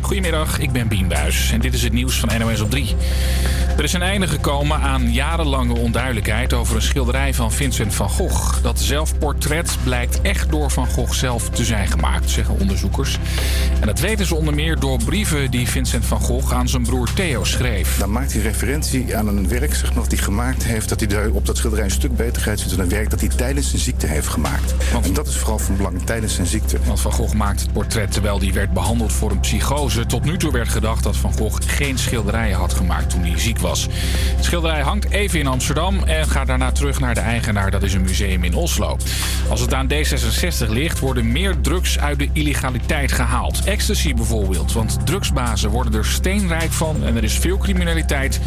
[0.00, 2.96] Goedemiddag, ik ben Bien Buis en dit is het nieuws van NOS op 3.
[3.76, 8.62] Er is een einde gekomen aan jarenlange onduidelijkheid over een schilderij van Vincent van Gogh.
[8.62, 13.18] Dat zelfportret blijkt echt door Van Gogh zelf te zijn gemaakt, zeggen onderzoekers.
[13.80, 17.12] En dat weten ze onder meer door brieven die Vincent van Gogh aan zijn broer
[17.12, 17.98] Theo schreef.
[17.98, 20.88] Dan maakt hij referentie aan een werk zeg maar, dat hij gemaakt heeft...
[20.88, 23.28] dat hij daar op dat schilderij een stuk beter ziet dan een werk dat hij
[23.28, 24.74] tijdens zijn ziekte heeft gemaakt.
[24.92, 26.78] Want- en dat is vooral van belang tijdens zijn ziekte.
[26.86, 29.81] Want Van Gogh maakte het portret terwijl hij werd behandeld voor een psychose.
[29.82, 33.58] Tot nu toe werd gedacht dat Van Gogh geen schilderijen had gemaakt toen hij ziek
[33.58, 33.86] was.
[34.36, 37.70] Het schilderij hangt even in Amsterdam en gaat daarna terug naar de eigenaar.
[37.70, 38.96] Dat is een museum in Oslo.
[39.48, 43.64] Als het aan D66 ligt, worden meer drugs uit de illegaliteit gehaald.
[43.64, 48.40] Ecstasy bijvoorbeeld, want drugsbazen worden er steenrijk van en er is veel criminaliteit.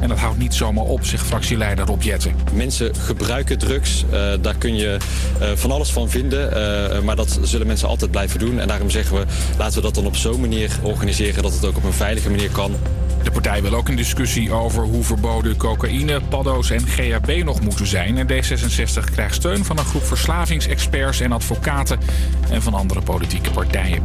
[0.00, 2.34] En dat houdt niet zomaar op, zegt fractieleider Rob Jetten.
[2.52, 4.96] Mensen gebruiken drugs, eh, daar kun je
[5.40, 6.52] eh, van alles van vinden.
[6.54, 8.60] eh, maar dat zullen mensen altijd blijven doen.
[8.60, 9.24] En daarom zeggen we,
[9.58, 11.42] laten we dat dan op zo'n manier organiseren...
[11.42, 12.76] dat het ook op een veilige manier kan.
[13.24, 17.86] De partij wil ook een discussie over hoe verboden cocaïne, paddo's en GHB nog moeten
[17.86, 18.18] zijn.
[18.18, 21.98] En D66 krijgt steun van een groep verslavingsexperts en advocaten
[22.50, 24.02] en van andere politieke partijen.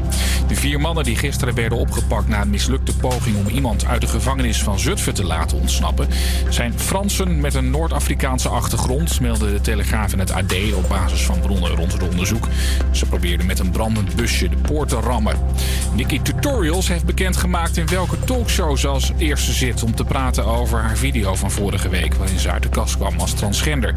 [0.47, 4.07] De vier mannen die gisteren werden opgepakt na een mislukte poging om iemand uit de
[4.07, 6.07] gevangenis van Zutphen te laten ontsnappen,
[6.49, 11.39] zijn Fransen met een Noord-Afrikaanse achtergrond, meldde de Telegraaf en het AD op basis van
[11.39, 12.47] bronnen rond het onderzoek.
[12.91, 15.37] Ze probeerden met een brandend busje de poort te rammen.
[15.95, 16.21] Nikki
[16.59, 20.97] Tutorials heeft bekendgemaakt in welke talkshow ze als eerste zit om te praten over haar
[20.97, 23.93] video van vorige week, waarin ze uit de kast kwam als transgender.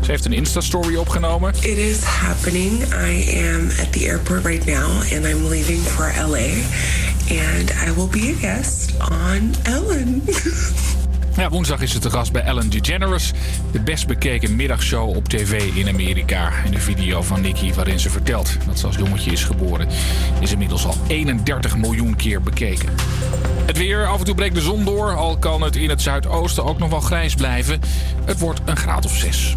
[0.00, 1.54] Ze heeft een Insta-story opgenomen.
[1.54, 2.82] It is happening.
[2.82, 6.48] I am at the airport right now and I'm leaving for LA.
[7.28, 10.22] And I will be a guest on Ellen.
[11.36, 13.32] Ja, woensdag is ze te gast bij Ellen DeGeneres,
[13.72, 16.52] de best bekeken middagshow op tv in Amerika.
[16.64, 19.88] En de video van Nikki waarin ze vertelt dat ze als jongetje is geboren,
[20.40, 22.88] is inmiddels al 31 miljoen keer bekeken.
[23.66, 26.64] Het weer, af en toe breekt de zon door, al kan het in het zuidoosten
[26.64, 27.80] ook nog wel grijs blijven.
[28.24, 29.56] Het wordt een graad of 6.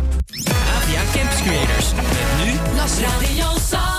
[0.76, 1.94] Avia Campus.
[1.96, 3.99] Met nu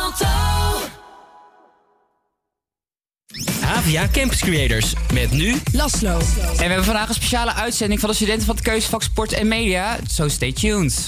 [3.76, 4.92] Avia Campus Creators.
[5.12, 6.19] Met nu Laslo.
[6.19, 9.48] En we hebben vandaag een speciale uitzending van de studenten van het keuzevak Sport en
[9.48, 9.98] Media.
[10.08, 11.06] So stay tuned.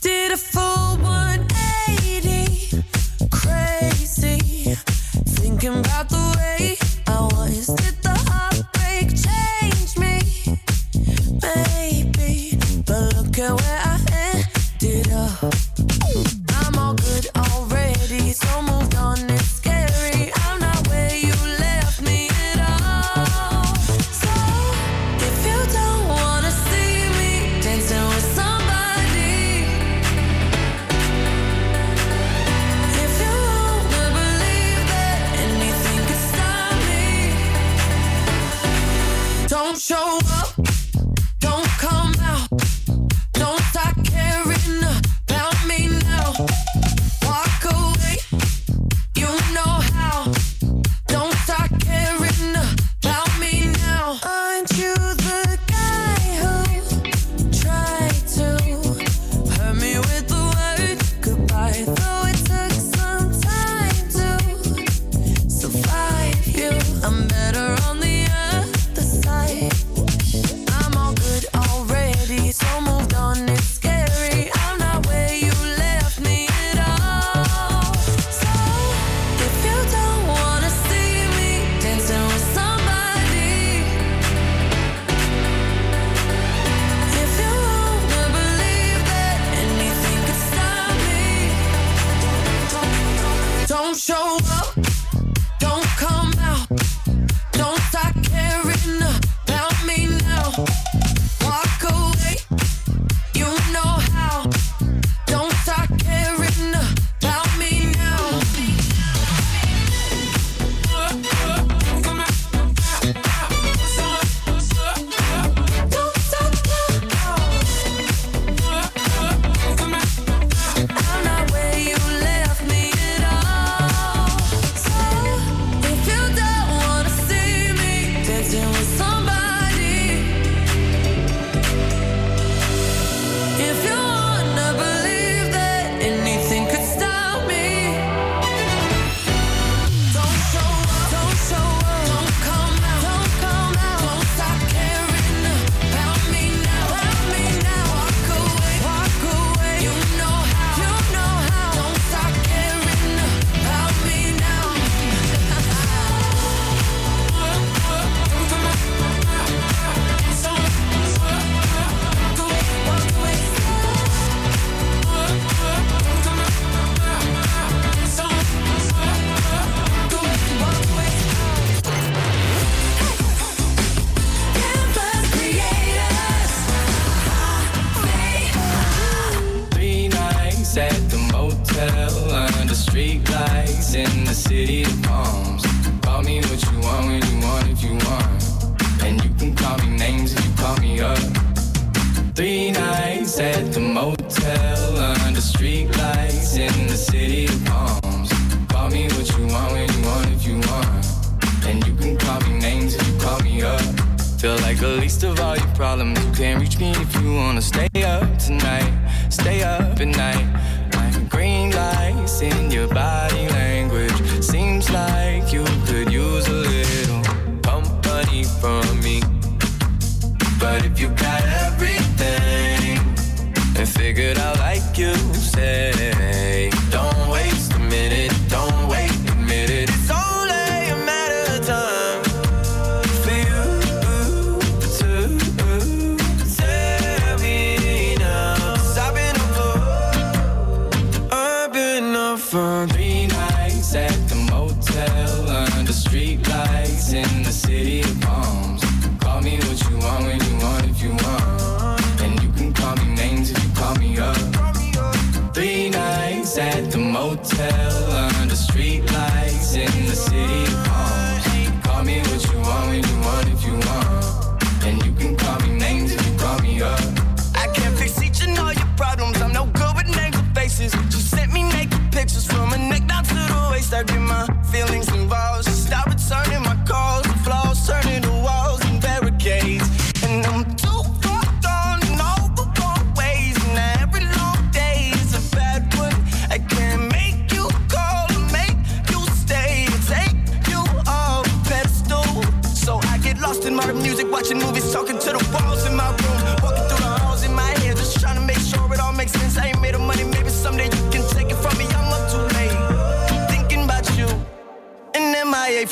[0.00, 2.82] did a full 180,
[3.28, 4.76] crazy,
[5.34, 6.76] thinking about the way
[7.08, 7.95] I was.
[15.42, 18.75] I'm all good already, so moved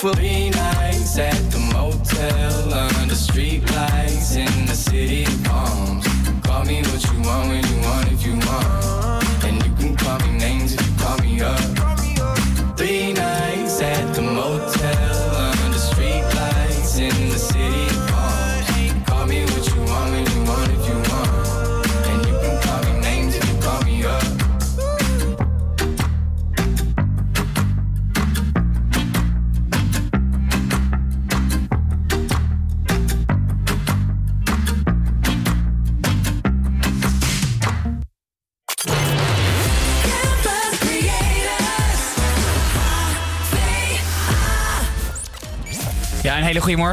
[0.04, 1.43] MIA for three nights at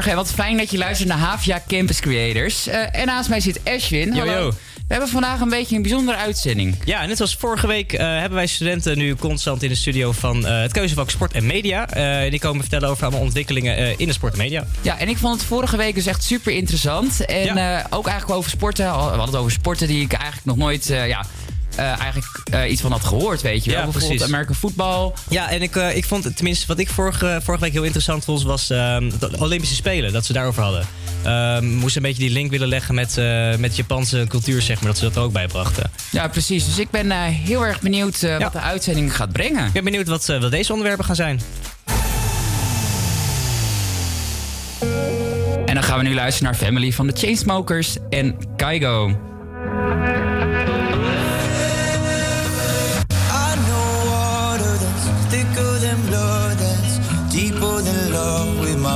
[0.03, 0.11] hele goede morgen.
[0.11, 2.67] En wat fijn dat je luistert naar Havia Campus Creators.
[2.67, 4.13] Eh, en naast mij zit Ashwin.
[4.13, 4.41] Yo, Hallo.
[4.41, 4.49] yo.
[4.87, 6.75] We hebben vandaag een beetje een bijzondere uitzending.
[6.85, 10.45] Ja, net zoals vorige week eh, hebben wij studenten nu constant in de studio van
[10.45, 11.85] eh, het keuzevak Sport en Media.
[12.29, 14.65] Die komen vertellen over allemaal ontwikkelingen in de sport en media.
[14.81, 17.25] Ja, en ik vond het vorige week dus echt super interessant.
[17.25, 17.85] En Ja.
[17.89, 18.85] ook eigenlijk over sporten.
[18.85, 21.25] We hadden het over sporten die ik eigenlijk nog nooit ja,
[21.75, 23.79] eh, eigenlijk, eh, iets van had gehoord, weet je wel.
[23.79, 24.33] Ja, Bijvoorbeeld precies.
[24.33, 25.11] American Football.
[25.29, 28.43] Ja, en ik, eh, ik vond, tenminste wat ik vorige, vorige week heel interessant vond,
[28.43, 30.85] was ehm, de Olympische Spelen, dat ze daarover hadden.
[31.23, 34.87] Ehm moesten een beetje die link willen leggen met, eh met Japanse cultuur, zeg maar,
[34.87, 35.91] dat ze dat er ook bij brachten.
[36.11, 36.65] Ja, precies.
[36.65, 39.65] Dus ik ben eh, heel erg benieuwd eh, wat de uitzending gaat brengen.
[39.65, 41.41] Ik ben benieuwd wat, eh, wat deze onderwerpen gaan zijn.
[45.65, 49.19] En dan gaan we nu luisteren naar Family van de Chainsmokers en Kaigo.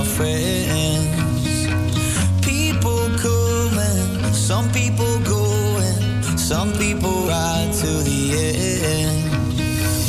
[0.05, 1.67] Friends.
[2.41, 5.43] People come and some people go,
[5.77, 9.31] and some people ride to the end.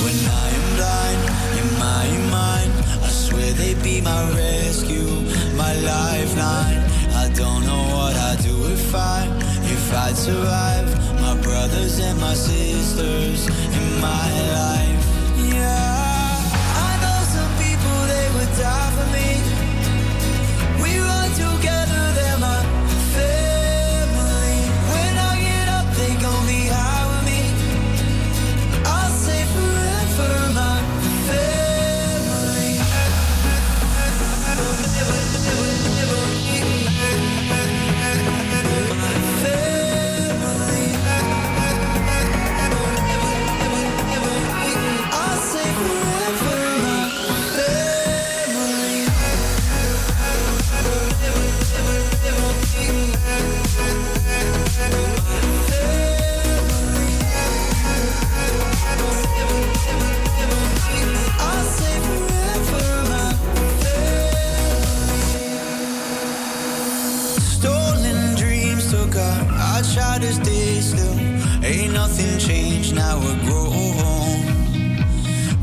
[0.02, 1.20] When I am blind
[1.60, 2.72] in my mind,
[3.02, 5.10] I swear they'd be my rescue,
[5.56, 6.82] my lifeline.
[7.22, 9.26] I don't know what I'd do if I,
[9.64, 10.88] if I'd survive.
[11.20, 14.28] My brothers and my sisters in my
[14.60, 15.04] life.
[15.52, 16.38] Yeah,
[16.88, 19.35] I know some people they would die for me.
[20.96, 22.15] We run together,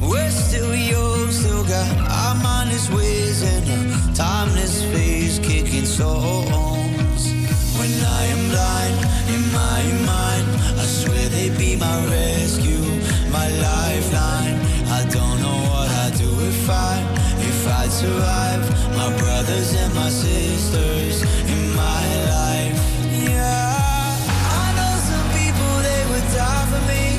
[0.02, 7.22] We're still young, still got our mindless ways and a timeless phase kicking songs.
[7.80, 8.98] When I am blind
[9.34, 10.48] in my mind,
[10.80, 12.86] I swear they be my rescue,
[13.32, 14.58] my lifeline.
[15.00, 17.02] I don't know what I'd do if I,
[17.40, 18.64] if I'd survive.
[18.96, 22.78] My brothers and my sisters in my life.
[23.12, 23.76] Yeah.
[24.62, 27.13] I know some people, they would die for me.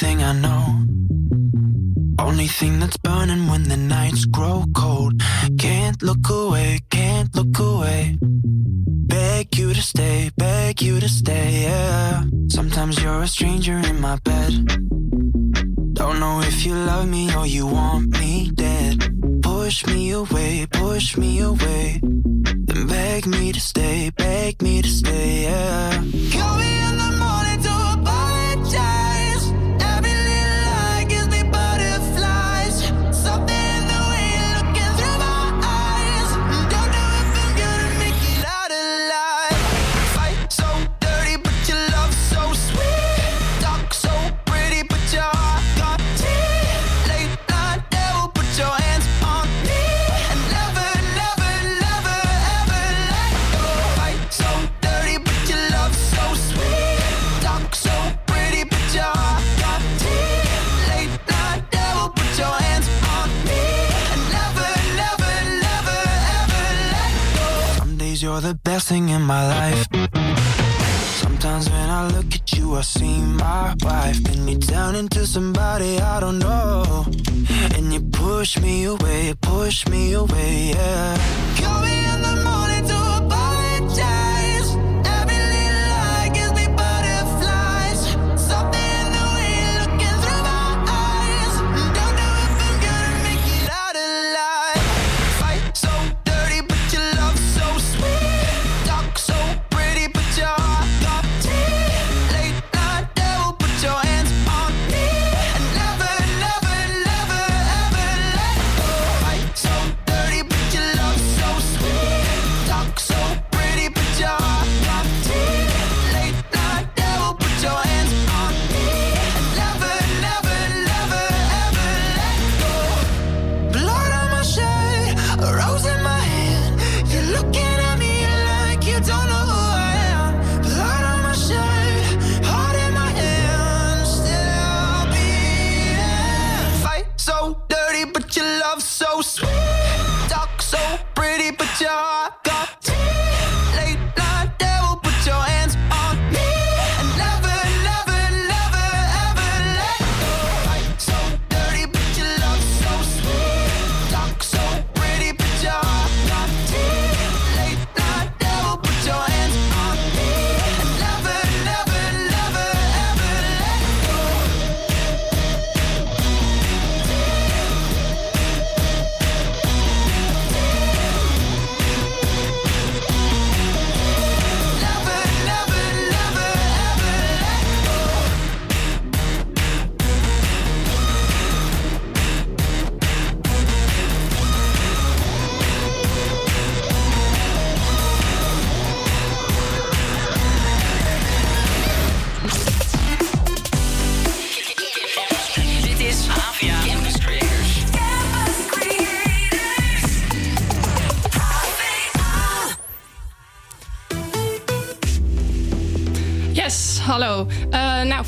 [0.00, 2.97] only thing I know, only thing that's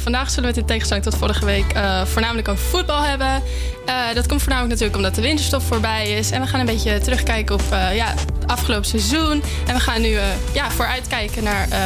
[0.02, 3.42] vandaag zullen we het in tegenstelling tot vorige week eh, voornamelijk over voetbal hebben.
[3.86, 6.30] Eh, dat komt voornamelijk natuurlijk omdat de winterstop voorbij is.
[6.30, 9.42] En we gaan een beetje terugkijken op eh, ja, het afgelopen seizoen.
[9.66, 11.78] En we gaan nu eh, ja, vooruitkijken naar eh,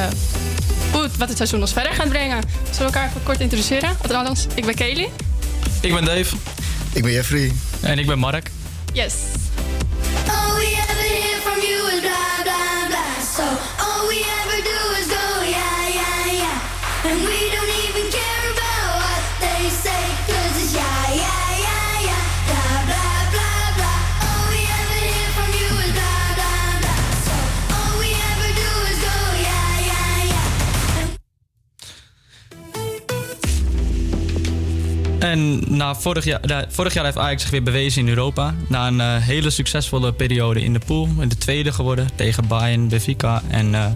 [0.92, 2.40] hoe wat het seizoen ons verder gaat brengen.
[2.62, 3.96] Zullen we elkaar even kort introduceren?
[4.02, 5.08] Althans, ik ben Kelly.
[5.80, 6.36] Ik ben Dave.
[6.92, 7.52] Ik ben Jeffrey.
[7.80, 8.50] En ik ben Mark.
[8.92, 9.14] Yes.
[35.34, 38.54] En na vorig, jaar, vorig jaar heeft Ajax zich weer bewezen in Europa.
[38.68, 41.08] Na een eh, hele succesvolle periode in de pool.
[41.28, 43.86] De tweede geworden tegen Bayern, Benfica en eh,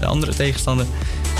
[0.00, 0.86] de andere tegenstander.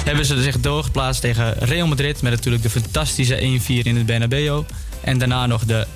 [0.05, 2.23] Hebben ze zich doorgeplaatst tegen Real Madrid.
[2.23, 4.63] Met natuurlijk de fantastische 1-4 in het Bernabeu.
[5.01, 5.87] En daarna nog de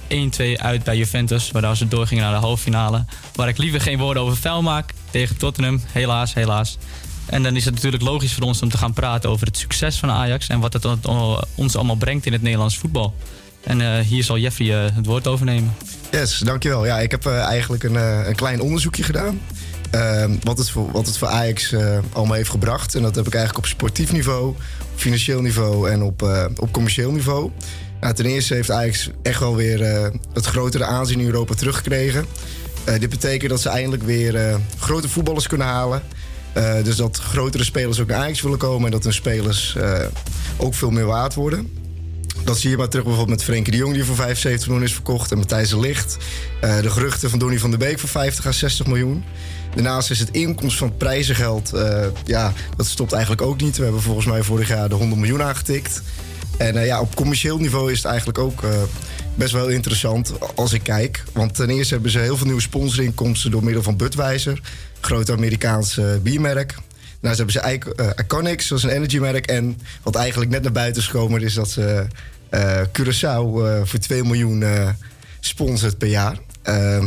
[0.59, 1.51] 1-2 uit bij Juventus.
[1.51, 3.05] Waardoor ze doorgingen naar de halve finale.
[3.35, 4.93] Waar ik liever geen woorden over vuil maak.
[5.11, 5.81] Tegen Tottenham.
[5.93, 6.79] Helaas, helaas.
[7.27, 9.99] En dan is het natuurlijk logisch voor ons om te gaan praten over het succes
[9.99, 10.47] van Ajax.
[10.47, 13.15] En wat het on- ons allemaal brengt in het Nederlands voetbal.
[13.67, 15.75] En eh, hier zal Jeffrey eh, het woord overnemen.
[16.11, 16.87] Yes, dankjewel.
[16.87, 17.95] Ja, ik heb eh, eigenlijk een,
[18.29, 19.41] een klein onderzoekje gedaan.
[19.91, 21.75] Ehm, wat, het voor, wat het voor Ajax
[22.13, 22.95] allemaal heeft gebracht.
[22.95, 24.55] En dat heb ik eigenlijk op sportief niveau,
[24.95, 26.23] financieel niveau en op,
[26.57, 27.51] op commercieel niveau.
[28.01, 32.27] Nou, ten eerste heeft Ajax echt wel weer het grotere aanzien in Europa teruggekregen.
[32.85, 36.03] Dit betekent dat ze eindelijk weer grote voetballers kunnen halen.
[36.83, 39.77] Dus dat grotere spelers ook naar Ajax willen komen en dat hun spelers
[40.57, 41.86] ook veel meer waard worden.
[42.45, 44.93] Dat zie je maar terug bijvoorbeeld met Frenkie de Jong die voor 75 miljoen is
[44.93, 45.31] verkocht.
[45.31, 46.17] En Matthijs de Ligt.
[46.61, 49.25] Eh, de geruchten van Donny van der Beek voor 50 à 60 miljoen.
[49.75, 53.77] Daarnaast is het inkomst van prijzengeld, eh, ja, dat stopt eigenlijk ook niet.
[53.77, 56.03] We hebben volgens mij vorig jaar de 100 miljoen aangetikt.
[56.59, 58.63] En eh, ja, op commercieel niveau is het eigenlijk ook
[59.35, 61.25] best wel interessant als ik kijk.
[61.33, 64.61] Want ten eerste hebben ze heel veel nieuwe sponsorinkomsten door middel van Budweiser.
[65.01, 66.05] Groot Amerikaans eh,
[67.35, 67.37] biermerk.
[67.37, 69.47] Daarnaast hebben ze Ic- eh, Iconics, dat is een energiemerk.
[69.47, 72.07] En wat eigenlijk net naar buiten is gekomen, is dat ze
[72.51, 74.65] eh Curaçao eh, voor 2 miljoen
[75.41, 76.39] sponsort per jaar.
[76.63, 77.07] Ehm,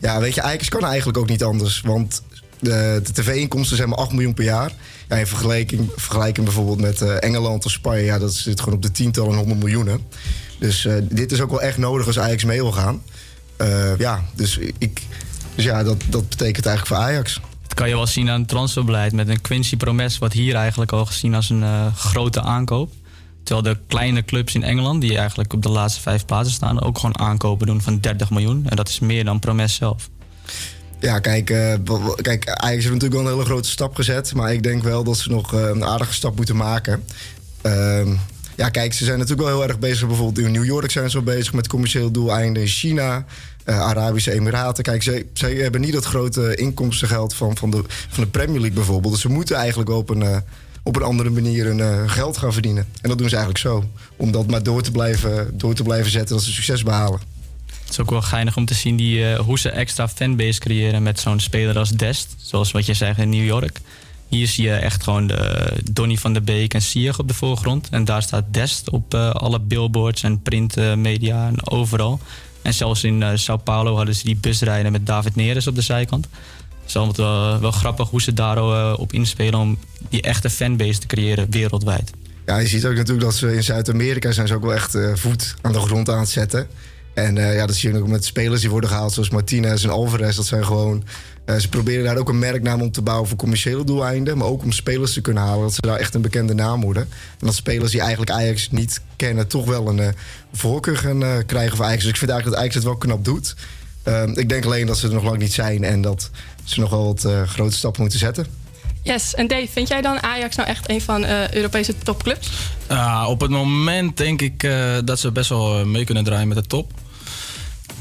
[0.00, 1.80] ja, weet je, Ajax kan eigenlijk ook niet anders.
[1.80, 2.22] Want
[2.60, 4.72] de, tv-inkomsten zijn maar 8 miljoen per jaar.
[5.08, 8.04] Ja, in vergelijking, vergelijking bijvoorbeeld met Engeland of Spanje...
[8.04, 10.00] Ja, dat zit gewoon op de tientallen en honderd miljoenen.
[10.58, 13.02] Dus dit is ook wel echt nodig als Ajax mee wil gaan.
[13.98, 15.02] Ja, dus, ik,
[15.54, 17.40] dus ja, dat, dat betekent eigenlijk voor Ajax.
[17.70, 20.92] Dat kan je wel zien aan het transferbeleid met een Quincy Promes, wat hier eigenlijk
[20.92, 22.92] al gezien als een eh, grote aankoop.
[23.42, 26.96] Terwijl de kleine clubs in Engeland, die eigenlijk op de laatste vijf plaatsen staan, ook
[26.98, 28.66] gewoon aankopen doen van 30 miljoen.
[28.68, 30.08] En dat is meer dan Promes zelf.
[31.00, 31.48] Ja, kijk,
[31.84, 34.34] wa- kijk, Ajax heeft natuurlijk wel een hele grote stap gezet.
[34.34, 37.04] Maar ik denk wel dat ze nog eh, een aardige stap moeten maken.
[37.62, 38.14] Ehm,
[38.56, 40.06] ja, kijk, ze zijn natuurlijk wel heel erg bezig.
[40.06, 42.62] Bijvoorbeeld in New York zijn ze wel bezig met commercieel doeleinden.
[42.62, 43.24] In China,
[43.64, 44.84] eh, Arabische Emiraten.
[44.84, 49.12] Kijk, ze hebben niet dat grote inkomstengeld van, van, de, van de Premier League bijvoorbeeld.
[49.12, 50.36] Dus ze moeten eigenlijk op een, eh,
[50.82, 52.86] op een andere manier hun eh, geld gaan verdienen.
[53.00, 53.84] En dat doen ze eigenlijk zo.
[54.16, 57.20] Om dat maar door te blijven, door te blijven zetten dat ze succes behalen.
[57.66, 61.20] Het is ook wel geinig om te zien die, hoe ze extra fanbase creëren met
[61.20, 62.34] zo'n speler als Dest.
[62.36, 63.80] Zoals wat je zegt in New York.
[64.28, 67.88] Hier zie je echt gewoon de Donny van der Beek en Sieg op de voorgrond.
[67.90, 72.20] En daar staat Dest op alle billboards en printmedia en overal.
[72.62, 75.82] En zelfs in eh, Sao Paulo hadden ze die busrijden met David Neres op de
[75.82, 76.28] zijkant.
[76.80, 81.06] Het is altijd wel, grappig hoe ze daarop op inspelen om die echte fanbase te
[81.06, 82.10] creëren wereldwijd.
[82.50, 85.14] Ja, je ziet ook natuurlijk dat ze in Zuid-Amerika zijn ze ook wel echt eh,
[85.14, 86.68] voet aan de grond aan het zetten.
[87.14, 89.90] En eh, ja, dat zie je ook met spelers die worden gehaald, zoals Martinez en
[89.90, 90.36] Alvarez.
[90.36, 91.04] Dat zijn gewoon.
[91.44, 94.38] Eh, ze proberen daar ook een merknaam om te bouwen voor commerciële doeleinden.
[94.38, 95.62] Maar ook om spelers te kunnen halen.
[95.62, 97.02] Dat ze daar echt een bekende naam worden.
[97.38, 100.08] En dat spelers die eigenlijk Ajax niet kennen, toch wel een eh,
[100.52, 102.02] voorkeur gaan eh, krijgen voor Ajax.
[102.02, 103.54] Dus ik vind eigenlijk dat Ajax het wel knap doet.
[104.02, 105.84] Ehm, ik denk alleen dat ze er nog lang niet zijn.
[105.84, 106.30] En dat
[106.64, 108.46] ze nog wel wat eh, grote stappen moeten zetten.
[109.02, 112.50] Yes, en Dave, vind jij dan Ajax nou echt een van eh Europese topclubs?
[112.88, 116.56] Ja, op het moment denk ik eh, dat ze best wel mee kunnen draaien met
[116.56, 116.92] de top.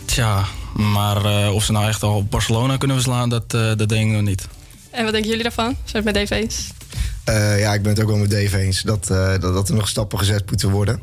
[0.06, 4.16] Tja, maar eh, of ze nou echt al Barcelona kunnen verslaan, dat, eh, dat denk
[4.16, 4.48] ik niet.
[4.92, 5.76] En wat denken jullie daarvan?
[5.84, 6.70] Zijn het met Dave eens?
[7.24, 8.82] Eh, ja, ik ben het ook wel met Dave eens.
[8.82, 11.02] Dat, eh, dat, dat er nog stappen gezet moeten worden.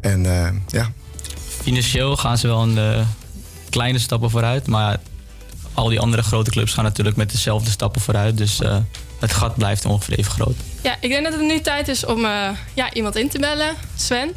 [0.00, 0.92] En eh, ja,
[1.62, 3.06] Financieel gaan ze wel een
[3.70, 4.66] kleine stappen vooruit.
[4.66, 4.98] Maar
[5.74, 8.36] al die andere grote clubs gaan natuurlijk met dezelfde stappen vooruit.
[8.36, 8.76] Dus eh,
[9.20, 10.56] het gat blijft ongeveer even groot.
[10.82, 13.74] Ja, ik denk dat het nu tijd is om eh, ja, iemand in te bellen.
[13.96, 14.32] Sven?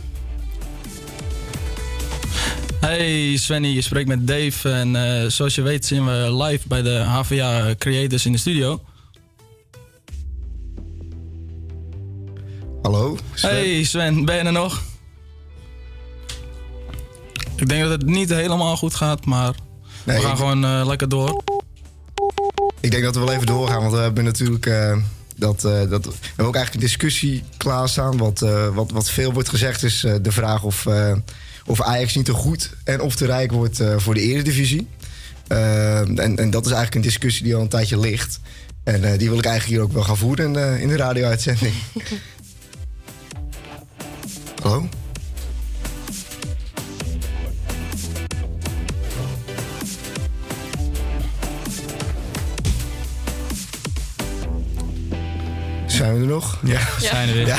[2.85, 4.69] Hey Svenny, je spreekt met Dave.
[4.71, 8.81] En eh, zoals je weet zijn we live bij de HVA Creators in de studio.
[12.81, 13.17] Hallo?
[13.35, 14.81] Hey Sven, ben je er nog?
[17.55, 19.53] Ik denk dat het niet helemaal goed gaat, maar
[20.03, 21.43] Nee, we gaan ik- gewoon eh, lekker door.
[22.79, 24.97] Ik denk dat we wel even doorgaan, want we hebben natuurlijk eh,
[25.35, 28.17] dat, dat, we hebben ook eigenlijk een discussie klaarstaan.
[28.17, 28.39] Wat,
[28.73, 30.85] wat, wat veel wordt gezegd is de vraag of,
[31.65, 34.87] of Ajax niet te goed en of te rijk wordt eh, voor de Eredivisie.
[35.47, 38.39] Eh, en, en dat is eigenlijk een discussie die al een tijdje ligt.
[38.83, 40.95] En eh, die wil ik eigenlijk hier ook wel gaan voeren in de, in de
[40.97, 41.73] radio-uitzending.
[44.61, 44.89] Hallo?
[55.87, 56.59] Zijn we er nog?
[56.63, 56.89] Ja, Ja.
[56.99, 57.47] zijn er weer.
[57.47, 57.57] Ja,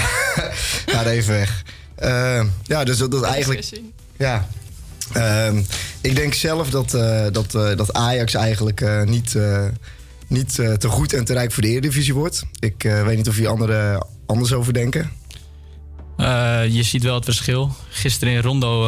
[0.92, 1.62] gaat even weg.
[1.94, 3.68] Eh, ja, dus dat, dat eigenlijk...
[4.18, 4.48] Ja.
[5.12, 5.62] Ehm,
[6.00, 9.38] ik denk zelf dat, eh, dat, eh, dat Ajax eigenlijk eh, niet,
[10.26, 12.44] niet te goed en te rijk voor de Eredivisie wordt.
[12.58, 15.10] Ik weet niet of jullie anderen anders over denken.
[16.68, 17.72] Je ziet wel het verschil.
[17.88, 18.82] Gisteren in Rondo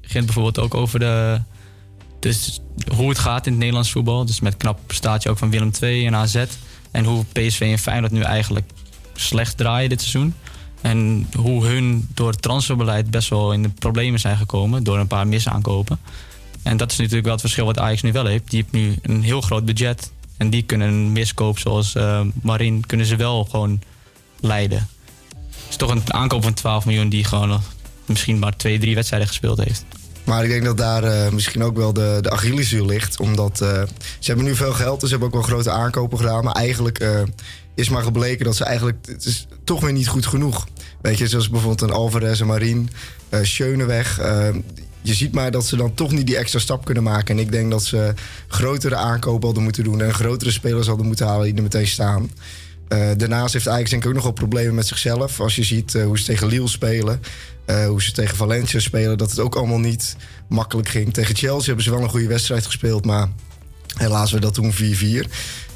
[0.00, 1.40] ging het bijvoorbeeld ook over de,
[2.20, 2.60] dus
[2.96, 4.24] hoe het gaat in het Nederlands voetbal.
[4.24, 6.44] Dus met knap prestatie ook van Willem II en AZ.
[6.90, 8.70] En hoe PSV en Feyenoord nu eigenlijk
[9.14, 10.34] slecht draaien dit seizoen.
[10.84, 14.84] En hoe hun door het transferbeleid best wel in de problemen zijn gekomen.
[14.84, 15.98] Door een paar misaankopen.
[16.62, 18.50] En dat is natuurlijk wel het verschil wat Ajax nu wel heeft.
[18.50, 20.12] Die heeft nu een heel groot budget.
[20.36, 23.80] En die kunnen een miskoop zoals eh, Marin kunnen ze wel gewoon
[24.40, 24.88] leiden.
[25.38, 27.62] Het is toch een aankoop van 12 miljoen die gewoon nog
[28.06, 29.84] misschien maar twee, drie wedstrijden gespeeld heeft.
[30.24, 33.20] Maar ik denk dat daar eh, misschien ook wel de, de ligt.
[33.20, 33.82] Omdat eh,
[34.18, 36.44] ze hebben nu veel geld, dus ze hebben ook wel grote aankopen gedaan.
[36.44, 37.22] Maar eigenlijk eh,
[37.74, 39.06] is maar gebleken dat ze eigenlijk...
[39.06, 40.66] Het is toch weer niet goed genoeg.
[41.00, 42.90] Weet je, zoals bijvoorbeeld een Alvarez en Marien,
[43.28, 44.16] eh Schöneweg.
[45.02, 47.36] je ziet maar dat ze dan toch niet die extra stap kunnen maken.
[47.36, 48.14] En ik denk dat ze
[48.48, 50.00] grotere aankopen hadden moeten doen...
[50.00, 52.30] en grotere spelers hadden moeten halen die er meteen staan.
[52.88, 55.40] Eh, daarnaast heeft Ajax denk ik ook nog problemen met zichzelf.
[55.40, 57.20] Als je ziet eh, hoe ze tegen Lille spelen,
[57.64, 60.16] eh, hoe ze tegen Valencia spelen, dat het ook allemaal niet
[60.48, 61.12] makkelijk ging.
[61.12, 63.28] Tegen Chelsea hebben ze wel een goede wedstrijd gespeeld, maar
[63.96, 65.26] helaas werd dat toen 4-4.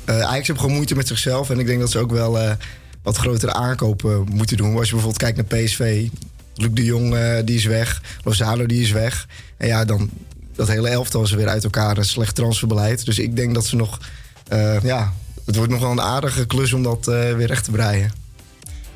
[0.04, 2.56] Eh, Ajax heeft gewoon moeite met zichzelf en ik denk dat ze ook wel
[3.02, 4.76] wat grotere aankopen moeten doen.
[4.76, 6.08] Als je bijvoorbeeld kijkt naar PSV,
[6.54, 9.26] Luc de Jong die is weg, Lozano die is weg.
[9.56, 10.10] En ja, dan
[10.54, 13.04] dat hele elftal is weer uit elkaar, een slecht transferbeleid.
[13.04, 13.98] Dus ik denk dat ze nog,
[14.82, 15.12] ja,
[15.48, 18.12] het wordt nog wel een aardige klus om dat eh, weer recht te breien.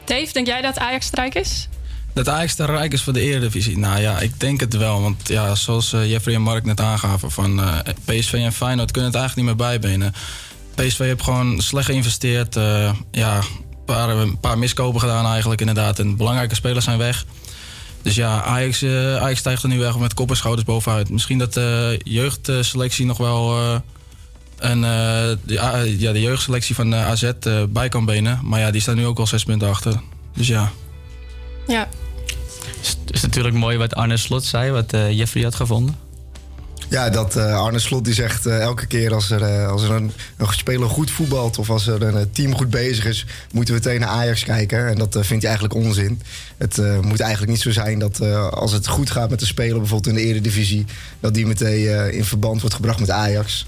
[0.05, 1.69] Dave, denk jij dat Ajax strijk is?
[2.12, 3.79] Dat Ajax te rijk is voor de Eredivisie?
[3.79, 5.01] Nou ja, ik denk het wel.
[5.03, 7.31] Want ja, zoals eh, Jeffrey en Mark net aangaven...
[7.31, 10.15] van eh, PSV en Feyenoord kunnen het eigenlijk niet meer bijbenen.
[10.75, 12.57] PSV heeft gewoon slecht geïnvesteerd.
[12.57, 15.99] eh, ja, een paar, een paar miskopen gedaan eigenlijk inderdaad.
[15.99, 17.25] En belangrijke spelers zijn weg.
[18.03, 21.11] Dus ja, Ajax, eh, Ajax stijgt er nu echt met kop en schouders bovenuit.
[21.11, 23.83] Misschien dat de jeugdselectie nog wel...
[24.62, 28.40] en eh, de, ah, ja, de jeugdselectie van eh, AZ eh, bij kan benen.
[28.42, 30.01] Maar ja, die staan nu ook al zes punten achter.
[30.35, 30.70] Dus ja.
[31.66, 31.88] Ja.
[32.81, 35.96] Het is natuurlijk mooi wat Arne Slot zei, wat Jeffrey had gevonden.
[36.92, 40.12] Ja, dat eh, Arne Slot die zegt eh, elke keer als er, als er een,
[40.37, 44.01] een speler goed voetbalt of als er een team goed bezig is, moeten we meteen
[44.01, 44.88] naar Ajax kijken.
[44.88, 46.20] En dat vindt hij eigenlijk onzin.
[46.57, 49.46] Het eh, moet eigenlijk niet zo zijn dat eh, als het goed gaat met de
[49.46, 50.85] speler, bijvoorbeeld in de Eredivisie,
[51.20, 53.66] dat die meteen eh, in verband wordt gebracht met Ajax.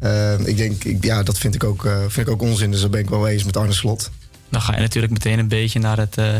[0.00, 2.70] Eh, ik denk, ik, ja, dat vind ik, ook, eh, vind ik ook onzin.
[2.70, 4.10] Dus dat ben ik wel eens met Arne Slot.
[4.48, 6.34] Dan ga je natuurlijk meteen een beetje naar het eh,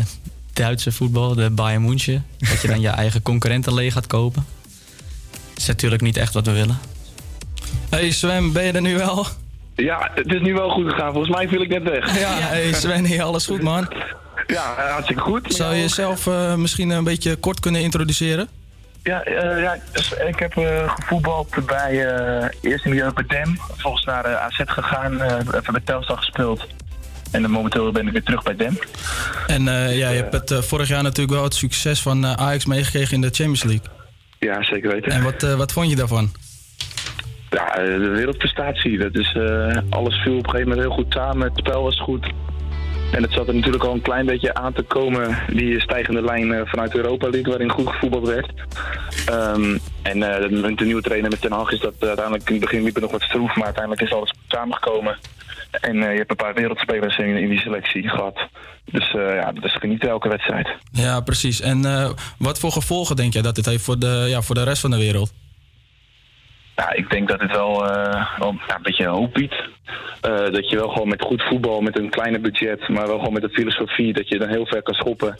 [0.53, 2.25] Duitse voetbal, de Bayern München.
[2.37, 4.45] Dat je dan je eigen concurrenten leeg gaat kopen.
[5.31, 6.77] Dat is natuurlijk niet echt wat we willen.
[7.89, 9.25] Hey Sven, ben je er nu wel?
[9.75, 11.11] Ja, het is nu wel goed gegaan.
[11.11, 12.19] Volgens mij viel ik net weg.
[12.19, 13.87] Ja, hey Sven, hier, alles goed man?
[14.47, 15.53] Ja, hartstikke goed.
[15.53, 18.47] Zou je jezelf eh, misschien een beetje kort kunnen introduceren?
[19.07, 23.23] Ja, eh, ja dus ik heb eh, gevoetbald bij eh eerst in de jeugd bij
[23.27, 23.57] Dem.
[23.57, 26.67] Vervolgens naar AZ gegaan, even bij Telstar gespeeld.
[27.31, 28.79] En dan momenteel ben ik weer terug bij Dem.
[29.47, 33.21] En ja, je hebt het vorig jaar natuurlijk wel het succes van Ajax meegekregen in
[33.21, 33.85] de Champions League.
[34.39, 35.11] Ja, zeker weten.
[35.11, 36.31] En wat, wat vond je daarvan?
[37.49, 38.97] Ja, de wereldprestatie.
[38.97, 39.37] Dat is,
[39.89, 41.47] alles viel op een gegeven moment heel goed samen.
[41.47, 42.33] Het spel was goed.
[43.11, 46.53] En het zat er natuurlijk al een klein beetje aan te komen, die stijgende lijn
[46.53, 48.51] eh, vanuit Europa League, waarin goed gevoetbald werd.
[49.25, 50.17] Ehm, en
[50.61, 52.99] met de nieuwe trainer met Ten Hag is dat eh, uiteindelijk in het begin liep
[52.99, 55.17] nog wat stroef, maar uiteindelijk is alles samengekomen.
[55.71, 58.39] En je hebt een paar wereldspelers in, die selectie gehad.
[58.85, 60.69] Dus ja, dat is genieten elke wedstrijd.
[60.91, 61.61] Ja, precies.
[61.61, 61.81] En
[62.37, 64.91] wat voor gevolgen denk jij dat dit heeft voor de, ja, voor de rest van
[64.91, 65.33] de wereld?
[66.77, 69.69] Ja, ik denk dat het wel, eh, wel een beetje hoop biedt.
[70.21, 73.33] Eh, dat je wel gewoon met goed voetbal, met een kleine budget, maar wel gewoon
[73.33, 75.35] met een filosofie, dat je dan heel ver kan schoppen.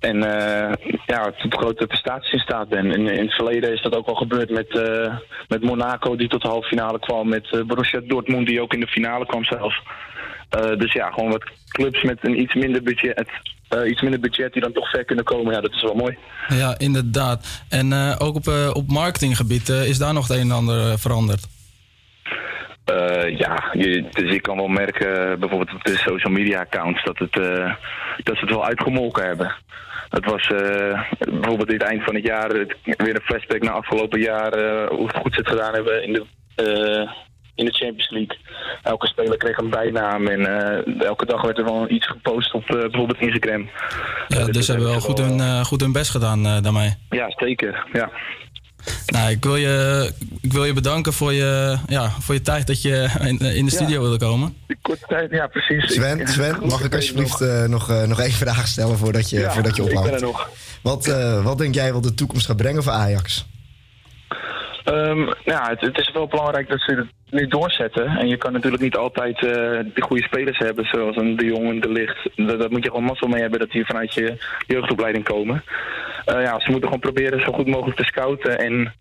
[0.00, 0.72] En eh,
[1.06, 2.94] ja, tot grote prestaties in staat bent.
[2.94, 4.80] In, in het verleden is dat ook al gebeurd met,
[5.48, 7.28] met Monaco, die tot de halve finale kwam.
[7.28, 9.82] Met Borussia Dortmund, die ook in de finale kwam zelfs.
[10.50, 13.28] Eh, dus ja, gewoon wat clubs met een iets minder budget,
[13.68, 15.54] eh, iets minder budget die dan toch ver kunnen komen.
[15.54, 16.18] Ja, dat is wel mooi.
[16.48, 17.64] Ja, inderdaad.
[17.68, 21.46] En eh, ook op, op marketinggebied is daar nog het een en ander veranderd.
[23.36, 27.32] Ja, je, dus je kan wel merken, bijvoorbeeld op de social media accounts, dat, het,
[28.22, 29.52] dat ze het wel uitgemolken hebben.
[30.08, 34.20] Het was eh, bijvoorbeeld dit eind van het jaar het- weer een flashback naar afgelopen
[34.20, 36.24] jaar, eh, hoe goed ze het gedaan hebben in de,
[37.60, 38.38] in de Champions League.
[38.82, 42.64] Elke speler kreeg een bijnaam en eh, elke dag werd er wel iets gepost op
[42.64, 43.68] eh, bijvoorbeeld Instagram.
[44.28, 46.94] Ja, dus ze hebben wel goed hun, eh, goed hun best gedaan eh, daarmee.
[47.10, 47.86] Ja, zeker.
[47.92, 48.10] Ja.
[49.06, 52.82] Nou, ik wil je, ik wil je bedanken voor je, ja, voor je tijd dat
[52.82, 54.56] je in, in de studio wilde komen.
[54.82, 55.92] Korte tijd, ja precies.
[55.94, 59.52] Sven, Sven mag ik alsjeblieft eh, nog, eh, nog één vraag stellen voordat je, Ja,
[59.52, 60.20] voordat je ik ben ophoudt?
[60.20, 60.50] er nog.
[60.82, 63.46] Wat, eh, wat denk jij wat de toekomst gaat brengen voor Ajax?
[64.84, 68.06] Ehm, ja, het, het is wel belangrijk dat ze het nu doorzetten.
[68.06, 69.50] En je kan natuurlijk niet altijd eh
[69.94, 72.28] de goede spelers hebben, zoals een De Jong en De Licht.
[72.36, 75.64] Daar moet je gewoon mazzel mee hebben dat die vanuit je jeugdopleiding komen.
[76.24, 78.94] Eh, ja, ze moeten gewoon proberen zo goed mogelijk te scouten en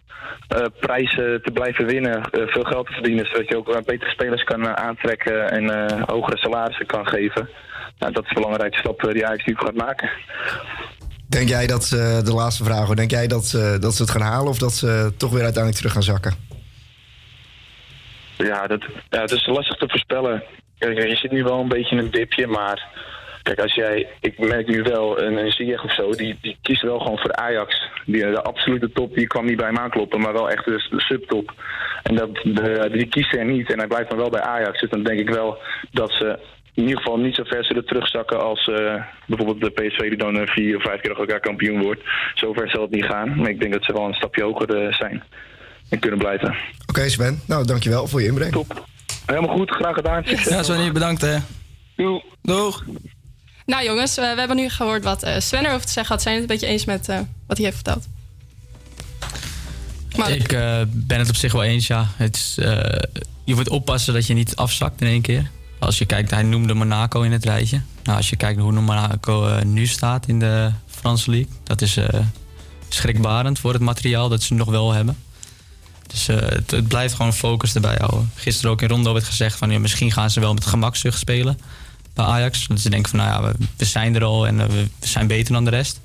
[0.47, 2.21] eh, prijzen te blijven winnen.
[2.31, 7.07] veel geld te verdienen, zodat je ook betere spelers kan aantrekken en hogere salarissen kan
[7.07, 7.49] geven.
[7.99, 10.09] Nou, dat is de belangrijkste stap die Ajax nu gaat maken.
[11.29, 14.11] Denk jij dat ze, de laatste vraag hoor, denk jij dat, ze- dat ze het
[14.11, 16.33] gaan halen of dat ze toch weer uiteindelijk terug gaan zakken?
[18.37, 20.43] Ja, dat, het is lastig te voorspellen.
[20.77, 22.87] Je zit nu wel een beetje in een dipje, maar
[23.43, 26.99] kijk, als jij, ik merk nu wel, een, een of zo, die, die kiest wel
[26.99, 27.89] gewoon voor Ajax.
[28.05, 31.01] Die, de absolute top, die kwam niet bij hem aankloppen, maar wel echt de, de
[31.01, 31.53] subtop.
[32.03, 34.79] En dat, de, die kiest er niet en hij blijft dan wel bij Ajax.
[34.79, 35.57] Dus dan denk ik wel
[35.91, 36.39] dat ze
[36.79, 40.39] in ieder geval niet zo ver zullen terugzakken als eh, bijvoorbeeld de PSV die dan
[40.39, 42.01] eh, vier of vijf keer achter elkaar kampioen wordt.
[42.33, 44.93] Zover zal het niet gaan, maar ik denk dat ze wel een stapje hoger eh,
[44.93, 45.23] zijn
[45.89, 46.55] en kunnen blijven.
[46.87, 48.65] Oké Sven, nou dankjewel voor je inbreng.
[49.25, 50.23] Helemaal goed, graag gedaan.
[50.25, 50.53] Succes.
[50.53, 51.37] Ja, Sven, bedankt hè.
[52.41, 52.83] Doeg.
[53.65, 56.23] Nou jongens, we, we hebben nu gehoord wat eh Sven erover te zeggen had.
[56.23, 58.07] Zijn het een beetje eens met eh, wat hij heeft verteld?
[60.17, 62.07] Maar Ik eh, ben het op zich wel eens, ja.
[62.15, 62.99] Het is, eh,
[63.43, 65.49] je moet oppassen dat je niet afzakt in één keer.
[65.79, 67.81] Als je kijkt, hij noemde Monaco in het rijtje.
[68.03, 71.49] Nou, als je kijkt hoe Monaco eh, nu staat in de Franse League...
[71.63, 72.19] dat is eh,
[72.89, 75.17] schrikbarend voor het materiaal dat ze nog wel hebben.
[76.07, 78.31] Dus eh, het, blijft gewoon focus erbij houden.
[78.35, 79.81] Gisteren ook in Rondo werd gezegd van...
[79.81, 81.59] Misschien gaan ze wel met gemakzucht spelen
[82.13, 82.67] bij Ajax.
[82.67, 85.63] Dat ze denken van, nou ja, we, zijn er al en we, zijn beter dan
[85.65, 85.99] de rest.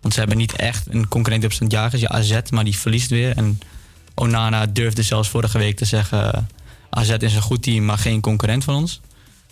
[0.00, 2.00] Want ze hebben niet echt een concurrent op zijn jagers.
[2.00, 3.36] Ja, AZ, maar die verliest weer.
[3.36, 3.58] En
[4.14, 6.48] Onana durfde zelfs vorige week te zeggen...
[6.96, 9.00] AZ is een goed team, maar geen concurrent van ons.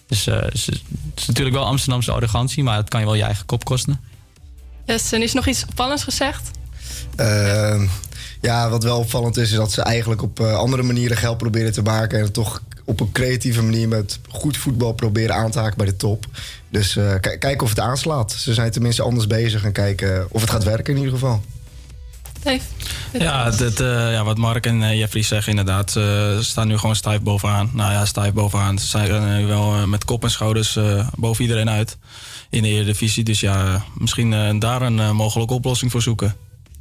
[0.06, 0.80] Dus eh, het is- het
[1.20, 2.62] is natuurlijk wel Amsterdamse arrogantie...
[2.62, 4.00] maar het kan je wel je eigen kop kosten.
[4.86, 6.50] yes, en is nog iets opvallends gezegd?
[7.16, 7.86] Ehm,
[8.40, 11.72] ja, wat wel opvallend is, is dat ze eigenlijk op eh, andere manieren geld proberen
[11.72, 12.18] te maken.
[12.18, 15.86] En het toch op een creatieve manier met goed voetbal proberen aan te haken bij
[15.86, 16.26] de top.
[16.70, 18.32] Dus eh, k- kijken of het aanslaat.
[18.32, 21.42] Ze zijn tenminste anders bezig en kijken of het gaat werken in ieder geval.
[22.44, 22.60] Dave?
[23.18, 25.90] Ja, dit, eh, ja, wat Mark en eh, Jeffrey zeggen inderdaad.
[25.90, 27.70] Ze staan nu gewoon stijf bovenaan.
[27.72, 28.78] Nou ja, stijf bovenaan.
[28.78, 31.98] Ze zijn nu wel eh, met kop en schouders eh, boven iedereen uit
[32.50, 33.24] in de Eredivisie.
[33.24, 36.36] Dus ja, misschien eh, daar een eh, mogelijke oplossing voor zoeken.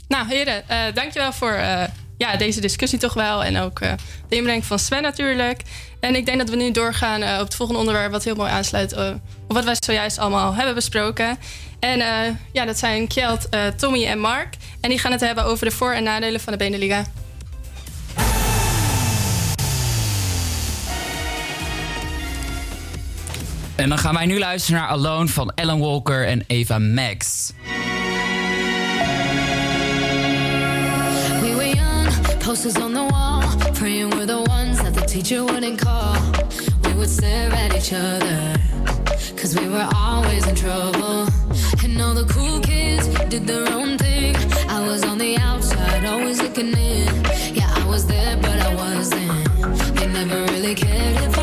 [0.07, 1.83] Nou heren, eh, dankjewel voor eh,
[2.23, 3.43] ja, deze discussie toch wel.
[3.43, 3.91] En ook eh,
[4.29, 5.61] de inbreng van Sven natuurlijk.
[5.99, 8.11] En ik denk dat we nu doorgaan eh, op het volgende onderwerp...
[8.11, 9.09] wat heel mooi aansluit eh,
[9.47, 11.37] op wat wij zojuist allemaal hebben besproken.
[11.79, 11.97] En
[12.51, 14.55] ja, dat zijn Kjeld, Tommy en Mark.
[14.81, 17.05] En die gaan het hebben over de voor- en nadelen van de Beneliga.
[23.75, 27.51] En dan gaan wij nu luisteren naar Alone van Ellen Walker en Eva Max.
[32.43, 33.41] Posters on the wall,
[33.73, 36.13] praying we're the ones that the teacher wouldn't call.
[36.83, 38.59] We would stare at each other,
[39.37, 41.29] cause we were always in trouble.
[41.83, 44.35] And all the cool kids did their own thing.
[44.67, 47.07] I was on the outside, always looking in.
[47.55, 49.95] Yeah, I was there, but I wasn't.
[49.95, 51.42] They never really cared if I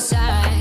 [0.00, 0.57] side,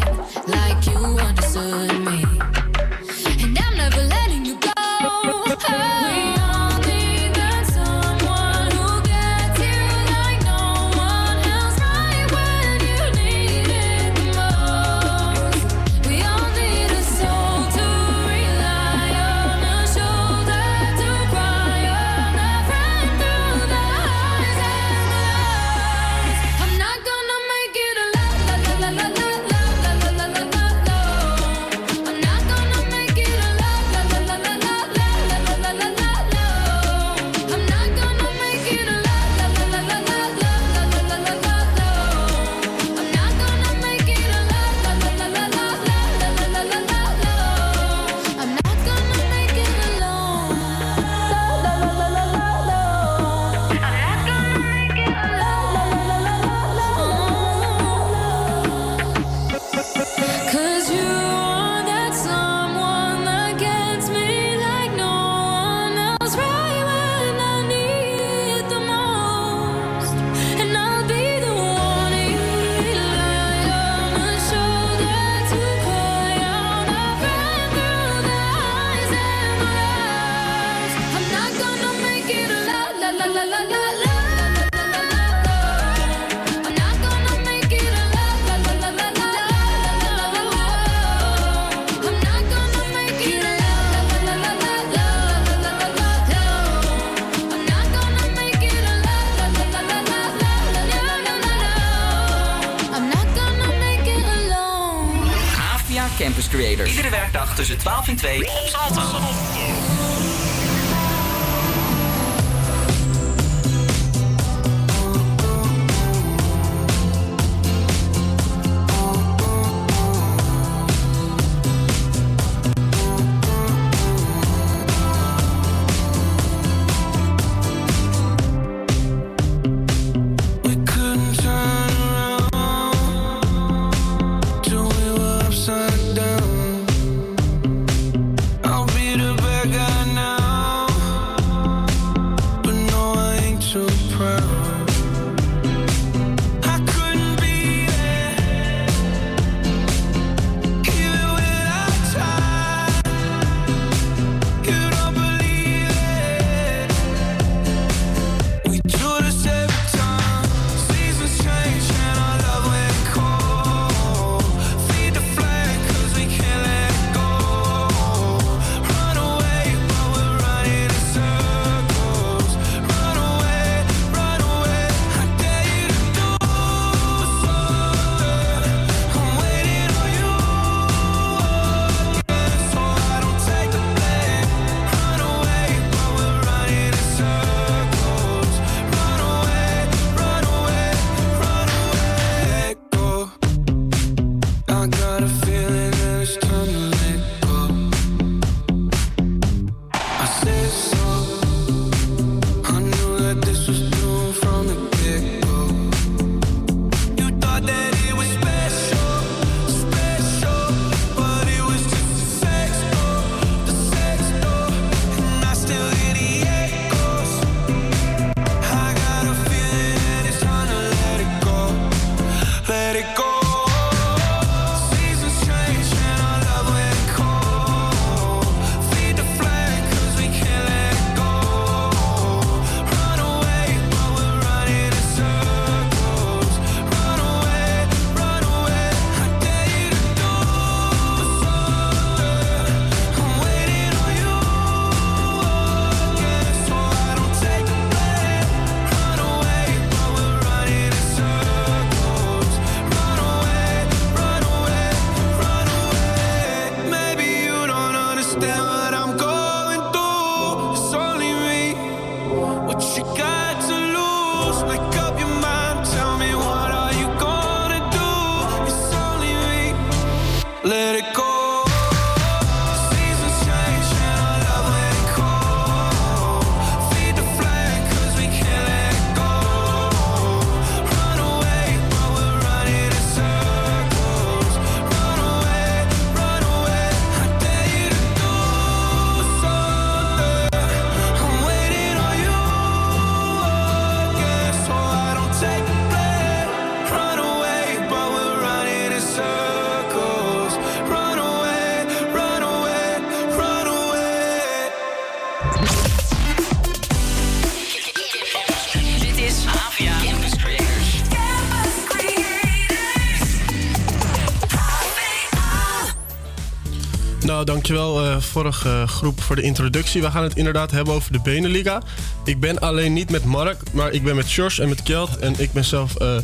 [317.67, 320.01] dankjewel eh vorige groep voor de introductie.
[320.01, 321.81] We gaan het inderdaad hebben over de Beneliga.
[322.25, 325.17] Ik ben alleen niet met Mark, maar ik ben met George en met Kjeld.
[325.17, 326.17] En ik ben zelf eh,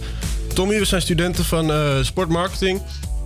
[0.53, 0.79] Tommy.
[0.79, 2.81] We zijn studenten van eh, sportmarketing.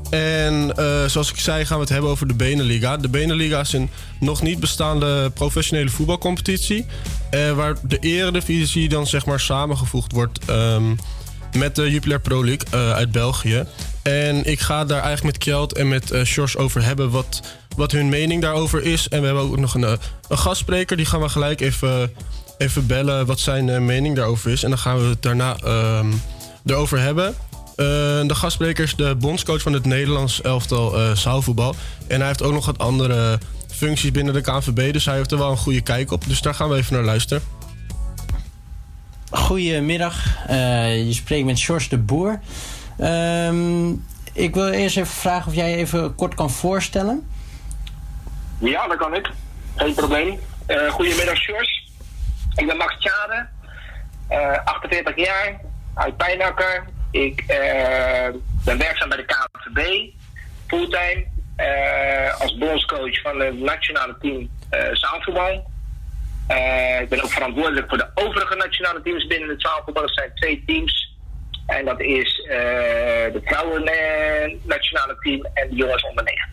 [0.10, 2.98] En eh, zoals ik zei gaan we het hebben over de Beneliga.
[2.98, 3.90] De Beneliga is een
[4.20, 6.86] nog niet bestaande professionele voetbalcompetitie.
[7.30, 10.96] eh, waar de eredivisie dan zeg maar samengevoegd wordt ehm,
[11.58, 13.66] met de Jupiler Pro League eh, uit België.
[14.04, 17.42] En ik ga daar eigenlijk met Kjeld en met eh Sjors over hebben wat,
[17.78, 19.08] wat hun mening daarover is.
[19.08, 19.92] En we hebben ook nog een, eh,
[20.28, 22.14] een gastspreker, die gaan we gelijk even,
[22.58, 24.64] even bellen wat zijn eh, mening daarover is.
[24.64, 26.12] En dan gaan we het daarna ehm,
[26.66, 27.36] erover hebben.
[27.76, 27.86] Eh,
[28.28, 31.76] de gastspreker is de bondscoach van het Nederlands elftal eh zaalvoetbal.
[32.08, 33.40] En hij heeft ook nog wat andere
[33.72, 36.28] functies binnen de KNVB, dus hij heeft er wel een goede kijk op.
[36.28, 37.44] Dus daar gaan we even naar luisteren.
[39.30, 42.40] Goedemiddag, Eh je spreekt met George de Boer.
[42.98, 43.90] Ehm,
[44.34, 47.24] ik wil eerst even vragen of jij even kort kan voorstellen.
[48.60, 49.30] Ja, dat kan ik.
[49.76, 50.40] Geen probleem.
[50.66, 51.92] Eh goedemiddag, Sjors.
[52.56, 53.48] Ik ben Max Tjade,
[54.28, 55.62] eh 48 jaar,
[55.96, 56.86] uit Pijnakker.
[57.12, 58.30] Ik eh,
[58.66, 60.10] ben werkzaam bij de KNVB,
[60.68, 61.26] fulltime,
[62.40, 64.50] als bondscoach van het nationale team
[64.92, 65.72] zaalvoetbal.
[67.02, 70.04] Ik ben ook verantwoordelijk voor de overige nationale teams binnen het zaalvoetbal.
[70.04, 71.16] Dat zijn twee teams.
[71.66, 73.84] En dat is eh de vrouwen
[74.64, 76.47] nationale team en de jongens onder 19.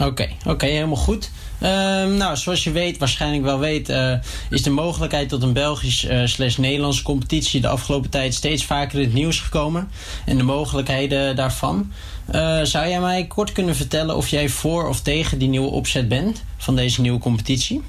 [0.00, 1.30] Oké, oké, helemaal goed.
[1.60, 4.12] Ehm, nou, zoals je weet, waarschijnlijk wel weet, eh,
[4.50, 8.98] is de mogelijkheid tot een Belgisch eh, slash Nederlandse competitie de afgelopen tijd steeds vaker
[8.98, 9.90] in het nieuws gekomen.
[10.26, 11.92] En de mogelijkheden daarvan.
[12.26, 16.08] Eh, zou jij mij kort kunnen vertellen of jij voor of tegen die nieuwe opzet
[16.08, 17.82] bent van deze nieuwe competitie?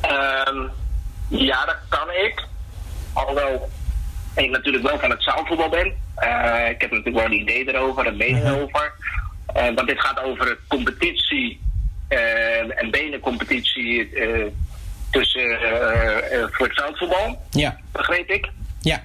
[0.00, 0.56] Ehm,
[1.28, 2.46] ja, dat kan ik.
[3.12, 3.70] Alhoewel
[4.34, 5.86] ik natuurlijk wel van het zaalvoetbal ben.
[6.70, 8.92] Ik heb natuurlijk wel een idee erover, een mening over.
[9.54, 11.60] Eh, want dit gaat over een competitie
[12.08, 14.46] eh, en benencompetitie eh
[15.10, 15.58] tussen
[16.52, 17.76] voor het veldvoetbal, Ja.
[17.92, 18.50] begreep ik.
[18.80, 19.00] Ja,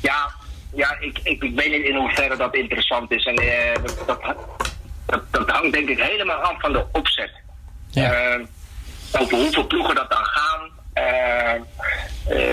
[0.00, 0.30] ja,
[0.74, 3.24] ja ik, ik, ik weet niet in hoeverre dat interessant is.
[3.24, 3.34] En
[4.06, 4.20] dat,
[5.06, 7.30] dat, dat, hangt denk ik helemaal af van de opzet.
[7.94, 8.44] Ehm,
[9.18, 10.70] over hoeveel ploegen dat dan gaan.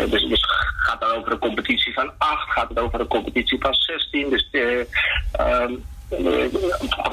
[0.10, 0.46] Dus, dus
[0.86, 4.30] gaat het over een competitie van 8, gaat het over een competitie van 16.
[4.30, 4.80] Dus eh,
[5.32, 5.74] ehm,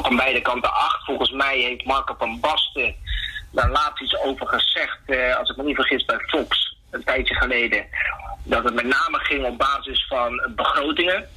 [0.02, 1.04] van beide kanten 8.
[1.04, 2.94] Volgens mij heeft Marco van Basten
[3.50, 7.34] daar laatst iets over gezegd, eh, als ik me niet vergis, bij Fox, een tijdje
[7.34, 7.86] geleden.
[8.44, 11.28] Dat het met name ging op basis van begrotingen.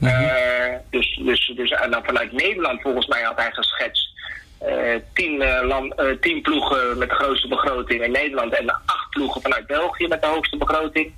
[0.00, 4.06] Eh, dus, dus, dus en dan vanuit Nederland, volgens mij had hij geschetst.
[4.58, 9.42] eh, tien, eh, land, tien ploegen met de grootste begroting in Nederland en acht ploegen
[9.42, 11.12] vanuit België met de hoogste begroting.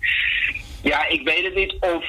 [0.83, 2.05] Ja, ik weet het niet of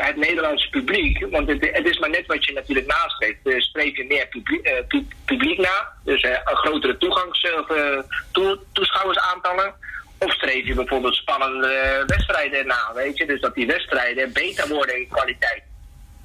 [0.00, 3.38] het Nederlandse publiek, want het, het is maar net wat je natuurlijk nastreeft.
[3.44, 7.98] Uh, streef je meer publiek, eh, pu- publiek na, dus eh, een grotere toegangs, eh,
[8.32, 9.74] toe- toeschouwersaantallen.
[10.18, 13.26] Of streef je bijvoorbeeld spannende wedstrijden na, weet je?
[13.26, 15.62] Dus dat die wedstrijden beter worden in kwaliteit.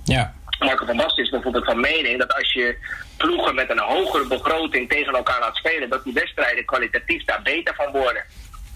[0.03, 0.33] Ja.
[0.59, 2.77] Marco van Basten is bijvoorbeeld van mening dat als je
[3.17, 7.75] ploegen met een hogere begroting tegen elkaar laat spelen, dat die wedstrijden kwalitatief daar beter
[7.75, 8.23] van worden.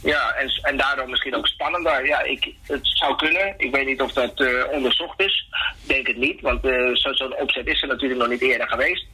[0.04, 2.06] Ja, en, en daardoor misschien ook spannender.
[2.06, 3.54] Ja, ik, het zou kunnen.
[3.58, 5.48] Ik weet niet of dat eh, onderzocht is.
[5.88, 9.06] Denk het niet, want eh, zo- zo'n opzet is er natuurlijk nog niet eerder geweest.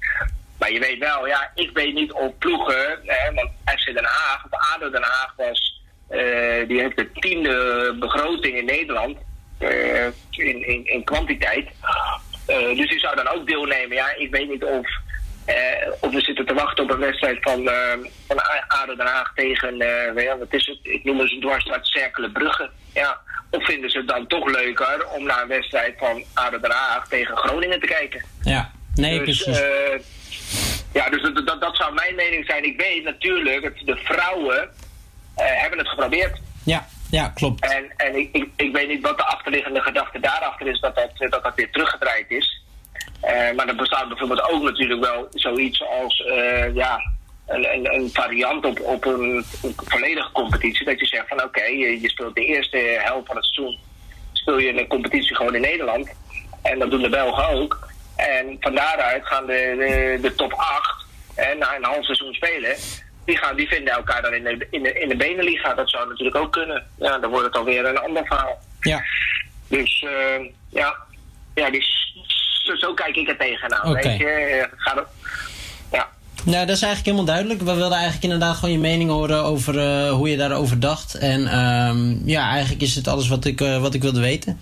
[0.59, 4.45] Maar je weet wel, ja, ik weet niet of ploegen, hè, want FC Den Haag,
[4.45, 9.17] of ADO Den Haag was, eh, die heeft de tiende begroting in Nederland
[10.29, 11.69] in, in, in kwantiteit.
[12.47, 13.95] Dus die zou dan ook deelnemen.
[13.95, 14.87] Ja, ik weet niet of,
[15.47, 17.93] eh, of we zitten te wachten op een wedstrijd van, eh
[18.27, 20.77] van ADO Den Haag tegen, eh, wat is het?
[20.81, 22.69] Ik noem het een dwarsstraat Cerkelen Brugge.
[22.93, 23.19] Ja.
[23.49, 27.07] Of vinden ze het dan toch leuker om naar een wedstrijd van ADO Den Haag
[27.07, 28.25] tegen Groningen te kijken?
[28.41, 29.61] Ja, nee, dus, precies.
[30.93, 32.63] ja, dus dat, dat, dat zou mijn mening zijn.
[32.63, 34.69] Ik weet natuurlijk, het, de vrouwen
[35.35, 36.39] hebben het geprobeerd.
[36.65, 37.61] Ja, ja, klopt.
[37.61, 41.29] En, en ik, ik, ik weet niet wat de achterliggende gedachte daarachter is, dat dat,
[41.31, 42.61] dat, dat weer teruggedraaid is.
[43.21, 46.99] Eh, maar er bestaat bijvoorbeeld ook natuurlijk wel zoiets als eh, ja,
[47.47, 50.85] een, een, een variant op, op een, een volledige competitie.
[50.85, 53.79] Dat je zegt van oké, je, je speelt de eerste helft van het seizoen
[54.47, 56.09] speel je een competitie gewoon in Nederland.
[56.61, 57.87] En dat doen de Belgen ook.
[58.15, 61.05] En van daaruit gaan de, de, de top 8
[61.35, 62.75] hè, na een half seizoen spelen.
[63.25, 65.73] Die, gaan, die vinden elkaar dan in de, in de, in de Beneliga.
[65.73, 66.87] Dat zou natuurlijk ook kunnen.
[66.97, 68.59] Ja, dan wordt het alweer een ander verhaal.
[68.79, 69.03] Ja.
[69.67, 70.95] Dus eh, ja,
[71.55, 72.06] ja dus,
[72.67, 73.89] zo, zo kijk ik er tegenaan.
[73.89, 74.07] Oké.
[74.07, 75.05] Weet je, Eh, gaat het,
[75.91, 76.07] ja.
[76.43, 77.59] Nou, dat is eigenlijk helemaal duidelijk.
[77.59, 81.15] We wilden eigenlijk inderdaad gewoon je mening horen over eh, hoe je daarover dacht.
[81.15, 84.59] En ehm, ja, eigenlijk is het alles wat ik, eh, wat ik wilde weten.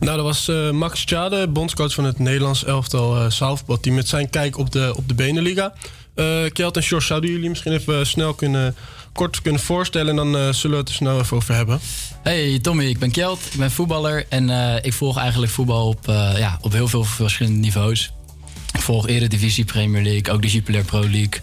[0.00, 3.94] Nou, dat was eh, Max Tjade, bondscoach van het Nederlands elftal uh, zaalvoetbalteam...
[3.94, 5.72] met zijn kijk op de, op de Beneliga.
[6.14, 8.76] Eh Kjeld en Sjors, zouden jullie misschien even snel kunnen,
[9.12, 10.08] kort kunnen voorstellen...
[10.08, 11.80] en dan eh, zullen we het er snel even over hebben.
[12.22, 16.08] Hey Tommy, ik ben Kjeld, ik ben voetballer en eh, ik volg eigenlijk voetbal op,
[16.08, 18.12] eh, ja, op heel veel verschillende niveaus.
[18.72, 21.40] Ik volg Eredivisie, Premier League, ook de Jupiler Pro League.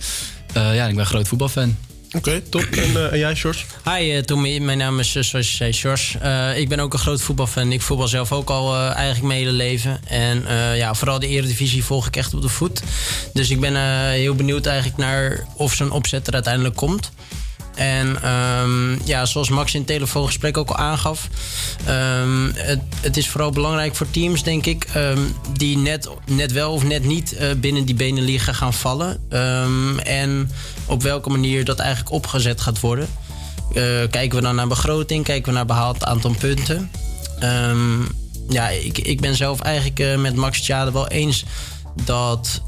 [0.53, 1.77] Eh, ja, ik ben een groot voetbalfan.
[2.11, 2.61] Oké, top.
[2.61, 3.65] En, en jij, Sjors?
[3.85, 6.15] Hi uh, Tommy, mijn naam is zoals je zei Sjors.
[6.23, 7.71] Uh, ik ben ook een groot voetbalfan.
[7.71, 9.99] Ik voetbal zelf ook al uh, eigenlijk mijn hele leven.
[10.07, 12.81] En uh, ja, vooral de Eredivisie volg ik echt op de voet.
[13.33, 17.11] Dus ik ben uh, heel benieuwd eigenlijk naar of zo'n opzet er uiteindelijk komt.
[17.79, 21.27] En um, ja, zoals Max in het telefoongesprek ook al aangaf,
[21.89, 26.73] um, het, het, is vooral belangrijk voor teams, denk ik, um, die net, net wel
[26.73, 29.29] of net niet uh, binnen die Beneliga gaan vallen.
[30.03, 30.51] en
[30.85, 33.07] op welke manier dat eigenlijk opgezet gaat worden.
[33.69, 33.73] Uh,
[34.09, 36.91] kijken we dan naar begroting, kijken we naar behaald aantal punten.
[38.49, 41.45] ja, ik, ik ben zelf eigenlijk uh, met Max Tjade wel eens
[42.03, 42.61] dat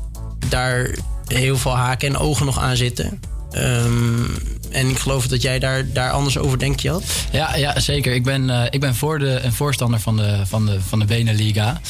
[0.50, 0.96] daar
[1.28, 3.20] heel veel haken en ogen nog aan zitten.
[3.54, 7.04] Um, en ik geloof dat jij daar, daar anders over denkt, Jad.
[7.32, 8.14] Ja, ja zeker.
[8.14, 11.06] Ik ben, uh, ik ben voor de, een voorstander van de, van de, van de
[11.06, 11.82] Beneliga.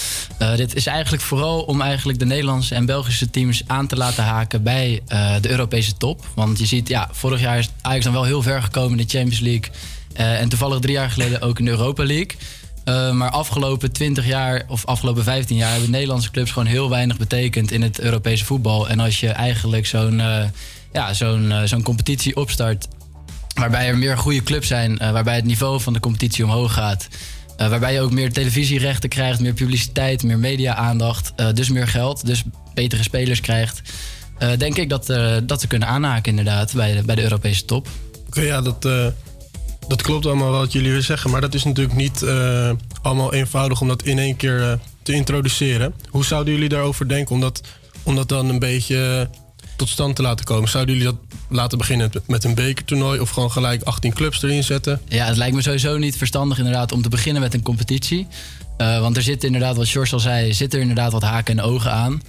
[0.41, 4.23] Uh, dit is eigenlijk vooral om eigenlijk de Nederlandse en Belgische teams aan te laten
[4.23, 6.25] haken bij uh, de Europese top.
[6.35, 9.17] Want je ziet, ja, vorig jaar is Ajax dan wel heel ver gekomen in de
[9.17, 9.71] Champions League.
[10.13, 12.35] en toevallig drie jaar geleden ook in de Europa League.
[12.83, 17.17] Eh, maar afgelopen 20 jaar of afgelopen 15 jaar hebben Nederlandse clubs gewoon heel weinig
[17.17, 18.89] betekend in het Europese voetbal.
[18.89, 20.43] En als je eigenlijk zo'n eh,
[20.91, 22.87] ja, zo'n eh, zo'n competitie opstart,
[23.53, 27.07] waarbij er meer goede clubs zijn, eh, waarbij het niveau van de competitie omhoog gaat.
[27.57, 32.43] eh, waarbij je ook meer televisierechten krijgt, meer publiciteit, meer media-aandacht, dus meer geld, dus
[32.73, 33.81] betere spelers krijgt.
[34.57, 35.05] denk ik dat,
[35.43, 37.87] dat ze kunnen aanhaken inderdaad bij de, bij de Europese top.
[38.27, 38.81] Oké, ja, dat,
[39.87, 41.29] dat klopt allemaal wat jullie weer zeggen.
[41.29, 42.25] Maar dat is natuurlijk niet
[43.01, 45.93] allemaal eenvoudig om dat in één keer te introduceren.
[46.09, 47.61] Hoe zouden jullie daarover denken om dat,
[48.03, 49.29] om dat dan een beetje
[49.81, 50.69] tot stand te laten komen?
[50.69, 55.01] Zouden jullie dat laten beginnen met- een bekertoernooi of gewoon gelijk 18 clubs erin zetten?
[55.07, 58.27] Ja, het lijkt me sowieso niet verstandig inderdaad om te beginnen met een competitie.
[58.77, 61.63] Eh, want er zit inderdaad, wat George al zei, zit er inderdaad wat haken en
[61.65, 62.21] ogen aan.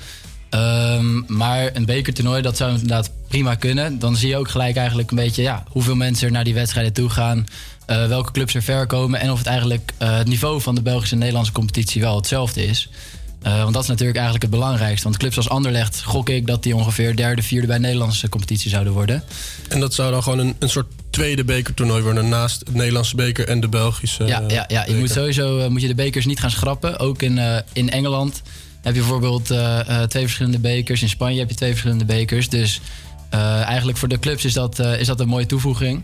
[0.51, 3.99] Ehm, maar een bekertoernooi, dat zou inderdaad prima kunnen.
[3.99, 6.93] Dan zie je ook gelijk eigenlijk een beetje ja, hoeveel mensen er naar die wedstrijden
[6.93, 7.47] toe gaan.
[7.87, 9.21] eh, welke clubs er ver komen.
[9.21, 12.65] En of het eigenlijk eh, het niveau van de Belgische en Nederlandse competitie wel hetzelfde
[12.67, 12.89] is.
[13.43, 15.05] Eh, want dat is natuurlijk eigenlijk het belangrijkste.
[15.05, 18.71] Want clubs als Anderlecht gok ik dat die ongeveer derde, vierde bij de Nederlandse competitie
[18.71, 19.23] zouden worden.
[19.69, 23.49] En dat zou dan gewoon een, een soort tweede bekertoernooi worden naast het Nederlandse beker
[23.49, 24.25] en de Belgische.
[24.25, 24.85] Ja, ja, ja.
[24.89, 26.99] je moet sowieso eh, moet je de bekers niet gaan schrappen.
[26.99, 28.43] Ook in, eh, in Engeland
[28.83, 29.45] heb je bijvoorbeeld
[30.09, 31.03] twee verschillende bekers.
[31.03, 32.49] In Spanje heb je twee verschillende bekers.
[32.49, 32.81] Dus
[33.31, 36.03] eigenlijk voor de clubs is dat, is dat een mooie toevoeging.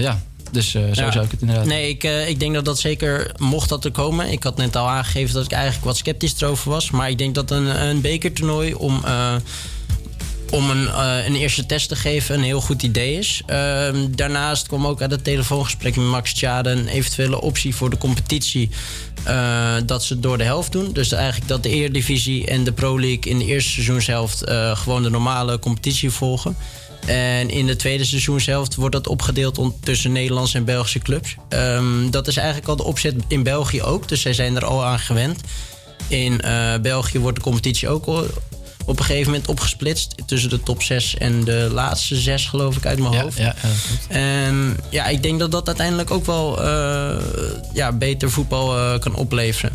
[0.00, 0.20] Ja,
[0.52, 1.12] dus eh, zo Ja.
[1.12, 1.66] zou ik het inderdaad.
[1.66, 4.32] Nee, ik, eh, ik denk dat dat zeker mocht dat er komen.
[4.32, 6.90] Ik had net al aangegeven dat ik eigenlijk wat sceptisch erover was.
[6.90, 9.34] Maar ik denk dat een, een bekertoernooi om, eh,
[10.50, 13.42] om een, een eerste test te geven een heel goed idee is.
[13.46, 17.98] Ehm, daarnaast kwam ook uit het telefoongesprek met Max Tjade een eventuele optie voor de
[17.98, 18.70] competitie.
[19.86, 20.92] dat ze het door de helft doen.
[20.92, 24.42] Dus eigenlijk dat de Eredivisie en de Pro League in de eerste seizoenshelft
[24.74, 26.56] gewoon de normale competitie volgen.
[27.06, 31.36] En in de tweede seizoenshelft wordt dat opgedeeld tussen Nederlandse en Belgische clubs.
[31.48, 34.08] Ehm, dat is eigenlijk al de opzet in België ook.
[34.08, 35.40] Dus zij zijn er al aan gewend.
[36.08, 38.26] In eh, België wordt de competitie ook al
[38.84, 40.14] op een gegeven moment opgesplitst.
[40.26, 43.38] Tussen de top 6 en de laatste 6, geloof ik, uit mijn hoofd.
[43.38, 43.54] Ja,
[44.08, 47.16] En ja, ik denk dat dat uiteindelijk ook wel eh,
[47.74, 49.72] ja, beter voetbal eh, kan opleveren.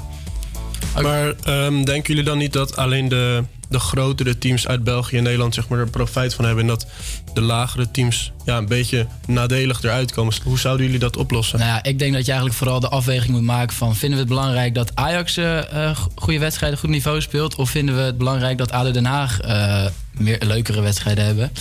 [1.02, 5.24] Maar ehm, denken jullie dan niet dat alleen de, de grotere teams uit België en
[5.24, 6.64] Nederland zeg maar, er profijt van hebben...
[6.64, 6.86] en dat
[7.34, 10.34] de lagere teams ja, een beetje nadelig eruit komen?
[10.44, 11.60] Hoe zouden jullie dat oplossen?
[11.60, 13.96] Nou ja, ik denk dat je eigenlijk vooral de afweging moet maken van...
[13.96, 17.56] vinden we het belangrijk dat Ajax eh, goede wedstrijden, goed niveau speelt...
[17.56, 21.52] of vinden we het belangrijk dat ADO Den Haag eh, meer leukere wedstrijden hebben?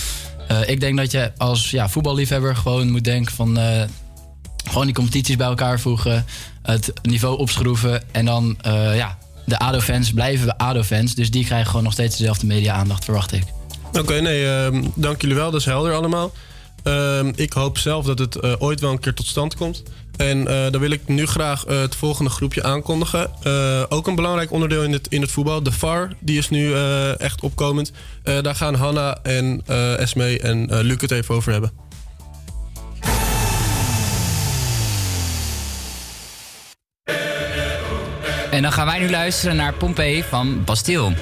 [0.66, 3.58] Ik denk dat je als ja, voetballiefhebber gewoon moet denken van...
[4.64, 6.24] gewoon die competities bij elkaar voegen,
[6.62, 8.02] het niveau opschroeven...
[8.12, 8.56] en dan,
[8.94, 11.14] ja, de ADO-fans blijven ADO-fans...
[11.14, 13.42] dus die krijgen gewoon nog steeds dezelfde media-aandacht, verwacht ik.
[13.92, 15.50] Oké, nee, ehm, dank jullie wel.
[15.50, 16.32] Dat is helder allemaal.
[16.82, 19.82] Ehm, ik hoop zelf dat het eh, ooit wel een keer tot stand komt.
[20.16, 23.30] En eh, dan wil ik nu graag eh, het volgende groepje aankondigen.
[23.88, 25.62] Ook een belangrijk onderdeel in het, in het voetbal.
[25.62, 26.74] De VAR, die is nu
[27.18, 27.92] echt opkomend.
[28.22, 29.62] Daar gaan Hanna en
[29.98, 31.83] Esme en Luc het even over hebben.
[38.54, 41.12] En dan gaan wij nu luisteren naar Pompey van Bastille.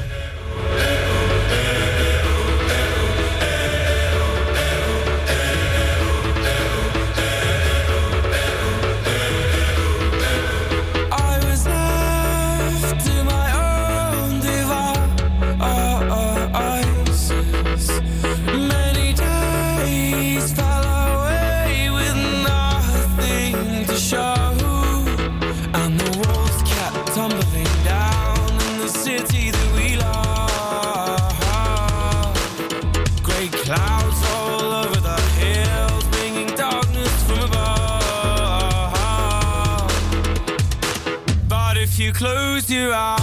[42.72, 43.21] you uh, are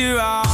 [0.00, 0.49] you are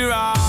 [0.00, 0.39] We are.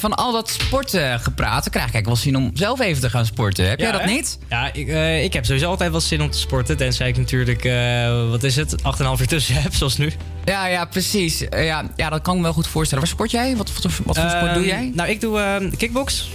[0.00, 1.62] van al dat sporten gepraat.
[1.62, 3.68] Dan krijg ik eigenlijk wel zin om zelf even te gaan sporten.
[3.68, 4.38] Heb jij dat niet?
[4.48, 6.76] Ja, ik, eh, ik heb sowieso altijd wel zin om te sporten.
[6.76, 10.12] Tenzij ik natuurlijk, eh, wat is het, 8,5 uur tussen heb, zoals nu.
[10.44, 11.48] Ja, ja, precies.
[11.48, 13.04] Eh, ja, ja, dat kan ik me wel goed voorstellen.
[13.04, 13.56] Waar sport jij?
[13.56, 14.90] Wat, wat, wat voor sport ehm, doe jij?
[14.94, 16.30] Nou, ik doe ehm, kickbox.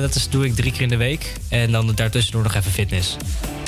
[0.00, 1.32] dat is, doe ik drie keer in de week.
[1.48, 3.16] En dan daartussendoor nog even fitness.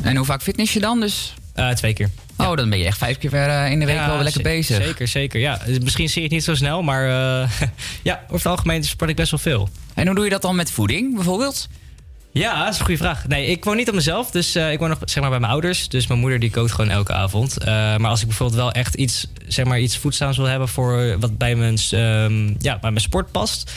[0.04, 1.34] En hoe vaak fitness je dan dus?
[1.74, 2.10] twee keer.
[2.48, 4.42] Oh, dan ben je echt vijf keer per, eh, in de week ja, wel lekker
[4.42, 4.84] bezig.
[4.84, 5.40] Zeker, zeker.
[5.40, 5.60] Ja.
[5.66, 7.50] Dus misschien zie je het niet zo snel, maar eh,
[8.02, 9.68] ja, over het algemeen sport ik best wel veel.
[9.94, 11.68] En hoe doe je dat dan met voeding bijvoorbeeld?
[12.32, 13.26] Ja, dat is een goede vraag.
[13.28, 15.52] Nee, ik woon niet op mezelf, dus eh, ik woon nog zeg maar, bij mijn
[15.52, 15.88] ouders.
[15.88, 17.64] Dus mijn moeder die kookt gewoon elke avond.
[17.64, 21.38] Maar als ik bijvoorbeeld wel echt iets, zeg maar, iets voedzaams wil hebben voor wat
[21.38, 23.72] bij mijn, ehm, ja, bij mijn sport past,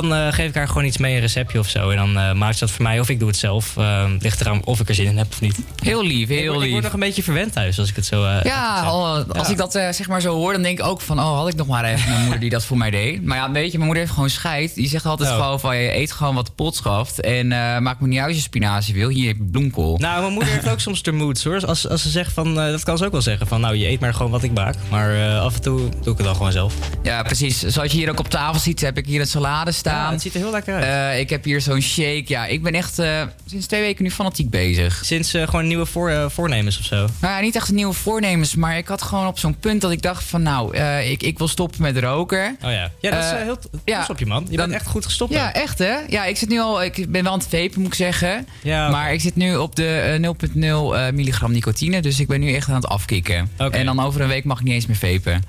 [0.00, 1.90] dan eh, geef ik haar gewoon iets mee, een receptje of zo.
[1.90, 3.76] En dan eh, maakt ze dat voor mij of ik doe het zelf.
[3.76, 5.58] Eh, ligt eraan of ik er zin in heb of niet.
[5.82, 6.70] Heel lief, heel ik, word- Ik lief.
[6.70, 8.24] word nog een beetje verwend thuis als ik het zo...
[8.24, 11.00] eh, Ja, oh, als ik dat eh, zeg maar zo hoor, dan denk ik ook
[11.00, 11.18] van...
[11.18, 13.24] oh, had ik nog maar even mijn moeder die dat voor mij deed.
[13.24, 14.74] Maar ja, weet je, mijn moeder heeft gewoon scheid.
[14.74, 15.34] Die zegt altijd Oh.
[15.36, 15.76] gewoon van...
[15.76, 17.20] je eet gewoon wat de pot schaft.
[17.20, 19.08] En eh maak me niet uit als je spinazie wil.
[19.08, 19.96] Hier heb je bloemkool.
[19.96, 21.66] Nou, mijn moeder heeft ook soms de moods hoor.
[21.66, 23.88] Als, als ze zegt van, eh, dat kan ze ook wel zeggen van, nou je
[23.88, 24.74] eet maar gewoon wat ik maak.
[24.90, 26.74] Maar eh, af en toe doe ik het dan gewoon zelf.
[27.02, 27.58] Ja, precies.
[27.60, 30.04] Zoals je hier ook op tafel ziet, heb ik hier een salade staan.
[30.04, 30.84] Ja, het ziet er heel lekker uit.
[30.84, 32.24] Eh, ik heb hier zo'n shake.
[32.26, 35.00] Ja, ik ben echt eh, sinds twee weken nu fanatiek bezig.
[35.04, 36.96] Sinds eh, gewoon nieuwe voor, voornemens of zo?
[36.96, 40.02] Nou ja, niet echt nieuwe voornemens, maar ik had gewoon op zo'n punt dat ik
[40.02, 40.42] dacht van...
[40.42, 42.56] nou, ik, ik wil stoppen met roken.
[42.64, 42.90] Oh ja.
[43.00, 44.46] Ja, dat is heel trots op je man.
[44.50, 45.32] Je bent echt goed gestopt.
[45.32, 45.96] Ja, echt hè?
[46.08, 48.46] Ja, ik zit nu al, ik ben wel aan het vapen moet ik zeggen.
[48.62, 48.90] Ja.
[48.90, 52.54] Maar ik zit nu op de eh, 0,0 eh, milligram nicotine, dus ik ben nu
[52.54, 53.50] echt aan het afkicken.
[53.70, 55.42] En dan over een week mag ik niet eens meer vapen.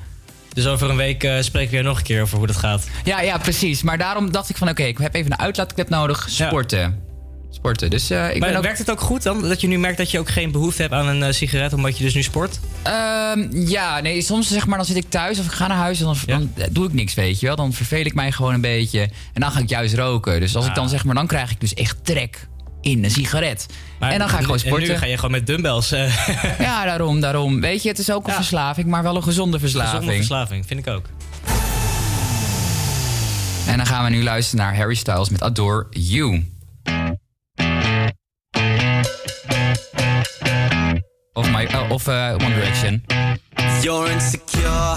[0.53, 2.87] Dus over een week eh, spreken we weer nog een keer over hoe dat gaat.
[3.03, 3.81] Ja, ja, precies.
[3.83, 6.27] Maar daarom dacht ik van oké, ik heb even een uitlaatklep nodig.
[6.29, 6.99] Sporten.
[7.49, 7.89] Sporten.
[7.89, 8.63] Dus eh, ik maar ben ook...
[8.63, 9.41] werkt het ook goed dan?
[9.41, 11.97] Dat je nu merkt dat je ook geen behoefte hebt aan een eh, sigaret omdat
[11.97, 12.59] je dus nu sport?
[12.83, 15.99] Ehm, ja, nee, soms zeg maar dan zit ik thuis of ik ga naar huis
[15.99, 17.55] en dan, dan doe ik niks, weet je wel.
[17.55, 19.01] Dan verveel ik mij gewoon een beetje
[19.33, 20.39] en dan ga ik juist roken.
[20.39, 20.89] Dus als ik dan Ah.
[20.89, 22.47] zeg maar, dan krijg ik dus echt trek
[22.83, 23.65] in een sigaret.
[23.99, 24.87] en dan ga ik gewoon En sporten.
[24.89, 25.91] nu ga je gewoon met dumbbells.
[25.91, 26.27] eh,
[26.59, 27.61] Ja, daarom, daarom.
[27.61, 29.93] Weet je, het is ook een verslaving, maar wel een gezonde verslaving.
[29.95, 31.05] Gezonde verslaving, vind ik ook.
[33.67, 36.45] En dan gaan we nu luisteren naar Harry Styles met Adore You.
[41.33, 43.03] Of, my, oh, of eh, One Direction.
[43.81, 44.95] You're insecure,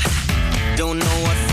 [0.77, 1.46] don't know what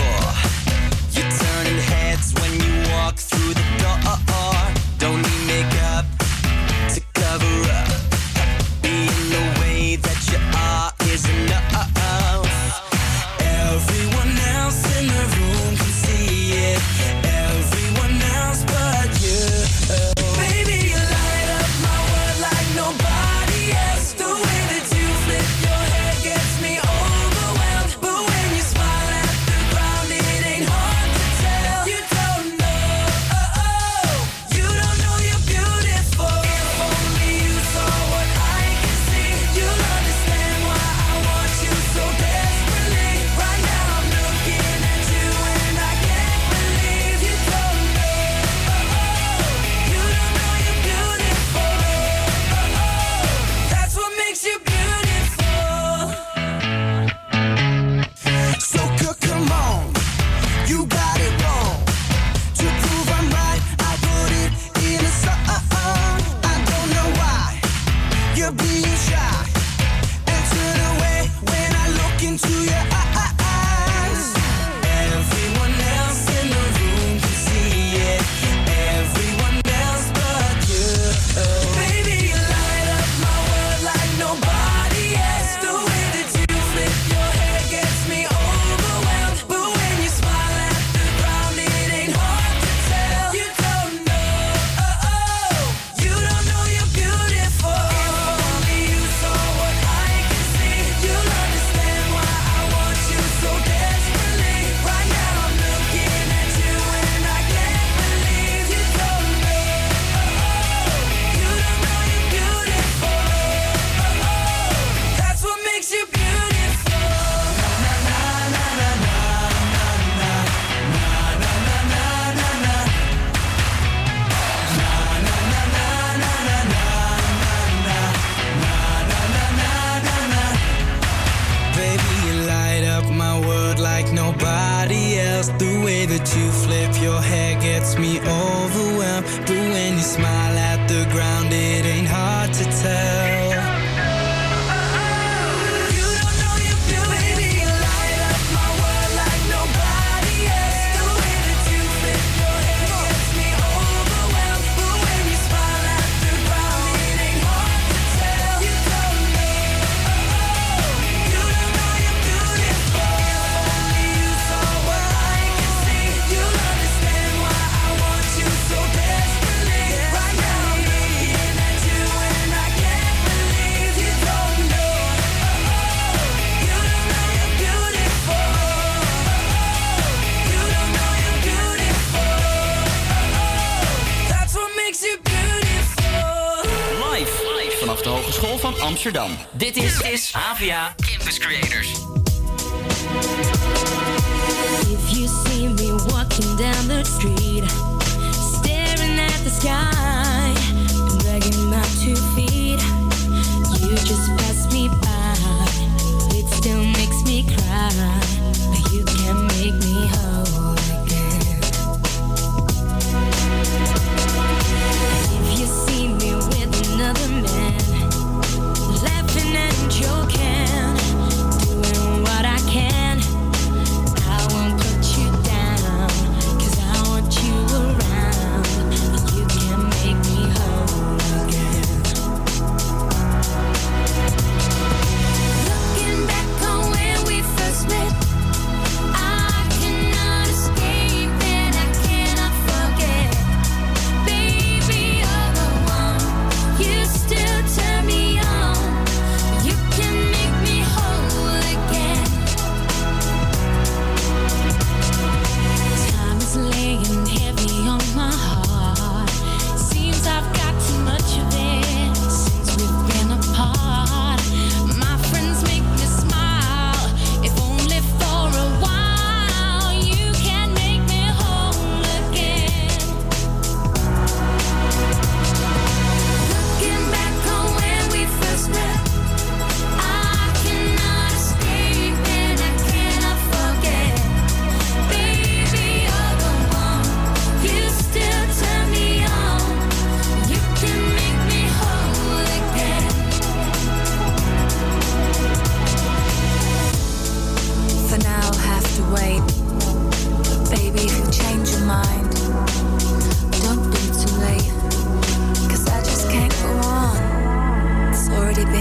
[189.04, 189.38] Amsterdam.
[189.52, 191.83] Dit is, is HVA Campus Creators.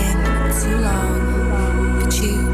[0.02, 2.00] Been too long.
[2.00, 2.51] But you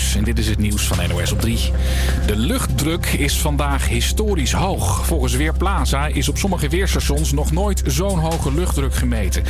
[0.00, 1.70] en dit is het nieuws van NOS op 3.
[2.26, 5.06] De luchtdruk is vandaag historisch hoog.
[5.06, 9.42] Volgens Weerplaza is op sommige weerstations nog nooit zo'n hoge luchtdruk gemeten.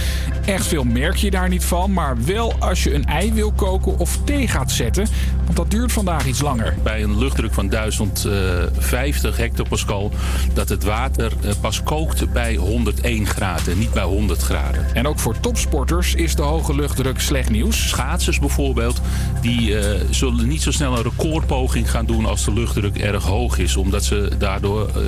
[0.44, 3.98] Echt veel merk je daar niet van, maar wel als je een ei wil koken
[3.98, 5.06] of thee gaat zetten.
[5.50, 6.74] Want dat duurt vandaag iets langer.
[6.82, 10.10] bij een luchtdruk van 1050 hectopascal
[10.54, 14.86] dat het water eh, pas kookt bij 101 graden, niet bij 100 graden.
[14.94, 17.88] En ook voor topsporters is de hoge luchtdruk slecht nieuws.
[17.88, 19.00] Schaatsers bijvoorbeeld,
[19.40, 23.58] die eh, zullen niet zo snel een recordpoging gaan doen als de luchtdruk erg hoog
[23.58, 25.02] is, omdat ze daardoor eh,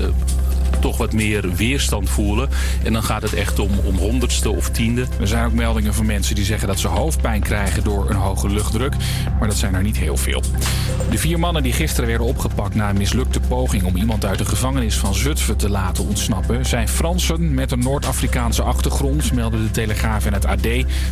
[0.82, 2.48] toch wat meer weerstand voelen.
[2.84, 5.06] En dan gaat het echt om, om honderdste of tiende.
[5.20, 8.48] Er zijn ook meldingen van mensen die zeggen dat ze hoofdpijn krijgen door een hoge
[8.48, 8.94] luchtdruk.
[9.38, 10.42] Maar dat zijn er niet heel veel.
[11.12, 14.44] De vier mannen die gisteren werden opgepakt na een mislukte poging om iemand uit de
[14.44, 20.26] gevangenis van Zutphen te laten ontsnappen, zijn Fransen met een Noord-Afrikaanse achtergrond, melden de Telegraaf
[20.26, 20.66] en het AD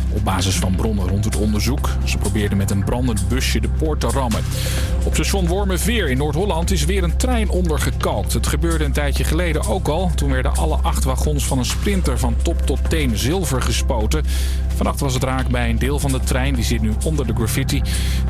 [0.09, 1.89] op basis van bronnen rond het onderzoek.
[2.03, 4.43] Ze probeerden met een brandend busje de poort te rammen.
[5.03, 8.33] Op station Wormerveer in Noord-Holland is weer een trein ondergekalkt.
[8.33, 10.11] Het gebeurde een tijdje geleden ook al.
[10.15, 14.23] Toen werden alle acht wagons van een sprinter van top tot teen zilver gespoten.
[14.75, 16.53] Vannacht was het raak bij een deel van de trein.
[16.53, 17.81] Die zit nu onder de graffiti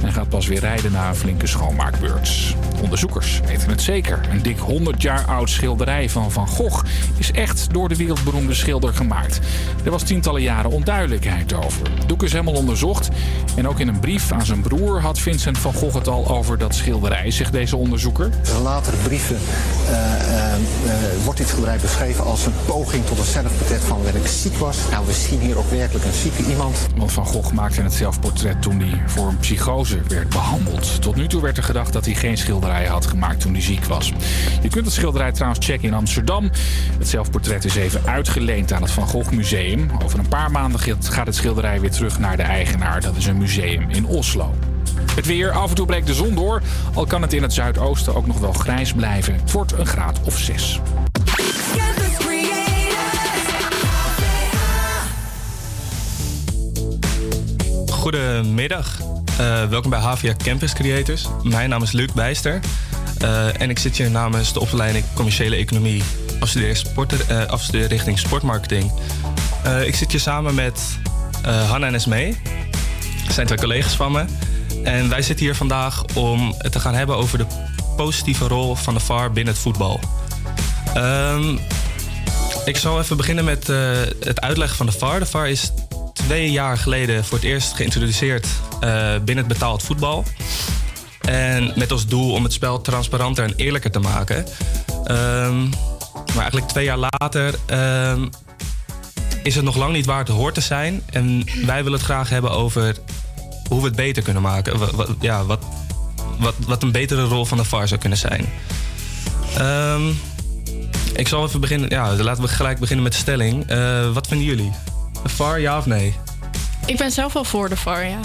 [0.04, 2.56] en gaat pas weer rijden na een flinke schoonmaakbeurt.
[2.82, 4.20] Onderzoekers weten het zeker.
[4.32, 6.86] Een dik 100 jaar oud schilderij van Van Gogh
[7.18, 9.40] is echt door de wereldberoemde schilder gemaakt.
[9.84, 11.82] Er was tientallen jaren onduidelijkheid over.
[12.00, 13.10] Het doek is helemaal onderzocht.
[13.56, 16.58] En ook in een brief aan zijn broer had Vincent van Gogh het al over
[16.58, 18.30] dat schilderij, zegt deze onderzoeker.
[18.56, 19.38] In latere brieven
[19.90, 20.60] eh, eh, eh,
[21.24, 24.78] wordt dit schilderij beschreven als een poging tot een zelfportret van wanneer ik ziek was.
[24.92, 26.78] Nou, we zien hier ook werkelijk een zieke iemand.
[26.96, 31.02] Want Van Gogh maakte het zelfportret toen hij voor een psychose werd behandeld.
[31.02, 33.86] Tot nu toe werd er gedacht dat hij geen schilderij had gemaakt toen hij ziek
[33.86, 34.14] was.
[34.62, 36.50] Je kunt het schilderij trouwens checken in Amsterdam.
[36.98, 39.92] Het zelfportret is even uitgeleend aan het Van Gogh Museum.
[40.04, 43.02] Over een paar maanden gaat het schilderij weer terug naar de eigenaar.
[43.02, 44.56] Dat is een museum in Oslo.
[45.16, 46.62] Het weer, af en toe breekt de zon door.
[46.94, 49.34] Al kan het in het zuidoosten ook nog wel grijs blijven.
[49.34, 50.80] Het wordt een graad of 6.
[57.92, 59.11] Goedemiddag.
[59.42, 61.28] Eh, welkom bij HVA Campus Creators.
[61.44, 62.60] Mijn naam is Luc Bijster.
[63.18, 66.04] Eh, en ik zit hier namens de opleiding Commerciële Economie,
[66.40, 68.92] afstudeer, sport, eh, afstudeer richting sportmarketing.
[69.86, 70.82] Ik zit hier samen met
[71.44, 72.38] Hanna en Esmee.
[73.26, 74.26] Dat zijn twee collega's van me.
[74.84, 77.46] En wij zitten hier vandaag om het te gaan hebben over de
[77.98, 80.00] positieve rol van de VAR binnen het voetbal.
[80.94, 81.58] Ehm,
[82.66, 83.68] ik zal even beginnen met
[84.20, 85.20] het uitleggen van de VAR.
[85.20, 85.72] De VAR is
[86.14, 88.48] twee jaar geleden voor het eerst geïntroduceerd
[88.80, 90.24] eh, binnen het betaald voetbal.
[91.22, 94.46] En met als doel om het spel transparanter en eerlijker te maken.
[95.06, 95.64] Ehm,
[96.34, 98.28] maar eigenlijk twee jaar later ehm,
[99.44, 101.02] is het nog lang niet waar het hoort te zijn.
[101.10, 102.96] En wij willen het graag hebben over
[103.70, 104.80] hoe we het beter kunnen maken.
[104.80, 105.64] Wa- wa- ja, wat,
[106.40, 108.46] wat, wat een betere rol van de VAR zou kunnen zijn.
[109.58, 110.08] Ehm,
[111.16, 111.90] ik zal even beginnen.
[111.90, 113.68] Ja, laten we gelijk beginnen met de stelling.
[113.68, 114.72] Eh, wat vinden jullie?
[115.24, 116.16] Een VAR, ja of nee?
[116.86, 118.20] Ik ben zelf wel voor de VAR, ja.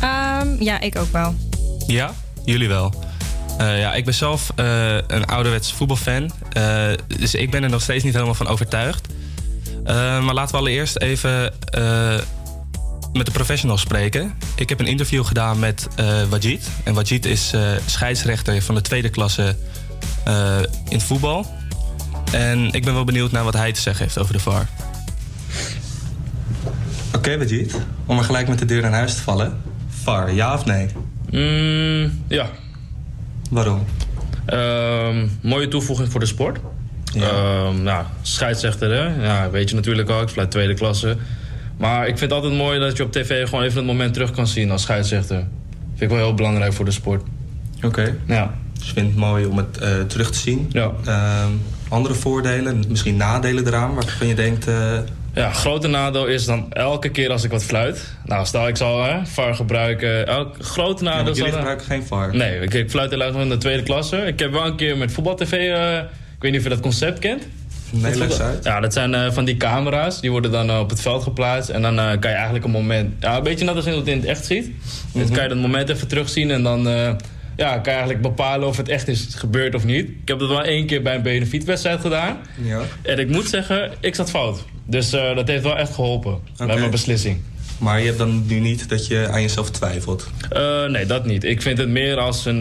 [0.00, 1.34] Ehm, ja, ik ook wel.
[1.86, 2.14] Ja,
[2.44, 3.04] jullie wel.
[3.58, 6.30] Eh, ja, ik ben zelf eh, een ouderwets voetbalfan.
[6.52, 9.06] Eh, dus ik ben er nog steeds niet helemaal van overtuigd.
[9.86, 12.18] Maar laten we allereerst even eh,
[13.12, 14.34] met de professionals spreken.
[14.56, 16.68] Ik heb een interview gedaan met eh Wajid.
[16.84, 19.56] En Wajid is eh, scheidsrechter van de tweede klasse
[20.24, 20.58] eh,
[20.88, 21.46] in het voetbal.
[22.32, 24.68] En ik ben wel benieuwd naar wat hij te zeggen heeft over de VAR.
[27.16, 27.80] Oké, Wajid.
[28.06, 29.56] Om er gelijk met de deur in huis te vallen.
[29.88, 30.86] VAR, ja of nee?
[31.30, 32.50] Mm, ja.
[33.50, 33.84] Waarom?
[34.46, 36.58] Ehm, mooie toevoeging voor de sport.
[37.14, 39.26] Ehm, nou, scheidsrechter, hè?
[39.26, 40.22] Ja, weet je natuurlijk al.
[40.22, 41.16] Ik fluit tweede klasse.
[41.76, 44.30] Maar ik vind het altijd mooi dat je op tv gewoon even het moment terug
[44.30, 45.46] kan zien als scheidsrechter.
[45.88, 47.22] Vind ik wel heel belangrijk voor de sport.
[47.82, 48.16] Oké.
[48.26, 48.54] Ja.
[48.78, 50.70] Dus je vindt het mooi om het eh, terug te zien.
[50.72, 50.90] Ja.
[51.04, 51.50] Ehm,
[51.88, 54.68] andere voordelen, misschien nadelen eraan, waarvan je denkt...
[54.68, 54.98] eh,
[55.36, 58.12] Ja, grote nadeel is dan elke keer als ik wat fluit.
[58.24, 60.26] Nou, stel ik zal hè, VAR gebruiken.
[60.26, 62.36] Elk, grote ja, nadeel want jullie gebruiken geen VAR.
[62.36, 64.16] Nee, ik, ik fluit helaas nog in de tweede klasse.
[64.16, 65.52] Ik heb wel een keer met voetbaltv...
[65.52, 67.42] eh, ik weet niet of je dat concept kent.
[67.90, 68.64] Nee, voetbal- uit.
[68.64, 70.20] Ja, dat zijn eh, van die camera's.
[70.20, 71.68] Die worden dan eh, op het veld geplaatst.
[71.70, 73.14] En dan kan je eigenlijk een moment...
[73.20, 74.70] Ja, een beetje net als je het in het echt ziet.
[75.12, 75.32] Dan Mhm.
[75.32, 76.50] kan je dat moment even terugzien.
[76.50, 76.88] En dan
[77.56, 80.08] ja, kan je eigenlijk bepalen of het echt is gebeurd of niet.
[80.08, 82.36] Ik heb dat wel één keer bij een benefietwedstrijd gedaan.
[82.62, 82.80] Ja.
[83.02, 84.64] En ik moet zeggen, ik zat fout.
[84.84, 86.38] Dus eh, dat heeft wel echt geholpen.
[86.56, 87.40] Bij mijn beslissing.
[87.78, 90.30] Maar je hebt dan nu niet dat je aan jezelf twijfelt.
[90.50, 91.44] Eh, nee, dat niet.
[91.44, 92.60] Ik vind het meer als een,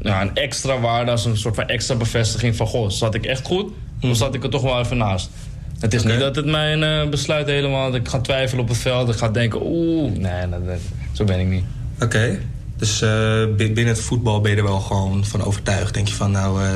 [0.00, 2.66] ja, een extra waarde, als een soort van extra bevestiging van...
[2.66, 3.72] goh, zat ik echt goed?
[4.02, 5.30] Of zat ik er toch wel even naast?
[5.78, 7.90] Het is niet dat het mijn besluit helemaal...
[7.90, 9.60] dat ik ga twijfelen op het veld, ik ga denken...
[9.62, 10.78] oeh, nee, dat, dat-
[11.12, 11.64] zo ben ik niet.
[12.02, 12.38] Oké.
[12.82, 15.94] Dus eh, bi- binnen het voetbal ben je er wel gewoon van overtuigd.
[15.94, 16.68] Denk je van, nou, eh,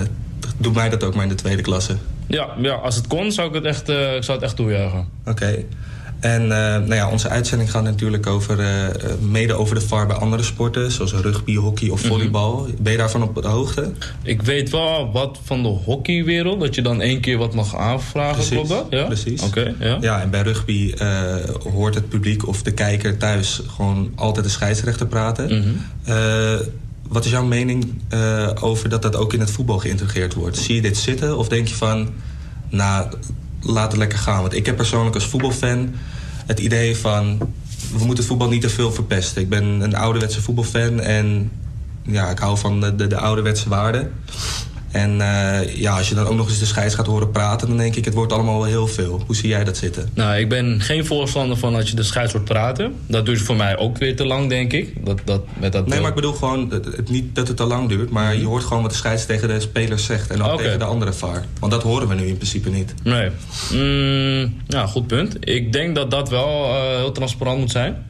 [0.56, 1.96] doe mij dat ook maar in de tweede klasse.
[2.26, 5.08] Ja, ja als het kon, zou ik het echt, eh, ik zou het echt toejuichen.
[5.26, 5.64] Oké.
[6.20, 10.06] En eh, nou ja, onze uitzending gaat natuurlijk over, eh, eh, mede over de VAR
[10.06, 10.92] bij andere sporten...
[10.92, 12.66] zoals rugby, hockey of volleybal.
[12.78, 13.92] Ben je daarvan op de hoogte?
[14.22, 18.34] Ik weet wel wat van de hockeywereld, dat je dan één keer wat mag aanvragen,
[18.34, 18.86] Precies, klopt dat?
[18.90, 19.04] Ja?
[19.04, 19.42] precies.
[19.42, 19.98] Oké, ja.
[20.00, 20.94] Ja, en bij rugby
[21.72, 25.58] hoort het publiek of de kijker thuis gewoon altijd de scheidsrechter praten.
[26.04, 26.62] Mhm.
[27.08, 28.02] Wat is jouw mening
[28.60, 30.56] over dat dat ook in het voetbal geïntegreerd wordt?
[30.56, 32.08] Zie je dit zitten of denk je van,
[32.68, 33.08] nou,
[33.66, 34.40] laat het lekker gaan?
[34.40, 35.94] Want ik heb persoonlijk als voetbalfan
[36.46, 37.38] het idee van,
[37.98, 39.42] we moeten voetbal niet te veel verpesten.
[39.42, 41.50] Ik ben een ouderwetse voetbalfan en
[42.02, 44.12] ja, ik hou van de, de, de ouderwetse waarden.
[44.96, 47.76] En eh, ja, als je dan ook nog eens de scheids gaat horen praten, dan
[47.76, 49.22] denk ik, het wordt allemaal wel heel veel.
[49.26, 50.08] Hoe zie jij dat zitten?
[50.14, 52.94] Nou, ik ben geen voorstander van als je de scheids hoort praten.
[53.06, 55.04] Dat duurt voor mij ook weer te lang, denk ik.
[55.06, 57.88] Dat, dat, met dat Nee, maar ik bedoel gewoon, het, niet dat het te lang
[57.88, 60.78] duurt, maar je hoort gewoon wat de scheids tegen de spelers zegt en ook tegen
[60.78, 61.44] de andere VAR.
[61.60, 62.94] Want dat horen we nu in principe niet.
[63.02, 63.30] Nee.
[63.72, 65.36] Mm, ja, goed punt.
[65.40, 68.06] Ik denk dat dat wel eh, heel transparant moet zijn.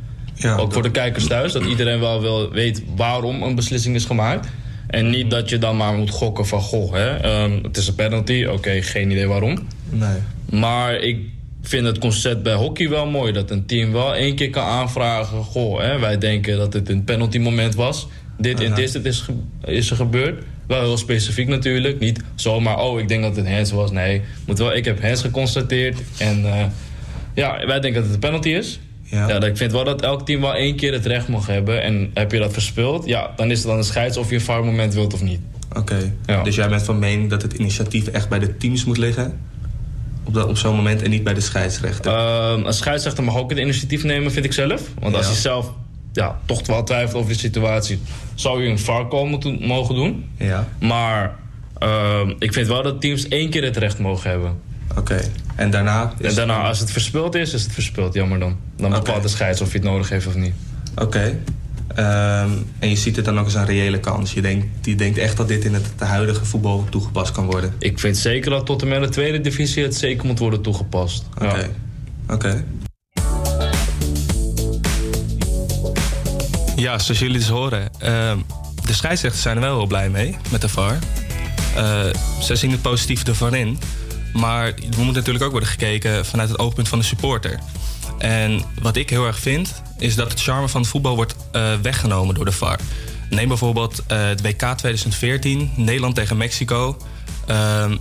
[0.56, 1.52] ook voor de kijkers thuis.
[1.52, 4.48] Dat iedereen wel wil, weet waarom een beslissing is gemaakt.
[4.86, 6.60] En niet dat je dan maar moet gokken van...
[6.60, 8.44] Goh, hè, ehm, het is een penalty.
[8.44, 9.58] Oké, geen idee waarom.
[9.90, 10.16] Nee.
[10.50, 11.18] Maar ik
[11.62, 13.32] vind het concept bij hockey wel mooi.
[13.32, 15.42] Dat een team wel één keer kan aanvragen...
[15.42, 18.06] Goh, hè, wij denken dat het een penalty moment was.
[18.38, 19.32] Dit en dit is, ge-
[19.64, 20.42] is er gebeurd.
[20.66, 21.98] Wel heel specifiek natuurlijk.
[21.98, 23.90] Niet zomaar, oh, ik denk dat het hands was.
[23.90, 25.98] Nee, moet wel, ik heb hands geconstateerd.
[26.18, 26.64] En eh,
[27.34, 28.78] ja, wij denken dat het een penalty is.
[29.10, 29.40] Ja.
[29.42, 31.82] ik vind wel dat elk team wel één keer het recht mag hebben.
[31.82, 34.40] En heb je dat verspeeld, ja, dan is het dan een scheids of je een
[34.40, 35.40] VAR moment wilt of niet.
[35.76, 36.12] Oké.
[36.44, 39.38] Dus jij bent van mening dat het initiatief echt bij de teams moet liggen?
[40.24, 42.12] Op, dat- op zo'n moment en niet bij de scheidsrechter?
[42.12, 44.82] Ehm, een scheidsrechter mag ook het initiatief nemen, vind ik zelf.
[45.00, 45.30] Want als Ja.
[45.32, 45.72] hij zelf
[46.12, 47.98] ja, toch wel twijfelt over de situatie,
[48.34, 50.24] zou je een VAR call moeten, mogen doen.
[50.38, 50.68] Ja.
[50.80, 51.36] Maar
[51.78, 54.54] ehm, ik vind wel dat teams één keer het recht mogen hebben.
[54.96, 55.20] Oké.
[55.54, 56.12] En daarna?
[56.20, 58.14] En daarna, als het verspild is, is het verspild.
[58.14, 58.56] Jammer dan.
[58.76, 60.54] Dan bepaalt de scheids of je het nodig heeft of niet.
[60.94, 61.38] Oké.
[61.94, 64.32] Ehm, en je ziet het dan ook als een reële kans.
[64.32, 67.74] Je denkt, je denkt echt dat dit in het huidige voetbal toegepast kan worden.
[67.78, 71.24] Ik vind zeker dat tot en met de tweede divisie het zeker moet worden toegepast.
[71.42, 71.70] Oké.
[72.28, 72.64] Oké.
[76.76, 77.88] Ja, zoals jullie dus horen.
[77.98, 78.38] ehm,
[78.86, 80.98] de scheidsrechters zijn er wel heel blij mee met de VAR.
[81.76, 82.00] Eh,
[82.40, 83.78] ze zien het positief ervan in.
[84.36, 87.58] Maar er moet natuurlijk ook worden gekeken vanuit het oogpunt van de supporter.
[88.18, 91.74] En wat ik heel erg vind, is dat het charme van het voetbal wordt eh,
[91.82, 92.78] weggenomen door de VAR.
[93.30, 96.96] Neem bijvoorbeeld eh, het WK 2014, Nederland tegen Mexico.
[97.46, 97.96] Ehm,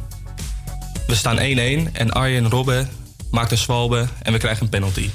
[1.07, 2.89] we staan 1-1 en Arjen Robben
[3.31, 5.09] maakt een zwalbe en we krijgen een penalty.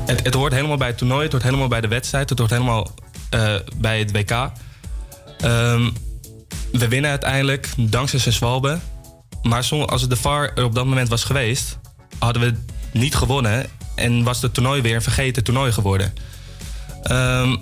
[0.00, 2.50] Het, het hoort helemaal bij het toernooi, het hoort helemaal bij de wedstrijd, het hoort
[2.50, 2.90] helemaal
[3.30, 4.30] eh, bij het WK.
[4.30, 5.90] Ehm,
[6.72, 8.78] we winnen uiteindelijk dankzij zijn zwalbe.
[9.44, 11.78] Maar als het de VAR er op dat moment was geweest,
[12.18, 12.54] hadden we
[12.98, 16.14] niet gewonnen en was het toernooi weer een vergeten toernooi geworden.
[17.02, 17.56] Ehm,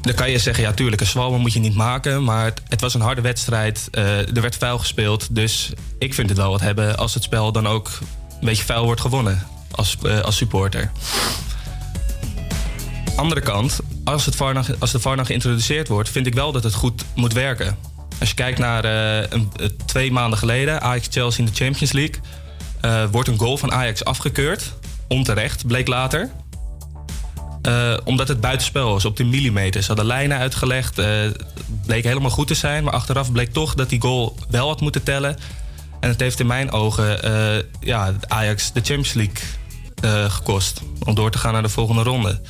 [0.00, 2.24] dan kan je zeggen, ja tuurlijk, een zwalbe moet je niet maken.
[2.24, 3.88] Maar het, was een harde wedstrijd.
[3.90, 5.34] eh, er werd vuil gespeeld.
[5.34, 7.90] Dus ik vind het wel wat hebben als het spel dan ook
[8.40, 9.46] een beetje vuil wordt gewonnen.
[9.70, 10.90] Als, eh, als supporter.
[13.16, 16.08] Andere kant, als, het VAR als de VAR nou geïntroduceerd wordt...
[16.08, 17.76] vind ik wel dat het goed moet werken.
[18.20, 20.80] Als je kijkt naar eh, een, eh, twee maanden geleden...
[20.80, 22.20] Ajax-Chelsea in de Champions League...
[22.80, 24.72] eh, wordt een goal van Ajax afgekeurd.
[25.08, 26.30] Onterecht, bleek later.
[28.04, 29.80] Omdat het buitenspel was, op de millimeter.
[29.80, 30.96] Ze hadden lijnen uitgelegd.
[30.96, 31.44] het
[31.86, 32.84] bleek helemaal goed te zijn.
[32.84, 35.36] Maar achteraf bleek toch dat die goal wel had moeten tellen.
[36.00, 37.20] En het heeft in mijn ogen
[37.80, 40.80] ja, Ajax de Champions League gekost.
[41.04, 42.40] Om door te gaan naar de volgende ronde.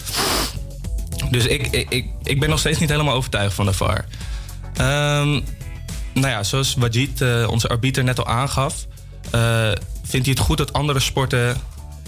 [1.30, 4.04] Dus ik, ik, ik, ben nog steeds niet helemaal overtuigd van de VAR.
[4.76, 5.40] Ehm,
[6.20, 8.86] nou ja, zoals Wajid, eh, onze arbiter, net al aangaf...
[9.30, 9.70] eh,
[10.02, 11.56] vindt hij het goed dat andere sporten...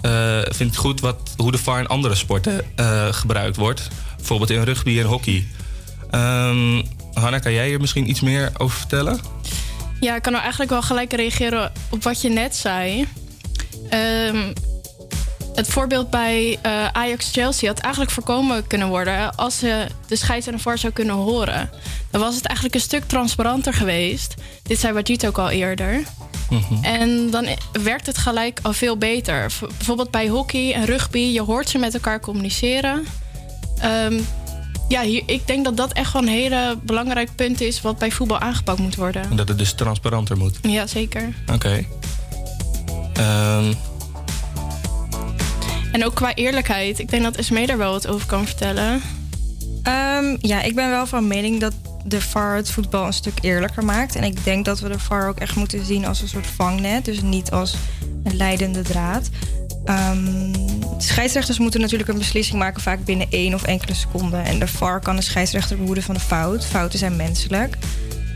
[0.01, 2.65] eh, vindt goed wat, hoe de VAR in andere sporten
[3.11, 3.87] gebruikt wordt.
[4.17, 5.47] Bijvoorbeeld in rugby en hockey.
[6.09, 6.81] Ehm
[7.13, 9.19] Hanna, kan jij hier misschien iets meer over vertellen?
[9.99, 13.07] Ja, ik kan nou eigenlijk wel gelijk reageren op wat je net zei.
[13.89, 14.53] Ehm,
[15.59, 19.35] het voorbeeld bij eh, Ajax-Chelsea had eigenlijk voorkomen kunnen worden...
[19.35, 21.69] als ze de scheids en de VAR zou kunnen horen.
[22.11, 24.33] Dan was het eigenlijk een stuk transparanter geweest.
[24.63, 26.03] Dit zei Wajid ook al eerder.
[26.81, 27.47] En dan
[27.83, 29.51] werkt het gelijk al veel beter.
[29.51, 33.05] V- bijvoorbeeld bij hockey en rugby, je hoort ze met elkaar communiceren.
[33.79, 34.19] Ehm,
[34.87, 37.81] ja, hier, ik denk dat dat echt wel een hele belangrijk punt is...
[37.81, 39.23] wat bij voetbal aangepakt moet worden.
[39.29, 40.57] En dat het dus transparanter moet.
[40.61, 41.33] Ja, zeker.
[41.53, 41.85] Oké.
[43.13, 43.73] Ehm,
[45.91, 46.99] En ook qua eerlijkheid.
[46.99, 49.01] Ik denk dat Esme daar wel wat over kan vertellen.
[49.83, 51.73] Ehm, ja, ik ben wel van mening dat
[52.05, 54.15] de VAR het voetbal een stuk eerlijker maakt.
[54.15, 57.05] En ik denk dat we de VAR ook echt moeten zien als een soort vangnet.
[57.05, 57.75] Dus niet als
[58.23, 59.29] een leidende draad.
[59.85, 60.53] Ehm,
[60.97, 64.45] scheidsrechters moeten natuurlijk een beslissing maken, vaak binnen één of enkele seconden.
[64.45, 66.65] En de VAR kan de scheidsrechter behoeden van de fout.
[66.65, 67.77] Fouten zijn menselijk.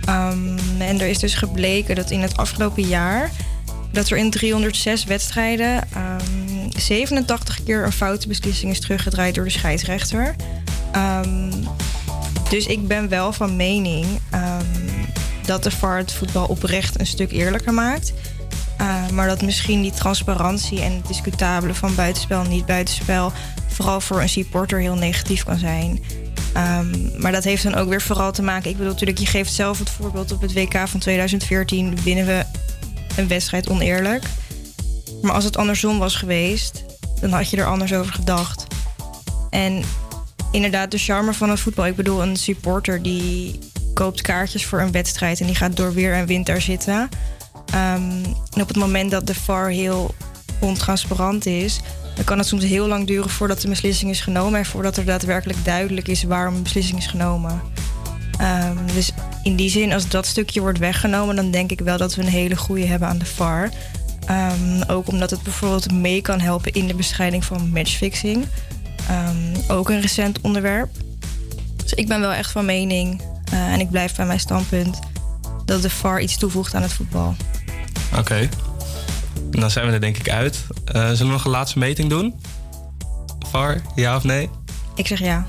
[0.05, 3.31] Ehm, en er is dus gebleken dat in het afgelopen jaar
[3.91, 5.81] dat er in 306 wedstrijden
[6.79, 10.35] 87 keer een foute beslissing is teruggedraaid door de scheidsrechter.
[10.91, 11.51] Ehm,
[12.49, 14.63] dus ik ben wel van mening ehm,
[15.45, 18.13] dat de VAR het voetbal oprecht een stuk eerlijker maakt.
[18.81, 23.31] Uh, maar dat misschien die transparantie en het discutabele van buitenspel en niet buitenspel
[23.67, 26.03] vooral voor een supporter heel negatief kan zijn.
[26.53, 28.69] Ehm, maar dat heeft dan ook weer vooral te maken.
[28.69, 32.45] Ik bedoel, natuurlijk, je geeft zelf het voorbeeld op het WK van 2014 winnen we
[33.15, 34.23] een wedstrijd oneerlijk.
[35.23, 36.83] Maar als het andersom was geweest,
[37.21, 38.67] dan had je er anders over gedacht.
[39.49, 39.83] En
[40.51, 41.85] inderdaad, de charme van het voetbal.
[41.85, 43.59] Ik bedoel, een supporter die
[43.93, 47.09] koopt kaartjes voor een wedstrijd en die gaat door weer en wind daar zitten.
[47.65, 48.23] Ehm,
[48.53, 50.15] en op het moment dat de VAR heel
[50.59, 51.79] ontransparant is,
[52.15, 55.05] dan kan het soms heel lang duren voordat de beslissing is genomen en voordat er
[55.05, 57.61] daadwerkelijk duidelijk is waarom een beslissing is genomen.
[58.37, 59.11] Ehm, dus
[59.43, 62.27] in die zin, als dat stukje wordt weggenomen, dan denk ik wel dat we een
[62.27, 63.69] hele goede hebben aan de VAR.
[64.25, 68.45] Ehm, ook omdat het bijvoorbeeld mee kan helpen in de bestrijding van matchfixing.
[69.07, 70.89] Ehm, ook een recent onderwerp.
[71.75, 73.21] Dus ik ben wel echt van mening,
[73.51, 74.99] eh, en ik blijf bij mijn standpunt,
[75.65, 77.35] dat de VAR iets toevoegt aan het voetbal.
[78.17, 78.49] Oké.
[79.49, 80.65] Dan zijn we er denk ik uit.
[80.85, 82.41] Eh, zullen we nog een laatste meting doen?
[83.49, 84.49] VAR, ja of nee?
[84.95, 85.45] Ik zeg ja.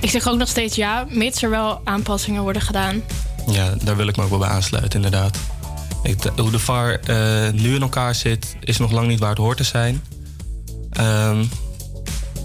[0.00, 3.02] Ik zeg ook nog steeds ja, mits er wel aanpassingen worden gedaan.
[3.46, 5.38] Ja, daar wil ik me ook wel bij aansluiten, inderdaad.
[6.04, 9.38] Ik, hoe de VAR eh, nu in elkaar zit, is nog lang niet waar het
[9.38, 10.02] hoort te zijn.
[10.90, 11.44] Ehm,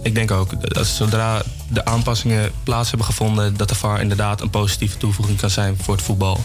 [0.03, 4.49] ik denk ook dat zodra de aanpassingen plaats hebben gevonden, dat de VAR inderdaad een
[4.49, 6.39] positieve toevoeging kan zijn voor het voetbal.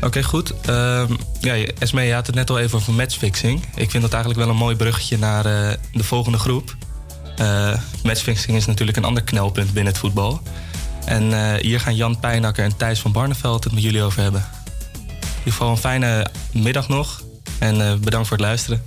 [0.00, 0.54] Oké, goed.
[0.68, 3.64] Um, ja, Esme, je had het net al even over matchfixing.
[3.74, 6.76] Ik vind dat eigenlijk wel een mooi bruggetje naar eh, de volgende groep.
[7.36, 10.40] Eh, matchfixing is natuurlijk een ander knelpunt binnen het voetbal.
[11.04, 14.44] En hier gaan Jan Pijnakker en Thijs van Barneveld het met jullie over hebben
[15.44, 17.22] ieder geval een fijne middag nog.
[17.58, 18.82] En eh, bedankt voor het luisteren.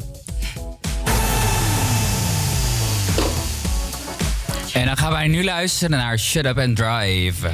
[4.73, 7.49] En dan gaan wij nu luisteren naar Shut Up and Drive.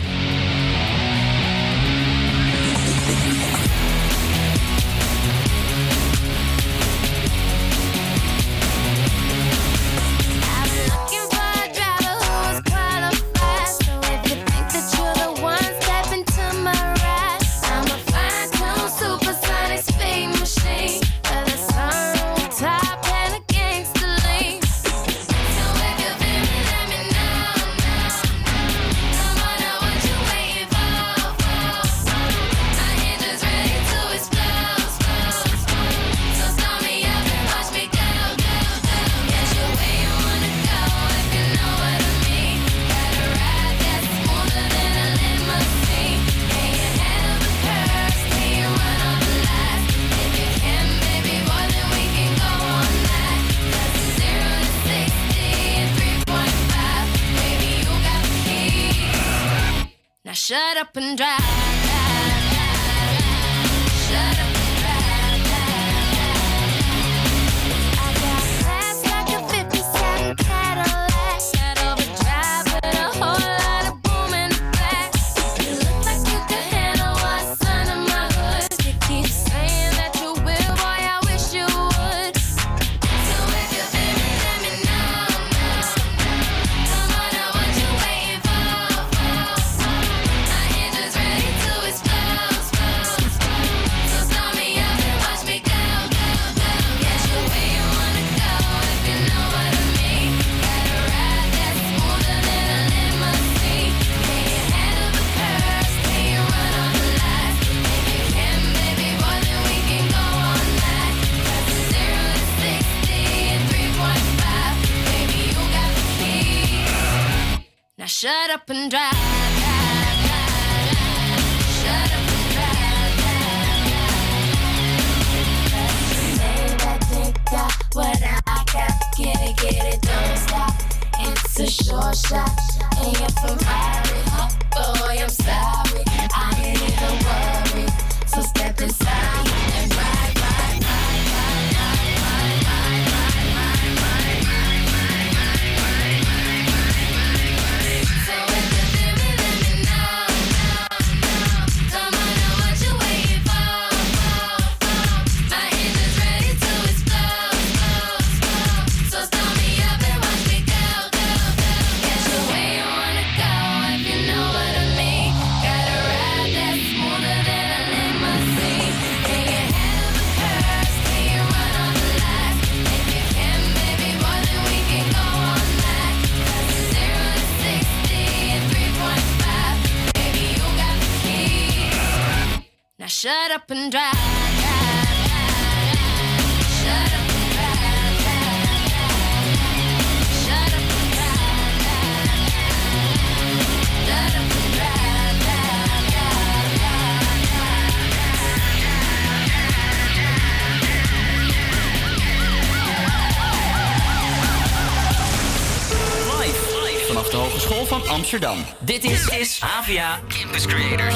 [208.33, 208.65] Amsterdam.
[208.79, 211.15] Dit is, AVIA AVA Campus Creators.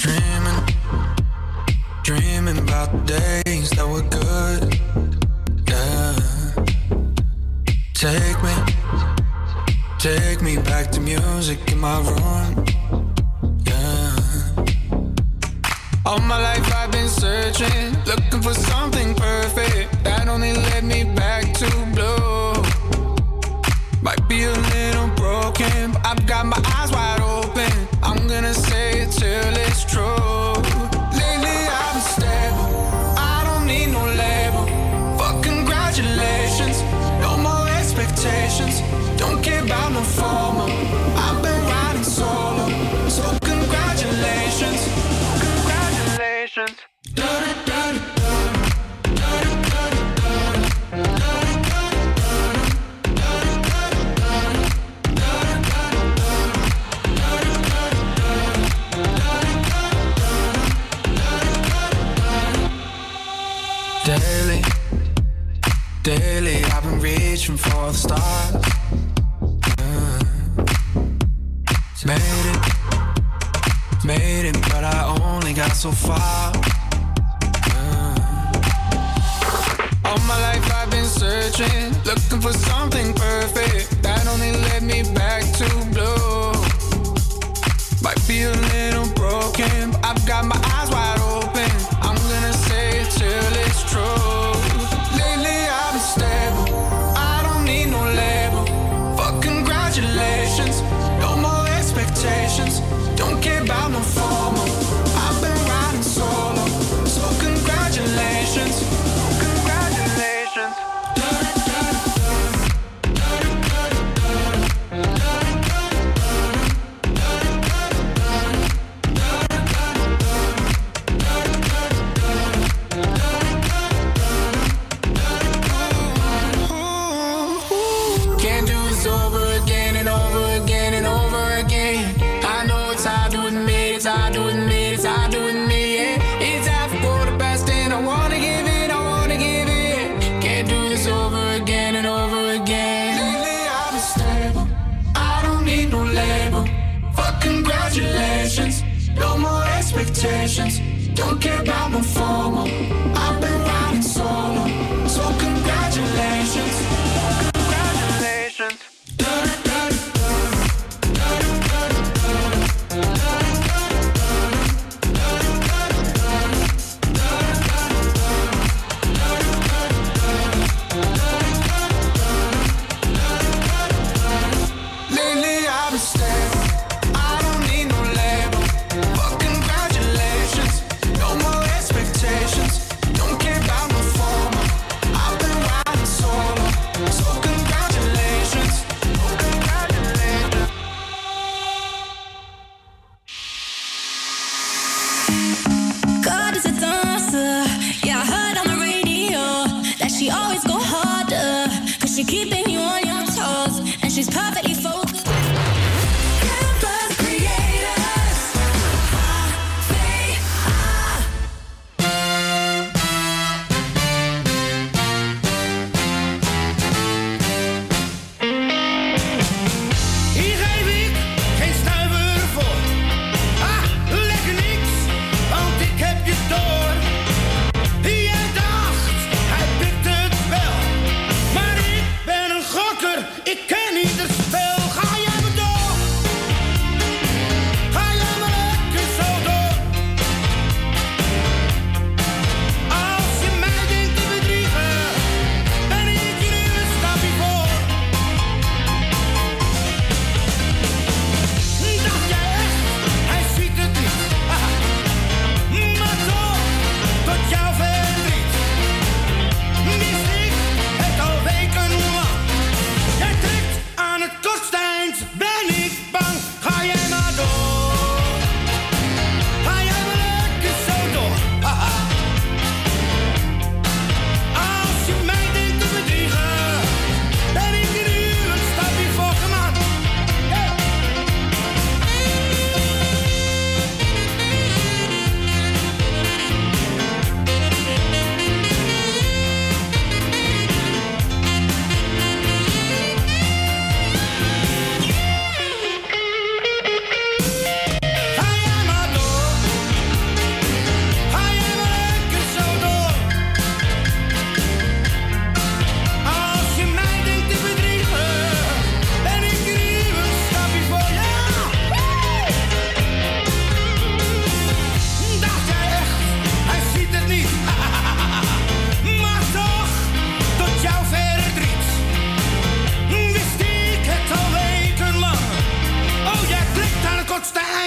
[0.00, 0.64] Dreaming,
[2.02, 4.80] dreaming about the days that were good.
[5.68, 6.14] Yeah.
[7.92, 8.54] Take me,
[9.98, 12.59] take me back to music in my room.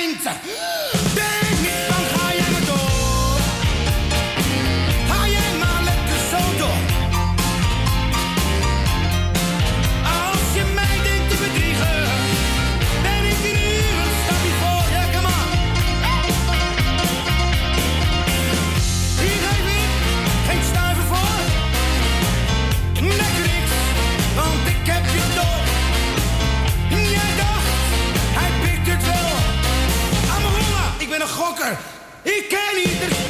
[0.06, 0.83] minds.
[32.76, 33.23] Een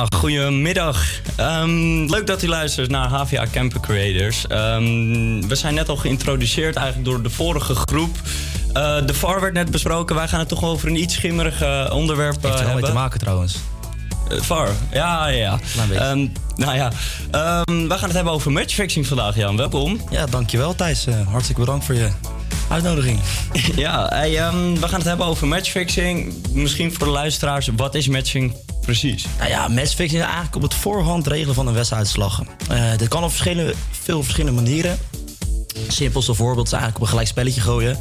[0.00, 1.04] Ja, goedemiddag.
[1.36, 4.46] Ehm, leuk dat u luistert naar HVA Camper Creators.
[4.46, 8.16] Ehm, we zijn net al geïntroduceerd eigenlijk door de vorige groep.
[8.72, 10.16] Eh, de VAR werd net besproken.
[10.16, 12.84] Wij gaan het toch over een iets schimmerig eh, onderwerp eh, Heeft er wel mee
[12.84, 13.56] te maken trouwens.
[14.30, 15.86] Eh, VAR, ja, ja, ja.
[15.94, 16.92] Ehm, nou ja,
[17.30, 19.56] ehm, we gaan het hebben over matchfixing vandaag, Jan.
[19.56, 20.00] Welkom.
[20.10, 21.06] Ja, dankjewel Thijs.
[21.06, 22.08] Eh, hartstikke bedankt voor je
[22.68, 23.20] uitnodiging.
[23.76, 26.34] ja, hey, we gaan het hebben over matchfixing.
[26.52, 28.54] Misschien voor de luisteraars, wat is matching
[28.90, 29.26] precies?
[29.38, 32.42] Nou ja, matchfixing is eigenlijk op het voorhand regelen van een wedstrijduitslag.
[32.68, 34.98] Eh dit kan op verschillende, veel verschillende manieren.
[35.84, 37.98] Het simpelste voorbeeld is eigenlijk op een gelijk spelletje gooien.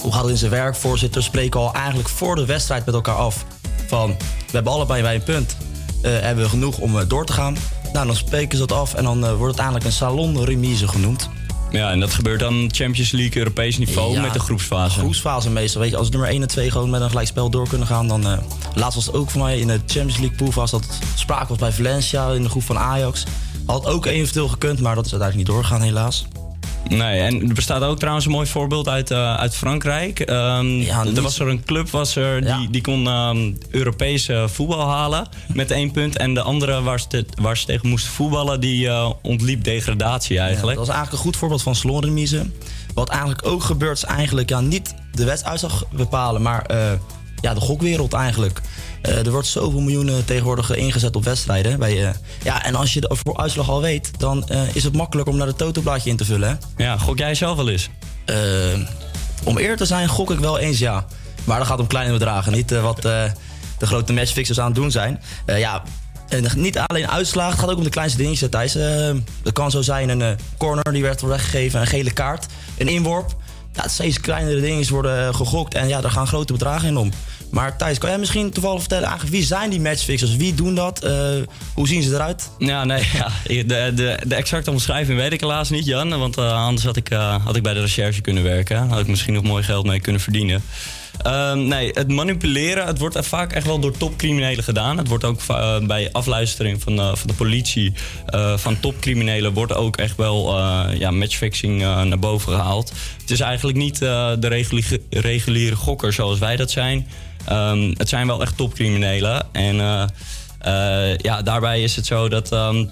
[0.00, 0.76] Hoe gaat het in zijn werk?
[0.76, 3.44] Voorzitters spreken al eigenlijk voor de wedstrijd met elkaar af.
[3.86, 5.56] Van, we hebben allebei bij een punt.
[6.02, 7.56] Eh, hebben we genoeg om eh, door te gaan?
[7.92, 11.28] Nou, dan spreken ze dat af en dan wordt het eigenlijk een salonremise genoemd.
[11.70, 14.98] Ja, en dat gebeurt dan Champions League, Europees niveau Ja, met de groepsfase.
[14.98, 15.80] Groepsfase meestal.
[15.80, 18.26] Weet je, als nummer 1 en 2 gewoon met een gelijkspel door kunnen gaan, dan.
[18.26, 18.38] eh
[18.74, 21.72] laatst was het ook voor mij in de Champions League poolfase dat sprake was bij
[21.72, 23.24] Valencia in de groep van Ajax.
[23.66, 26.26] Had ook eventueel gekund, maar dat is uiteindelijk niet doorgegaan, helaas.
[26.90, 30.20] Nee, en er bestaat ook trouwens een mooi voorbeeld uit, eh, uit Frankrijk.
[30.20, 30.80] Ehm,
[31.16, 35.70] er was er een club was er, die, die kon ehm Europese voetbal halen met
[35.70, 36.16] één punt.
[36.16, 40.38] En de andere waar ze, te- waar ze tegen moesten voetballen, die eh, ontliep degradatie
[40.38, 40.76] eigenlijk.
[40.78, 42.46] dat was eigenlijk een goed voorbeeld van salonremise.
[42.94, 46.92] Wat eigenlijk ook gebeurt, is eigenlijk ja, niet de wedstrijduitslag bepalen, maar eh,
[47.40, 48.60] ja, de gokwereld eigenlijk.
[49.02, 51.78] Eh, er wordt zoveel miljoenen tegenwoordig ingezet op wedstrijden.
[51.78, 55.28] Bij, eh, ja, en als je de uitslag al weet, dan eh, is het makkelijk
[55.28, 56.48] om naar de totoblaadje in te vullen.
[56.48, 56.84] Hè?
[56.84, 57.88] Ja, gok jij zelf wel eens?
[58.24, 58.36] Eh,
[59.44, 61.06] om eerlijk te zijn, gok ik wel eens ja.
[61.44, 63.22] Maar dat gaat om kleine bedragen, niet eh, wat eh,
[63.78, 65.22] de grote matchfixers aan het doen zijn.
[65.46, 65.82] Eh, ja,
[66.30, 68.74] en niet alleen uitslagen, het gaat ook om de kleinste dingetjes, Thijs.
[68.74, 69.10] Eh,
[69.42, 72.46] dat kan zo zijn een eh, corner die werd weggegeven, een gele kaart,
[72.78, 73.36] een inworp.
[73.72, 77.10] Ja, steeds kleinere dingetjes worden eh, gegokt en ja, daar gaan grote bedragen in om.
[77.50, 80.36] Maar Thijs, kan jij misschien toevallig vertellen, eigenlijk wie zijn die matchfixers?
[80.36, 81.04] Wie doen dat?
[81.04, 81.12] Eh,
[81.74, 82.50] hoe zien ze eruit?
[82.58, 83.30] Ja, nee, ja.
[83.44, 86.18] De, de, de exacte omschrijving weet ik helaas niet, Jan.
[86.18, 88.88] Want eh, anders had ik, eh, had ik bij de recherche kunnen werken.
[88.88, 90.62] Had ik misschien nog mooi geld mee kunnen verdienen.
[91.22, 94.98] Ehm, nee, het manipuleren, het wordt vaak echt wel door topcriminelen gedaan.
[94.98, 95.40] Het wordt ook
[95.86, 97.92] bij afluistering van, van de politie
[98.56, 99.52] van topcriminelen...
[99.52, 100.58] wordt ook echt wel
[100.94, 102.92] ja, matchfixing naar boven gehaald.
[103.20, 104.62] Het is eigenlijk niet de
[105.10, 107.06] reguliere gokker zoals wij dat zijn.
[107.44, 109.46] Ehm, het zijn wel echt topcriminelen.
[109.52, 110.02] En eh,
[111.10, 112.52] eh, ja, daarbij is het zo dat...
[112.52, 112.84] ehm,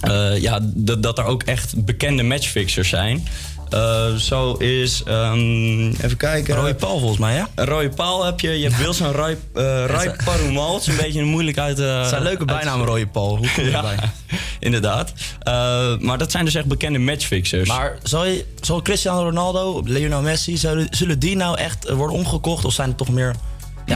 [0.00, 3.26] eh, ja, dat, dat er ook echt bekende matchfixers zijn.
[4.18, 6.54] Zo is, ehm, even kijken.
[6.54, 7.64] Roy Paul volgens mij, hè?
[7.64, 8.50] Roy Paul heb je.
[8.50, 10.74] Je hebt Wilson Roy, uh, Roy Parumal.
[10.74, 11.78] Het is een beetje een moeilijk uit...
[11.78, 13.36] Het zijn leuke bijnamen, Roy Paul.
[13.36, 13.98] Hoe kom je Ja, erbij?
[14.60, 15.12] inderdaad.
[16.00, 17.68] Maar dat zijn dus echt bekende matchfixers.
[17.68, 22.64] Maar zal, je, zal Cristiano Ronaldo, Lionel Messi, zullen, zullen die nou echt worden omgekocht?
[22.64, 23.34] Of zijn er toch meer...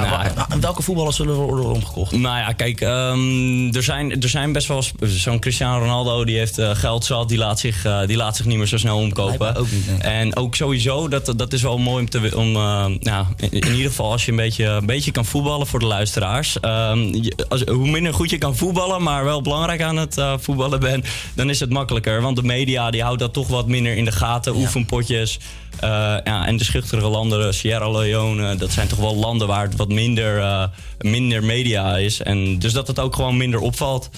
[0.03, 2.13] Ja, Nou, welke voetballers zullen worden omgekocht?
[2.13, 4.83] Nou ja, kijk, ehm, er, zijn, er zijn best wel...
[5.01, 7.29] Zo'n Cristiano Ronaldo, die heeft eh, geld zat.
[7.29, 9.57] Die laat, zich, eh, die laat zich niet meer zo snel omkopen.
[9.57, 9.99] ook niet, nee.
[9.99, 12.33] En ook sowieso, dat, dat is wel mooi om te...
[12.37, 15.67] Om, eh, nou, in, in ieder geval als je een beetje, een beetje kan voetballen
[15.67, 16.61] voor de luisteraars.
[16.61, 20.81] Ehm, je- als, hoe minder goed je kan voetballen, maar wel belangrijk aan het voetballen
[20.81, 21.07] bent...
[21.35, 22.23] dan is het makkelijker.
[22.23, 24.55] Want de media die houdt dat toch wat minder in de gaten.
[24.57, 25.39] Oefenpotjes.
[25.81, 29.86] Ja, en de schuchtere landen, Sierra Leone, dat zijn toch wel landen waar het wat
[29.89, 30.65] minder, eh,
[30.99, 32.23] minder media is.
[32.23, 34.11] En dus dat het ook gewoon minder opvalt.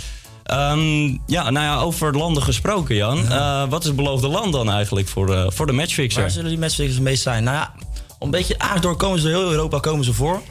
[0.45, 3.29] Ehm, ja, nou ja, over landen gesproken, Jan.
[3.29, 6.21] Eh, wat is het beloofde land dan eigenlijk voor, eh, voor de matchfixer?
[6.21, 7.45] Waar zullen die matchfixers het meest zijn?
[7.45, 7.73] Nou ja,
[8.21, 10.43] een beetje door komen ze door heel Europa komen ze voor.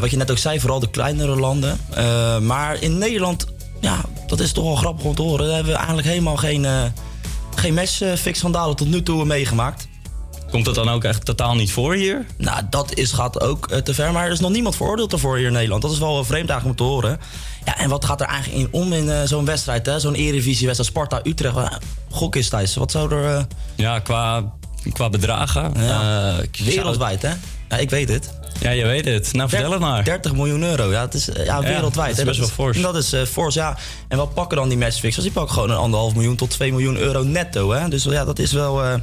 [0.00, 1.78] Wat je net ook zei, vooral de kleinere landen.
[2.46, 3.46] Maar in Nederland,
[3.80, 5.46] ja, dat is toch wel grappig om te horen.
[5.46, 6.66] Daar hebben we eigenlijk helemaal geen,
[7.54, 9.88] geen matchfix-schandalen tot nu toe meegemaakt.
[10.56, 12.26] Komt dat dan ook echt totaal niet voor hier?
[12.36, 14.12] Nou, dat is, gaat ook eh, te ver.
[14.12, 15.82] Maar er is nog niemand veroordeeld ervoor hier in Nederland.
[15.82, 17.20] Dat is wel eh, vreemd eigenlijk om te horen.
[17.64, 19.86] Ja, en wat gaat er eigenlijk in om in eh, zo'n wedstrijd?
[19.86, 20.00] hè?
[20.00, 21.56] Zo'n Eredivisie-wedstrijd, Sparta-Utrecht.
[21.56, 21.70] Uh,
[22.10, 22.74] gok is Thijs.
[22.74, 23.46] Wat zou er...
[23.74, 24.52] Ja, qua,
[24.92, 25.72] qua bedragen.
[25.76, 26.36] Ja.
[26.64, 27.32] wereldwijd, hè?
[27.68, 28.34] Ja, ik weet het.
[28.60, 29.32] Ja, je weet het.
[29.32, 30.04] Nou, vertel het maar.
[30.04, 32.16] 30 miljoen euro, ja, het is ja, Ja, wereldwijd.
[32.16, 32.76] dat is best wel fors.
[32.76, 33.76] en Dat is fors, ja.
[34.08, 35.24] En wat pakken dan die matchfixers?
[35.24, 37.88] Die pakken gewoon een anderhalf miljoen tot 2 miljoen euro netto, hè.
[37.88, 39.00] Dus ja, dat is wel...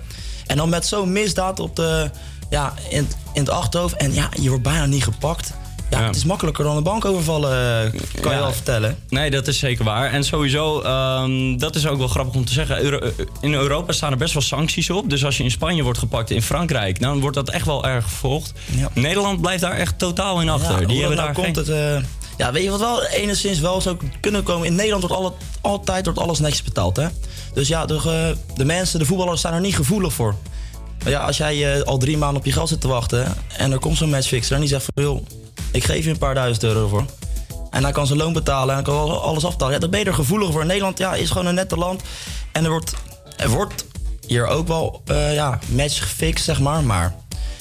[0.48, 2.10] en dan met zo'n misdaad op de,
[2.49, 3.95] ja, in, in het achterhoofd.
[3.95, 5.53] En ja, je wordt bijna niet gepakt.
[5.90, 7.52] Ja, het is makkelijker dan een bank overvallen,
[7.94, 8.98] eh, kan je wel vertellen.
[9.10, 10.11] Nee, dat is zeker waar.
[10.11, 12.82] En sowieso, ehm, dat is ook wel grappig om te zeggen.
[12.84, 13.11] Euro- eh,
[13.41, 15.10] in Europa staan er best wel sancties op.
[15.10, 18.03] Dus als je in Spanje wordt gepakt, in Frankrijk, dan wordt dat echt wel erg
[18.07, 18.53] vervolgd.
[18.94, 20.88] Nederland blijft daar echt totaal in achter.
[20.88, 21.70] Die hebben nou daar komt het...
[21.70, 21.95] eh,
[22.38, 24.68] ja, weet je wat wel enigszins wel zou kunnen komen?
[24.68, 27.07] In Nederland wordt alle, altijd wordt alles netjes betaald, hè?
[27.53, 30.35] Dus ja, de, de mensen, de voetballers staan er niet gevoelig voor.
[31.03, 33.35] Maar ja, als jij eh, al drie maanden op je geld zit te wachten...
[33.57, 35.03] en er komt zo'n matchfixer en die zegt van...
[35.03, 35.26] joh,
[35.72, 37.05] ik geef je een paar duizend euro voor...
[37.69, 39.73] En hij kan zijn loon betalen en hij kan alles aftalen.
[39.73, 40.65] Ja, dan ben je er gevoeliger voor.
[40.65, 42.01] Nederland ja, is gewoon een nette land.
[42.51, 42.93] En er wordt,
[43.38, 43.85] er wordt
[44.27, 46.84] hier ook wel eh, ja, match gefixt, zeg maar.
[46.84, 47.15] Maar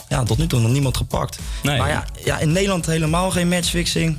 [0.08, 1.38] ja, tot nu toe nog niemand gepakt.
[1.62, 1.78] Nee.
[1.78, 4.18] Maar ja, ja, in Nederland helemaal geen matchfixing.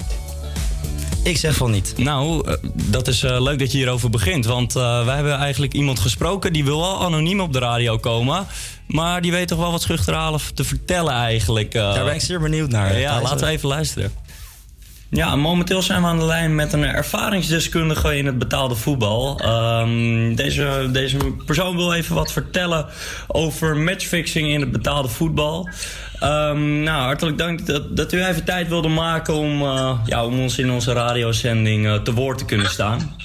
[1.23, 1.93] Ik zeg van niet.
[1.97, 4.45] Nou, eh, dat is eh, leuk dat je hierover begint.
[4.45, 8.47] Want eh, wij hebben eigenlijk iemand gesproken die wil wel anoniem op de radio komen.
[8.87, 11.71] Maar die weet toch wel wat schuchterhalen te vertellen eigenlijk.
[11.71, 12.99] Daar ben ik zeer benieuwd naar.
[12.99, 14.11] Ja, laten we even luisteren.
[15.13, 19.39] Ja, momenteel zijn we aan de lijn met een ervaringsdeskundige in het betaalde voetbal.
[19.39, 22.85] Ehm, deze, deze persoon wil even wat vertellen
[23.27, 25.69] over matchfixing in het betaalde voetbal.
[26.19, 30.39] Ehm, nou, hartelijk dank dat, dat u even tijd wilde maken om, eh, ja, om
[30.39, 33.15] ons in onze radiozending eh, te woord te kunnen staan.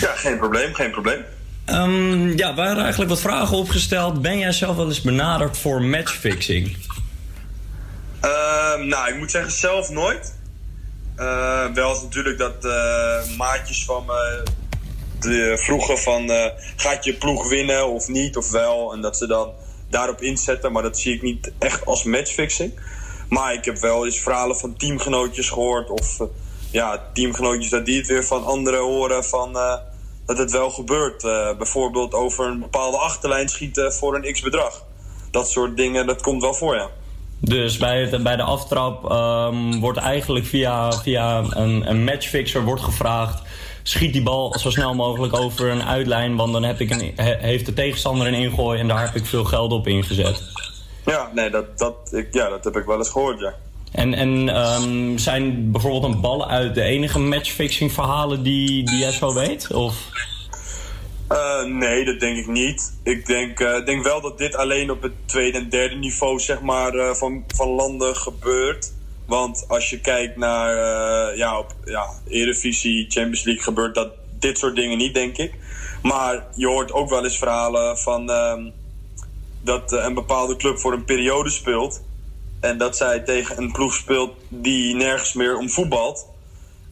[0.00, 1.20] Ja, geen probleem, geen probleem.
[1.64, 4.22] Ehm, ja, we hadden eigenlijk wat vragen opgesteld.
[4.22, 6.76] Ben jij zelf wel eens benaderd voor matchfixing?
[8.80, 10.37] Nou, ik moet zeggen, zelf nooit.
[11.18, 14.42] Eh, wel natuurlijk dat eh, maatjes van me
[15.20, 16.30] de, vroegen van...
[16.30, 18.92] eh, gaat je ploeg winnen of niet of wel?
[18.92, 19.52] En dat ze dan
[19.90, 20.72] daarop inzetten.
[20.72, 22.80] Maar dat zie ik niet echt als matchfixing.
[23.28, 25.90] Maar ik heb wel eens verhalen van teamgenootjes gehoord.
[25.90, 26.26] Of eh,
[26.70, 29.56] ja, teamgenootjes dat die het weer van anderen horen van...
[29.56, 29.74] eh,
[30.26, 31.24] dat het wel gebeurt.
[31.24, 34.84] Eh, bijvoorbeeld over een bepaalde achterlijn schieten voor een x-bedrag.
[35.30, 36.88] Dat soort dingen, dat komt wel voor, ja.
[37.40, 42.82] Dus bij, het, bij de aftrap ehm, wordt eigenlijk via, via een, een matchfixer wordt
[42.82, 43.42] gevraagd...
[43.82, 46.36] schiet die bal zo snel mogelijk over een uitlijn...
[46.36, 48.80] want dan heb ik een, he- heeft de tegenstander een ingooi...
[48.80, 50.42] en daar heb ik veel geld op ingezet.
[51.06, 53.54] Ja, nee, dat, dat, ik, ja, dat heb ik wel eens gehoord, ja.
[53.92, 59.12] En, en ehm, zijn bijvoorbeeld een bal uit de enige matchfixing verhalen die, die jij
[59.12, 59.74] zo weet?
[59.74, 60.08] Of...
[61.28, 62.92] Eh, nee, dat denk ik niet.
[63.02, 66.60] Ik denk, ik denk wel dat dit alleen op het tweede en derde niveau zeg
[66.60, 68.92] maar, eh, van, van landen gebeurt.
[69.26, 70.76] Want als je kijkt naar
[71.36, 75.54] ja, op ja, Eredivisie, Champions League, gebeurt dat dit soort dingen niet, denk ik.
[76.02, 78.70] Maar je hoort ook wel eens verhalen van ehm,
[79.62, 82.02] dat een bepaalde club voor een periode speelt.
[82.60, 86.27] En dat zij tegen een ploeg speelt die nergens meer om voetbalt.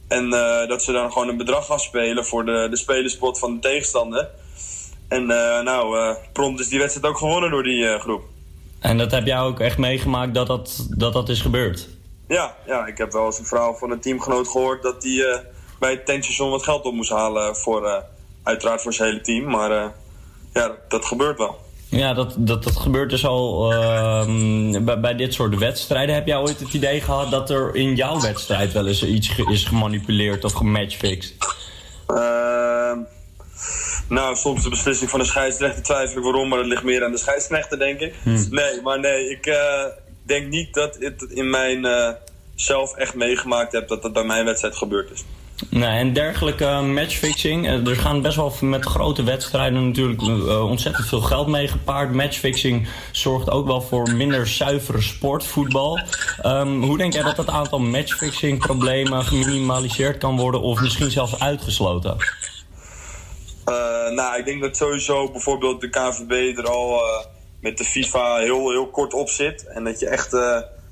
[0.07, 3.59] En eh, dat ze dan gewoon een bedrag afspelen voor de, de spelerspot van de
[3.59, 4.29] tegenstander.
[5.07, 8.23] En eh, nou, eh, prompt is die wedstrijd ook gewonnen door die groep.
[8.79, 11.89] En dat heb jij ook echt meegemaakt dat dat, dat, dat is gebeurd?
[12.27, 15.25] Ja, ja, ik heb wel eens een verhaal van een teamgenoot gehoord dat die
[15.79, 18.03] bij het tankstation wat geld op moest halen voor,
[18.43, 19.49] uiteraard voor zijn hele team.
[19.49, 19.93] Maar
[20.53, 21.66] ja, dat gebeurt wel.
[21.89, 26.15] Ja, dat, dat, dat gebeurt dus al ehm, bij, bij dit soort wedstrijden.
[26.15, 29.51] Heb jij ooit het idee gehad dat er in jouw wedstrijd wel eens iets ge-
[29.51, 31.33] is gemanipuleerd of gematchfixed?
[32.07, 32.97] Ehm,
[34.09, 37.11] nou, soms de beslissing van de scheidsrechter twijfel ik waarom, maar dat ligt meer aan
[37.11, 38.13] de scheidsrechter, denk ik.
[38.23, 38.47] Hmm.
[38.49, 39.83] Nee, maar nee, ik eh,
[40.23, 42.09] denk niet dat het in mijn eh,
[42.55, 45.23] zelf echt meegemaakt heb dat dat bij mijn wedstrijd gebeurd is.
[45.69, 47.67] Nee, en dergelijke matchfixing.
[47.67, 52.13] eh, Er gaan best wel met grote wedstrijden natuurlijk eh, ontzettend veel geld mee gepaard.
[52.13, 55.99] Matchfixing zorgt ook wel voor minder zuivere sportvoetbal.
[56.41, 61.39] Ehm, hoe denk jij dat het aantal matchfixing problemen geminimaliseerd kan worden of misschien zelfs
[61.39, 62.17] uitgesloten?
[63.65, 67.01] Eh, nou, ik denk dat sowieso bijvoorbeeld de KVB er al
[67.61, 69.67] met de FIFA heel, heel kort op zit.
[69.67, 70.33] En dat je echt,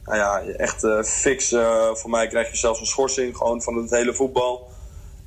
[0.05, 3.75] nou ja, echt eh, fix, eh, voor mij krijg je zelfs een schorsing gewoon van
[3.75, 4.69] het hele voetbal.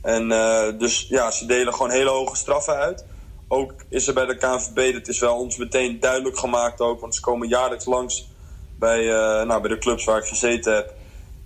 [0.03, 3.05] En eh, dus ja, ze delen gewoon hele hoge straffen uit.
[3.49, 7.15] Ook is er bij de KNVB, dat is wel ons meteen duidelijk gemaakt ook, want
[7.15, 8.31] ze komen jaarlijks langs
[8.79, 9.05] bij,
[9.45, 10.95] nou, bij de clubs waar ik gezeten heb.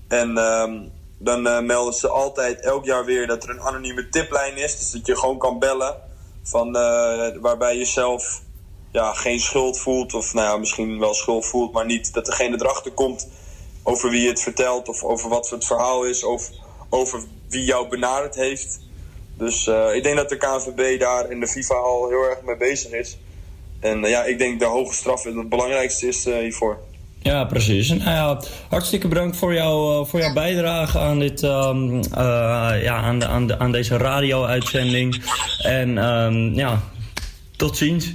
[0.09, 0.79] En ehm,
[1.19, 4.79] dan melden ze altijd elk jaar weer dat er een anonieme tiplijn is.
[4.79, 5.97] Dus dat je gewoon kan bellen.
[6.43, 6.73] Van,
[7.41, 8.43] waarbij je zelf
[8.93, 10.14] ja, geen schuld voelt.
[10.14, 13.28] Of nou ja, misschien wel schuld voelt, maar niet dat degene erachter komt
[13.82, 14.89] over wie je het vertelt.
[14.89, 16.24] Of over wat het verhaal is.
[16.24, 16.51] Of
[16.89, 18.81] over wie jou benaderd heeft.
[19.36, 22.56] Dus eh, ik denk dat de KNVB daar en de FIFA al heel erg mee
[22.56, 23.19] bezig is.
[23.82, 26.78] En eh, ja, ik denk de hoge straf het belangrijkste is eh, hiervoor.
[27.23, 27.89] Ja, precies.
[27.89, 33.19] Nou ja, hartstikke bedankt voor, jou, voor jouw bijdrage aan, dit, ehm, eh, ja, aan,
[33.19, 35.23] de, aan, de, aan deze radio-uitzending.
[35.62, 36.82] En ehm, ja,
[37.56, 38.12] tot ziens.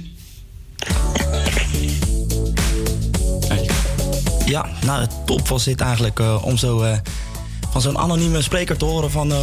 [4.48, 6.98] Ja, nou, het top was dit eigenlijk eh, om zo eh,
[7.70, 9.38] van zo'n anonieme spreker te horen van eh,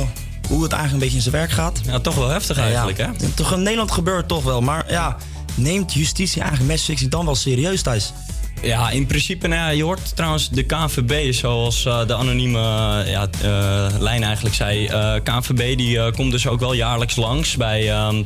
[0.47, 1.81] hoe het eigenlijk een beetje in zijn werk gaat.
[1.85, 3.11] Ja, toch wel heftig eigenlijk, ja.
[3.19, 3.27] hè?
[3.35, 5.17] Toch in Nederland gebeurt het toch wel, maar ja,
[5.55, 8.13] neemt justitie eigenlijk matchfixing dan wel serieus thuis?
[8.61, 12.59] Ja, in principe, nou ja, je hoort trouwens de KNVB, zoals de anonieme
[13.05, 13.29] ja,
[13.99, 14.87] lijn eigenlijk zei.
[15.23, 18.23] KNVB die komt dus ook wel jaarlijks langs bij, ehm,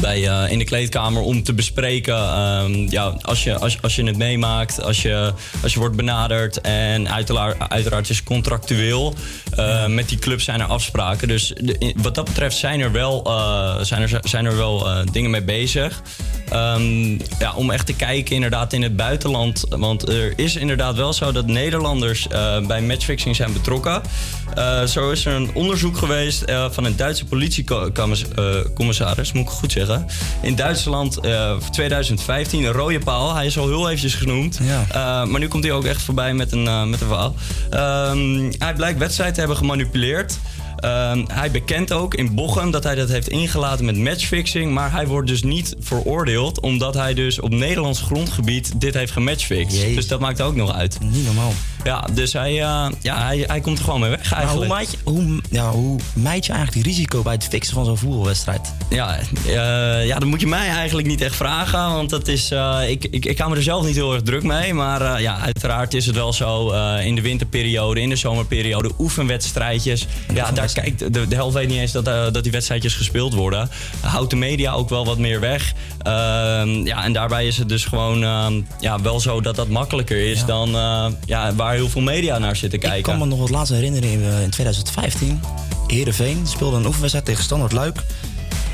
[0.00, 2.14] bij, eh, in de kleedkamer om te bespreken.
[2.16, 6.60] ehm, ja, als, je, als, als je het meemaakt, als je, als je wordt benaderd.
[6.60, 9.14] En uiteraard, uiteraard is contractueel.
[9.56, 11.28] eh, Met die club zijn er afspraken.
[11.28, 15.30] Dus de- wat dat betreft zijn er wel, eh, zijn er, zijn er wel dingen
[15.30, 16.02] mee bezig.
[16.48, 19.64] Ehm, ja, om echt te kijken inderdaad in het buitenland.
[19.68, 24.02] Want er is inderdaad wel zo dat Nederlanders eh, bij matchfixing zijn betrokken.
[24.54, 29.72] Eh, zo is er een onderzoek geweest eh, van een Duitse politiecommissaris, moet ik goed
[29.72, 30.06] zeggen.
[30.42, 33.34] In Duitsland eh, voor 2015, een rode paal.
[33.34, 34.60] Hij is al heel eventjes genoemd.
[34.92, 37.34] Maar nu komt hij ook echt voorbij met een, met een verhaal.
[37.70, 40.38] Ehm, hij blijkt wedstrijden te hebben gemanipuleerd.
[40.84, 44.72] Ehm, hij bekent ook in Bochum dat hij dat heeft ingelaten met matchfixing.
[44.72, 46.60] Maar hij wordt dus niet veroordeeld.
[46.60, 49.94] Omdat hij dus op Nederlands grondgebied dit heeft gematchfixed.
[49.94, 50.98] Dus dat maakt ook nog uit.
[51.00, 51.52] Niet normaal.
[51.84, 54.72] Ja, dus hij, eh, ja, hij, hij komt er gewoon mee weg Maar hoe eigenlijk.
[54.72, 57.98] meid, je, hoe, ja, hoe meid je eigenlijk die risico bij het fixen van zo'n
[57.98, 58.72] voetbalwedstrijd?
[58.90, 61.92] Ja, eh, ja, dan moet je mij eigenlijk niet echt vragen.
[61.92, 64.42] Want dat is, eh, ik, ik, ik hou me er zelf niet heel erg druk
[64.42, 64.74] mee.
[64.74, 66.72] Maar ja, uiteraard is het wel zo.
[66.98, 70.06] in de winterperiode, in de zomerperiode, oefenwedstrijdjes.
[70.34, 73.68] Ja, daar kijkt de, de helft weet niet eens dat, dat die wedstrijdjes gespeeld worden.
[74.00, 75.72] Houdt de media ook wel wat meer weg.
[75.98, 80.30] Ehm, ja, en daarbij is het dus gewoon ehm, ja, wel zo dat dat makkelijker
[80.30, 80.68] is dan
[81.24, 82.98] ja, waar heel veel media naar zitten kijken.
[82.98, 85.40] Ik kan me nog wat laatste herinneren in, eh, in 2015.
[85.86, 87.96] Heerenveen speelde een oefenwedstrijd tegen Standard Luik.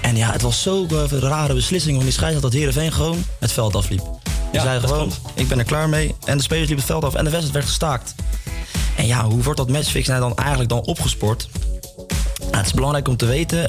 [0.03, 3.77] En ja, het was zo'n rare beslissing van die scheidsrechter dat Heerenveen gewoon het veld
[3.77, 3.99] afliep.
[4.25, 5.21] Die Ja, zei gewoon, klopt.
[5.35, 6.15] ik ben er klaar mee.
[6.25, 8.15] En de spelers liepen het veld af en de wedstrijd werd gestaakt.
[8.97, 11.49] En ja, hoe wordt dat matchfixing nou dan eigenlijk dan opgesport?
[12.41, 13.69] Nou, het is belangrijk om te weten.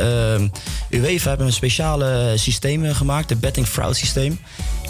[0.89, 4.39] eh, UEFA hebben een speciale systeem gemaakt, het betting fraud systeem.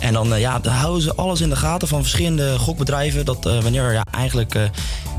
[0.01, 3.25] En dan, eh, ja, dan houden ze alles in de gaten van verschillende gokbedrijven.
[3.25, 4.63] Dat eh, wanneer er ja, eigenlijk eh,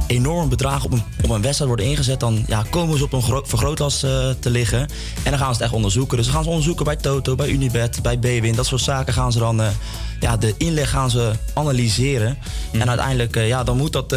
[0.07, 3.23] enorm bedragen op een, op een wedstrijd worden ingezet, dan ja, komen ze op een
[3.23, 4.81] gro- vergrootglas te liggen.
[5.23, 6.17] En dan gaan ze het echt onderzoeken.
[6.17, 8.55] Dus dan gaan ze onderzoeken bij Toto, bij Unibet, bij Bwin.
[8.55, 9.61] Dat soort zaken gaan ze dan,
[10.21, 12.39] ja, de inleg gaan ze analyseren.
[12.73, 14.17] En uiteindelijk, ja, dan moet dat.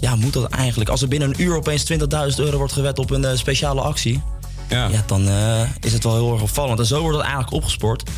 [0.00, 0.90] ja, moet dat eigenlijk?
[0.90, 1.98] Als er binnen een uur opeens 20.000
[2.36, 4.22] euro wordt gewet op een speciale actie,
[4.68, 4.90] ja.
[5.06, 6.78] dan eh, is het wel heel erg opvallend.
[6.78, 8.10] En zo wordt het eigenlijk opgesport.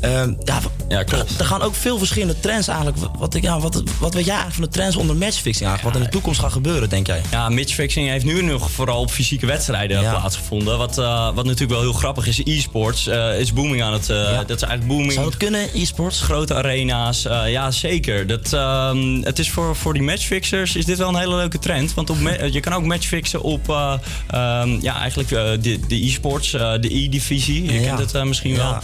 [0.00, 1.38] Ehm, ja, ja, klopt.
[1.38, 2.98] Er gaan ook veel verschillende trends eigenlijk.
[3.18, 5.82] Wat, ja, wat, wat weet jij eigenlijk van de trends onder matchfixing eigenlijk?
[5.82, 7.20] Wat in de toekomst gaat gebeuren, denk jij?
[7.30, 10.78] Ja, matchfixing heeft nu nog vooral op fysieke wedstrijden plaatsgevonden.
[10.78, 12.40] Wat, eh, wat natuurlijk wel heel grappig is.
[12.44, 14.10] E-sports eh, is booming aan het...
[14.10, 15.12] eh, Dat is eigenlijk booming.
[15.12, 16.20] Zou het kunnen, e-sports?
[16.20, 17.22] Grote arena's.
[17.46, 18.26] ja, zeker.
[18.26, 21.94] Dat, ehm, het is voor, voor die matchfixers is dit wel een hele leuke trend.
[21.94, 22.16] Want op
[22.50, 23.92] je kan ook matchfixen op eh,
[24.30, 27.72] ehm, ja, eigenlijk de, de e-sports, de e-divisie.
[27.72, 28.78] Je kent het misschien wel.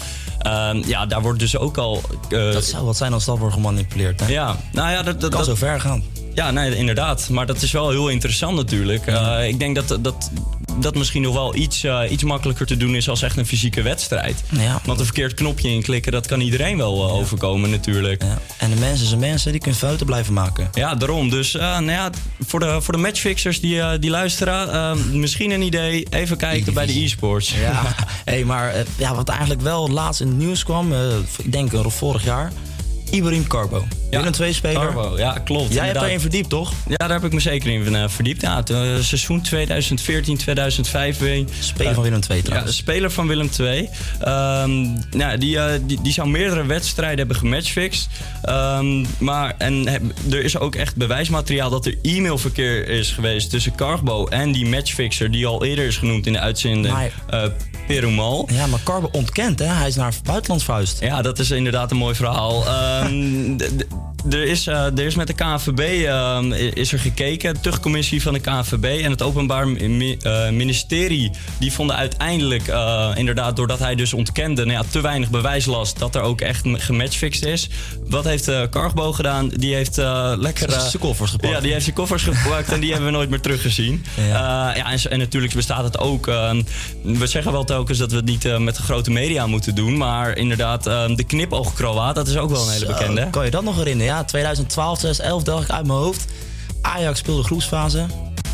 [0.46, 0.70] Ja.
[0.70, 2.00] Ehm, ja, daar wordt dus ook al...
[2.28, 4.20] eh, Dat zou wat zijn als dat wordt gemanipuleerd.
[4.20, 4.26] Hè?
[4.26, 6.02] ja, nou ja, dat, dat kan dat- zo ver gaan.
[6.36, 7.28] Ja, nee, inderdaad.
[7.28, 9.06] Maar dat is wel heel interessant natuurlijk.
[9.06, 10.30] Eh, ik denk dat, dat
[10.78, 13.82] dat misschien nog wel iets, eh, iets makkelijker te doen is als echt een fysieke
[13.82, 14.42] wedstrijd.
[14.50, 14.80] Ja.
[14.84, 18.22] Want een verkeerd knopje inklikken, dat kan iedereen wel eh, overkomen natuurlijk.
[18.58, 20.68] En de mensen zijn mensen, die kunnen fouten blijven maken.
[20.72, 21.30] Ja, daarom.
[21.30, 22.10] Dus nou ja,
[22.40, 26.06] voor, de, voor de matchfixers die, die luisteren, misschien een idee.
[26.10, 27.54] Even kijken bij de e-sports.
[27.60, 27.94] Ja,
[28.24, 30.92] hey, maar ja, wat eigenlijk wel laatst in het nieuws kwam,
[31.42, 32.52] ik denk vorig jaar,
[33.10, 33.86] Ibrahim Carbo.
[34.10, 34.80] Ja, een twee speler.
[34.80, 35.44] Carbo, ja, klopt.
[35.44, 35.94] Jij hebt inderdaad.
[36.02, 36.72] daarin verdiept, toch?
[36.88, 38.40] Ja, daar heb ik me zeker in eh, verdiept.
[38.40, 41.16] Ja, het, eh, seizoen 2014, 2005.
[41.60, 42.76] Speler van Willem II Ja, trouwens.
[42.76, 43.88] speler van Willem II.
[44.20, 44.82] Ehm,
[45.16, 48.08] nou, die, eh, die, die zou meerdere wedstrijden hebben gematchfixed.
[48.42, 53.74] Ehm, maar en heb- er is ook echt bewijsmateriaal dat er e-mailverkeer is geweest tussen
[53.74, 56.94] Carbo en die matchfixer die al eerder is genoemd in de uitzending.
[56.94, 57.42] Maar- eh
[57.86, 58.48] Perumal.
[58.52, 59.64] Ja, maar Carbo ontkent, hè?
[59.66, 61.00] Hij is naar het buitenland verhuisd.
[61.00, 62.66] Ja, dat is inderdaad een mooi verhaal.
[62.66, 63.58] Ehm, 嗯。
[64.30, 68.32] er, is, eh, er is met de KNVB ehm, is er gekeken, de tuchtcommissie van
[68.32, 71.30] de KNVB en het Openbaar Mi- eh, Ministerie.
[71.58, 76.14] Die vonden uiteindelijk, eh, inderdaad, doordat hij dus ontkende, nou ja, te weinig bewijslast dat
[76.14, 77.68] er ook echt gematchfixed is.
[78.08, 79.48] Wat heeft eh Cargbo gedaan?
[79.48, 80.68] Die heeft eh, lekker.
[80.72, 81.52] eh, Zijn koffers gepakt.
[81.54, 84.04] Ja, die heeft zijn koffers gepakt en die hebben we nooit meer teruggezien.
[84.28, 86.26] Ja, ja en, en natuurlijk bestaat het ook.
[86.28, 86.62] ehm,
[87.02, 89.96] we zeggen wel telkens dat we het niet eh, met de grote media moeten doen.
[89.96, 93.30] Maar inderdaad, ehm, de knipoog-Kroaat, dat is ook wel een hele Zo, bekende.
[93.30, 94.12] Kan je dat nog herinneren?
[94.12, 96.24] Ja, 2012, 2011 dacht ik uit mijn hoofd.
[96.80, 98.06] Ajax speelde groepsfase.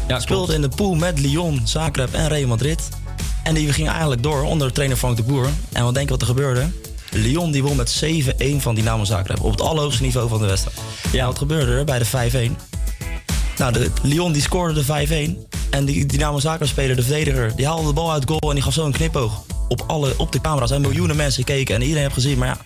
[0.08, 0.64] Ja, speelde klopt.
[0.64, 2.88] in de pool met Lyon, Zagreb en Real Madrid.
[3.42, 5.48] En die ging eigenlijk door onder trainer Frank de Boer.
[5.72, 6.68] En wat denk je wat er gebeurde?
[7.10, 9.40] Lyon die won met 7-1 van Dynamo Zagreb.
[9.40, 10.78] Op het allerhoogste niveau van de wedstrijd.
[11.12, 11.26] Ja.
[11.26, 12.71] Wat gebeurde er bij de 5-1?
[13.58, 15.48] Nou, de, Lyon die scoorde de 5-1.
[15.70, 18.62] En die Dynamo Zagreb speler, de verdediger, die haalde de bal uit goal en die
[18.62, 19.42] gaf zo een knipoog.
[19.68, 20.70] Op, alle, op de camera's.
[20.70, 22.38] En miljoenen mensen keken en iedereen heeft gezien.
[22.38, 22.58] Maar ja,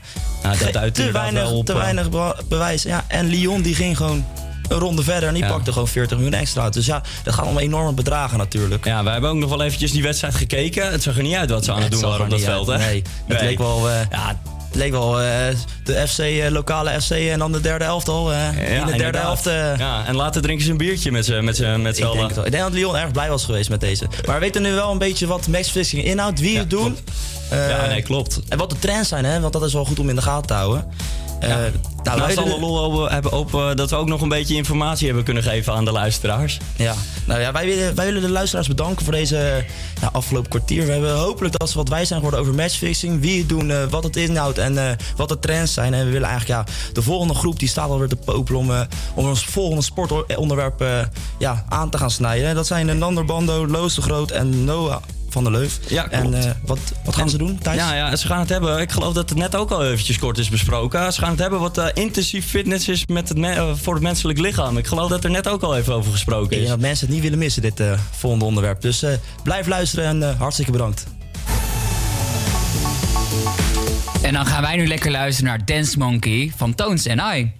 [0.53, 2.83] Ja, dat duidt te weinig, wel op, te eh, weinig be- bewijs.
[2.83, 4.25] Ja, en Lyon die ging gewoon
[4.69, 5.49] een ronde verder en die Ja.
[5.51, 6.73] pakte gewoon 40 miljoen extra uit.
[6.73, 8.85] Dus ja, dat gaat om enorme bedragen natuurlijk.
[8.85, 10.91] Ja, wij hebben ook nog wel eventjes die wedstrijd gekeken.
[10.93, 12.81] Het zag er niet uit wat ze aan het doen waren op dat veld, uit.
[12.81, 12.87] hè?
[12.87, 14.41] Nee, het leek wel, eh, ja,
[14.77, 15.29] leek wel eh,
[15.85, 18.33] de FC, eh, lokale FC en dan de derde elftal.
[18.33, 19.45] eh die in de derde helft...
[19.79, 22.63] Ja, en later drinken ze een biertje met z'n met met ik, denk ik denk
[22.63, 24.07] dat Lyon erg blij was geweest met deze.
[24.27, 26.99] Maar we weten nu wel een beetje wat matchfixing inhoudt, wie het doen.
[27.51, 28.41] Ja, nee, klopt.
[28.49, 29.41] En wat de trends zijn, hè?
[29.41, 30.85] want dat is wel goed om in de gaten te houden.
[31.41, 31.71] Eh, nou,
[32.05, 35.07] wij Naast doen- alle lol open- hebben open dat we ook nog een beetje informatie
[35.07, 36.59] hebben kunnen geven aan de luisteraars.
[36.77, 36.95] Ja,
[37.27, 39.65] nou ja, wij willen, wij willen de luisteraars bedanken voor deze
[40.13, 40.87] afgelopen kwartier.
[40.87, 43.85] We hebben hopelijk dat ze wat wijs zijn geworden over matchfixing, wie het doen, eh,
[43.91, 45.95] wat het inhoudt en eh, wat de trends zijn.
[45.95, 48.81] En we willen eigenlijk, ja, de volgende groep die staat alweer te popelen om, eh,
[49.15, 50.99] om ons volgende sportonderwerp eh,
[51.39, 52.55] ja, aan te gaan snijden.
[52.55, 55.03] Dat zijn eh, Nander Bando, Loos de Groot en Noah
[55.43, 55.79] van der Leuf.
[55.89, 57.77] Ja, En eh, wat, wat gaan ze doen, Thijs?
[57.77, 58.81] Ja, ja, ze gaan het hebben.
[58.81, 61.13] Ik geloof dat het net ook al eventjes kort is besproken.
[61.13, 64.03] Ze gaan het hebben wat eh, intensief fitness is met het me- eh, voor het
[64.03, 64.79] menselijk lichaam.
[64.79, 66.69] Ik geloof dat er net ook al even over gesproken Ik denk is.
[66.69, 68.81] dat mensen het niet willen missen, dit eh, volgende onderwerp.
[68.81, 69.11] Dus eh,
[69.43, 71.05] blijf luisteren en hartstikke bedankt.
[74.23, 77.53] En dan gaan wij nu lekker luisteren naar Dance Monkey van Tones and I.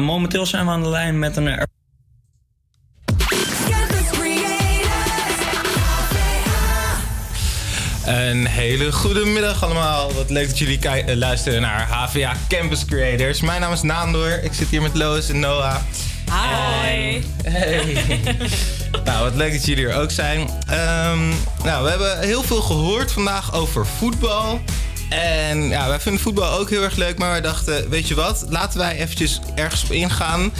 [0.00, 1.68] Ja, momenteel zijn we aan de lijn met een
[8.06, 10.12] Een hele goede middag allemaal.
[10.12, 13.40] Wat leuk dat jullie eh, luisteren naar HVA Campus Creators.
[13.40, 14.42] Mijn naam is Naandor.
[14.42, 15.76] Ik zit hier met Lois en Noah.
[16.24, 17.22] Hi.
[17.42, 17.96] Hey.
[19.04, 20.48] nou, wat leuk dat jullie er ook zijn.
[20.66, 21.28] Ehm,
[21.64, 24.60] nou, we hebben heel veel gehoord vandaag over voetbal.
[25.10, 27.18] En ja, wij vinden voetbal ook heel erg leuk.
[27.18, 28.44] Maar wij dachten, weet je wat?
[28.48, 30.52] Laten wij eventjes ergens op ingaan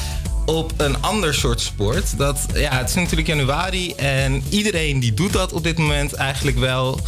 [0.46, 2.18] op een ander soort sport.
[2.18, 6.58] Dat, ja, het is natuurlijk januari en iedereen die doet dat op dit moment eigenlijk
[6.58, 7.00] wel.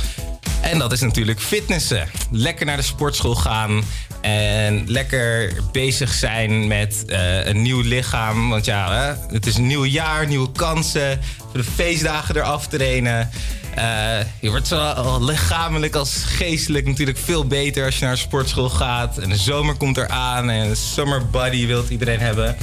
[0.60, 2.08] En dat is natuurlijk fitnessen.
[2.30, 3.84] Lekker naar de sportschool gaan
[4.20, 8.48] en lekker bezig zijn met eh, een nieuw lichaam.
[8.48, 11.20] Want ja, hè, het is een nieuw jaar, nieuwe kansen.
[11.52, 13.30] De feestdagen eraf trainen.
[13.74, 18.68] Eh, je wordt zowel lichamelijk als geestelijk natuurlijk veel beter als je naar de sportschool
[18.68, 19.18] gaat.
[19.18, 22.56] En de zomer komt eraan en een summer body wilt iedereen hebben.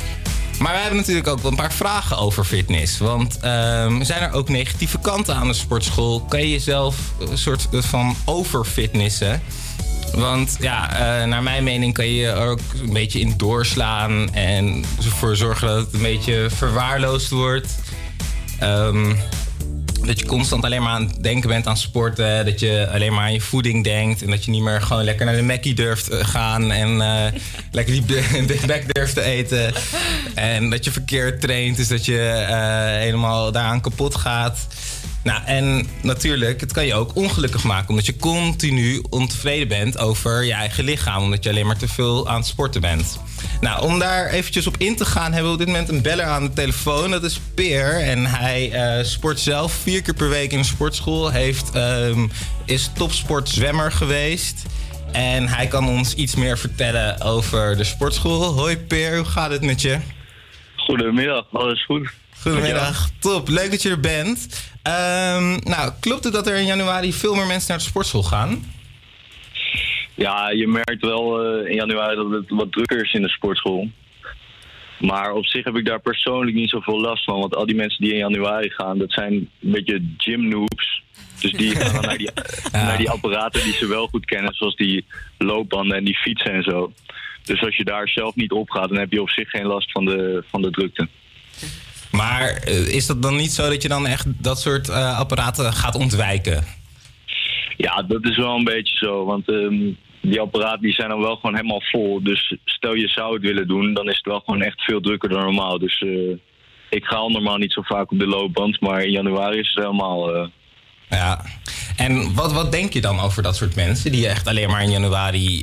[0.59, 2.97] Maar wij hebben natuurlijk ook wel een paar vragen over fitness.
[2.97, 6.21] Want ehm, zijn er ook negatieve kanten aan de sportschool?
[6.21, 9.41] Kan je jezelf een soort van overfitnessen?
[10.13, 14.33] Want ja, eh, naar mijn mening kan je er ook een beetje in doorslaan.
[14.33, 17.75] En ervoor zorgen dat het een beetje verwaarloosd wordt.
[18.59, 19.13] Ehm,
[20.05, 22.45] dat je constant alleen maar aan het denken bent aan sporten.
[22.45, 24.21] Dat je alleen maar aan je voeding denkt.
[24.21, 26.71] En dat je niet meer gewoon lekker naar de Mackie durft eh, gaan.
[26.71, 27.39] En eh,
[27.71, 28.01] lekker die
[28.45, 29.73] Big Mac durft te eten.
[30.35, 31.77] En dat je verkeerd traint.
[31.77, 34.67] Dus dat je eh, helemaal daaraan kapot gaat.
[35.29, 37.89] Nou, en natuurlijk, het kan je ook ongelukkig maken.
[37.89, 41.23] Omdat je continu ontevreden bent over je eigen lichaam.
[41.23, 43.21] Omdat je alleen maar te veel aan het sporten bent.
[43.61, 46.25] Nou, om daar eventjes op in te gaan, hebben we op dit moment een beller
[46.25, 47.11] aan de telefoon.
[47.11, 48.01] Dat is Peer.
[48.01, 51.29] En hij eh, sport zelf vier keer per week in een sportschool.
[51.29, 52.27] Heeft, ehm,
[52.65, 54.65] is topsportzwemmer geweest.
[55.11, 58.53] En hij kan ons iets meer vertellen over de sportschool.
[58.53, 59.99] Hoi Peer, hoe gaat het met je?
[60.75, 62.09] Goedemiddag, alles goed.
[62.41, 63.47] Goedemiddag, top.
[63.47, 64.47] Leuk dat je er bent.
[64.89, 68.63] Ehm, nou, klopt het dat er in januari veel meer mensen naar de sportschool gaan?
[70.15, 73.89] Ja, je merkt wel eh, in januari dat het wat drukker is in de sportschool.
[74.99, 77.39] Maar op zich heb ik daar persoonlijk niet zoveel last van.
[77.39, 81.03] Want al die mensen die in januari gaan, dat zijn een beetje gym noobs.
[81.41, 82.29] Dus die gaan dan naar die,
[82.71, 84.53] naar die apparaten die ze wel goed kennen.
[84.53, 85.05] Zoals die
[85.37, 86.91] loopbanden en die fietsen en zo.
[87.43, 89.91] Dus als je daar zelf niet op gaat, dan heb je op zich geen last
[89.91, 91.07] van de, van de drukte.
[92.11, 95.73] Maar eh, is dat dan niet zo dat je dan echt dat soort eh, apparaten
[95.73, 96.63] gaat ontwijken?
[97.77, 99.25] Ja, dat is wel een beetje zo.
[99.25, 102.23] Want ehm, die apparaten die zijn dan wel gewoon helemaal vol.
[102.23, 105.29] Dus stel je zou het willen doen, dan is het wel gewoon echt veel drukker
[105.29, 105.79] dan normaal.
[105.79, 106.37] Dus eh,
[106.89, 108.81] ik ga al normaal niet zo vaak op de loopband.
[108.81, 110.49] Maar in januari is het helemaal...
[111.09, 111.45] Ja.
[111.97, 114.91] En wat, wat denk je dan over dat soort mensen die echt alleen maar in
[114.91, 115.61] januari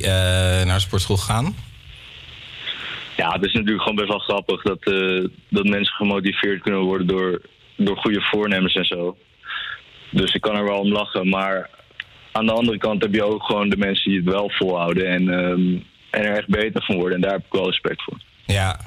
[0.65, 1.55] naar de sportschool gaan?
[3.17, 7.07] Ja, het is natuurlijk gewoon best wel grappig dat, eh, dat mensen gemotiveerd kunnen worden
[7.07, 7.41] door,
[7.77, 9.17] door goede voornemens en zo.
[10.11, 11.29] Dus ik kan er wel om lachen.
[11.29, 11.71] Maar
[12.33, 15.29] aan de andere kant heb je ook gewoon de mensen die het wel volhouden en,
[15.29, 15.79] ehm,
[16.11, 17.15] en er echt beter van worden.
[17.15, 18.21] En daar heb ik wel respect voor.
[18.47, 18.81] Ja.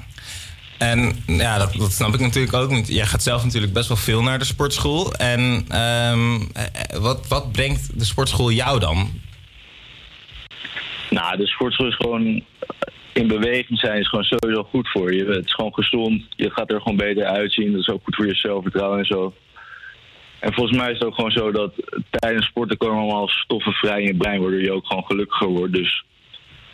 [0.78, 2.70] En ja, dat, dat snap ik natuurlijk ook.
[2.70, 5.12] Want jij gaat zelf natuurlijk best wel veel naar de sportschool.
[5.12, 9.20] En ehm, eh, wat, wat brengt de sportschool jou dan?
[11.10, 12.44] Nou, de sportschool is gewoon
[13.12, 15.24] in beweging zijn is gewoon sowieso goed voor je.
[15.24, 16.22] Het is gewoon gezond.
[16.36, 17.72] Je gaat er gewoon beter uitzien.
[17.72, 19.34] Dat is ook goed voor je zelfvertrouwen en zo.
[20.40, 21.72] En volgens mij is het ook gewoon zo dat
[22.10, 25.72] tijdens sporten komen allemaal stoffen vrij in je brein, waardoor je ook gewoon gelukkiger wordt.
[25.72, 26.04] Dus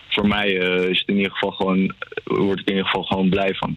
[0.09, 1.95] voor mij eh, is het in ieder geval gewoon,
[2.25, 3.77] word ik in ieder geval gewoon blij van.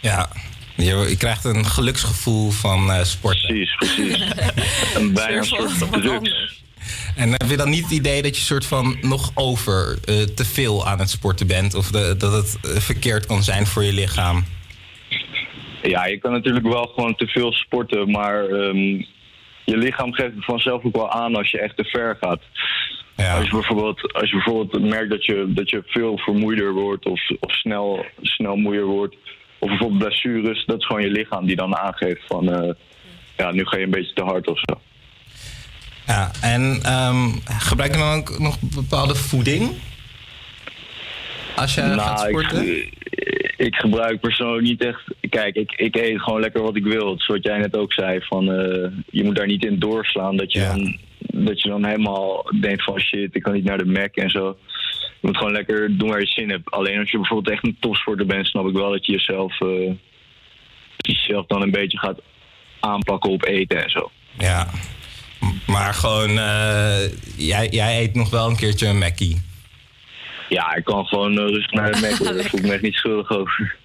[0.00, 0.28] Ja,
[0.76, 3.46] je, je krijgt een geluksgevoel van eh sporten.
[3.46, 4.32] Precies, precies.
[4.96, 6.62] een bijna een soort drugs.
[7.16, 10.44] En heb je dan niet het idee dat je soort van nog over eh, te
[10.44, 11.74] veel aan het sporten bent?
[11.74, 14.44] Of de, dat het eh, verkeerd kan zijn voor je lichaam?
[15.82, 19.02] Ja, je kan natuurlijk wel gewoon te veel sporten, maar ehm,
[19.64, 22.40] je lichaam geeft het vanzelf ook wel aan als je echt te ver gaat.
[23.16, 27.30] Als, je bijvoorbeeld, als je bijvoorbeeld merkt dat je, dat je veel vermoeider wordt of,
[27.40, 29.16] of snel, snel moeier wordt,
[29.58, 32.74] of bijvoorbeeld blessures, dat is gewoon je lichaam die dan aangeeft van eh,
[33.36, 34.80] ja, nu ga je een beetje te hard of zo.
[36.08, 39.70] Ja, en ehm, gebruik je dan ook nog bepaalde voeding?
[41.56, 42.82] Als je gaat Nou, sporten?
[42.82, 45.02] Ik, ik gebruik persoonlijk niet echt.
[45.30, 47.10] Kijk, ik, ik eet gewoon lekker wat ik wil.
[47.10, 48.20] Het is wat jij net ook zei.
[48.20, 50.36] Van, eh, je moet daar niet in doorslaan.
[50.36, 50.98] Dat je, dan,
[51.44, 54.56] dat je dan helemaal denkt van shit, ik kan niet naar de Mac en zo.
[55.20, 56.70] Je moet gewoon lekker doen waar je zin hebt.
[56.70, 59.92] Alleen als je bijvoorbeeld echt een topsporter bent, snap ik wel dat je jezelf, eh,
[60.96, 62.20] jezelf dan een beetje gaat
[62.80, 64.10] aanpakken op eten en zo.
[64.38, 64.68] Ja.
[65.66, 69.40] Maar gewoon, eh, jij, jij eet nog wel een keertje een Mackie.
[70.48, 72.34] Ja, ik kan gewoon eh, rustig naar de Mac.
[72.34, 73.76] Daar voel ik me echt niet schuldig over.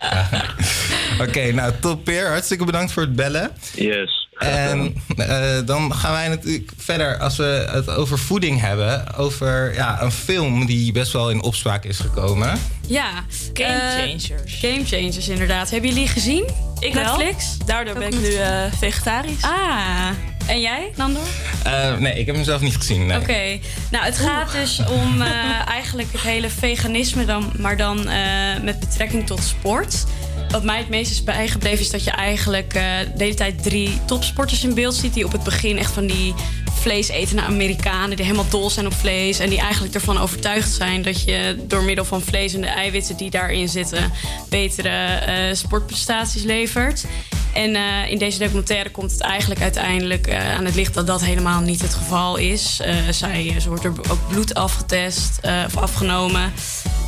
[1.28, 2.28] Oké, nou top Peer.
[2.28, 3.52] Hartstikke bedankt voor het bellen.
[3.76, 4.30] Yes.
[4.44, 10.02] En eh, dan gaan wij natuurlijk verder, als we het over voeding hebben, over ja,
[10.02, 12.60] een film die best wel in opspraak is gekomen.
[12.88, 13.10] Ja.
[13.54, 14.54] Game eh, changers.
[14.62, 15.70] game changers, inderdaad.
[15.70, 16.46] Hebben jullie gezien?
[16.80, 17.18] Ik wel.
[17.18, 17.58] Netflix?
[17.66, 19.42] Daardoor ben ik nu eh, vegetarisch.
[19.42, 20.10] Ah,
[20.46, 21.20] en jij, Nando?
[21.64, 23.06] Eh, nee, ik heb hem zelf niet gezien.
[23.06, 23.18] Nee.
[23.20, 23.60] Oké,
[23.92, 28.80] nou het gaat dus om eh, eigenlijk het hele veganisme, dan, maar dan eh, met
[28.80, 30.04] betrekking tot sport.
[30.50, 32.84] Wat mij het meest is bijgebleven is dat je eigenlijk eh,
[33.16, 35.14] de hele tijd drie topsporters in beeld ziet.
[35.14, 36.34] Die op het begin echt van die
[36.72, 39.40] vleesetende Amerikanen die helemaal dol zijn op vlees.
[39.40, 43.18] En die eigenlijk ervan overtuigd zijn dat je door middel van vlees en de eiwitten
[43.18, 44.12] die daarin zitten
[44.50, 47.06] betere eh, sportprestaties levert.
[47.54, 51.62] En eh, in deze documentaire komt het eigenlijk uiteindelijk aan het licht dat dat helemaal
[51.62, 52.82] niet het geval is.
[53.10, 56.54] Zij, ze wordt er ook bloed afgetest of afgenomen.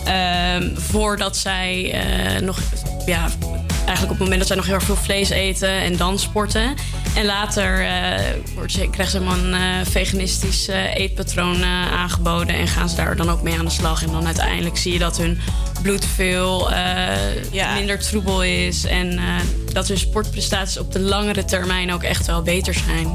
[0.05, 1.95] ehm, voordat zij
[2.41, 2.59] nog,
[3.05, 3.24] ja,
[3.85, 6.73] eigenlijk op het moment dat zij nog heel erg veel vlees eten en dan sporten.
[7.15, 7.85] En later
[8.55, 13.29] wordt ze, krijgt ze een eh, veganistisch eh, eetpatroon aangeboden en gaan ze daar dan
[13.29, 14.03] ook mee aan de slag.
[14.03, 15.39] En dan uiteindelijk zie je dat hun
[15.81, 16.69] bloed veel
[17.75, 19.19] minder troebel is en
[19.73, 23.07] dat hun sportprestaties op de langere termijn ook echt wel beter zijn.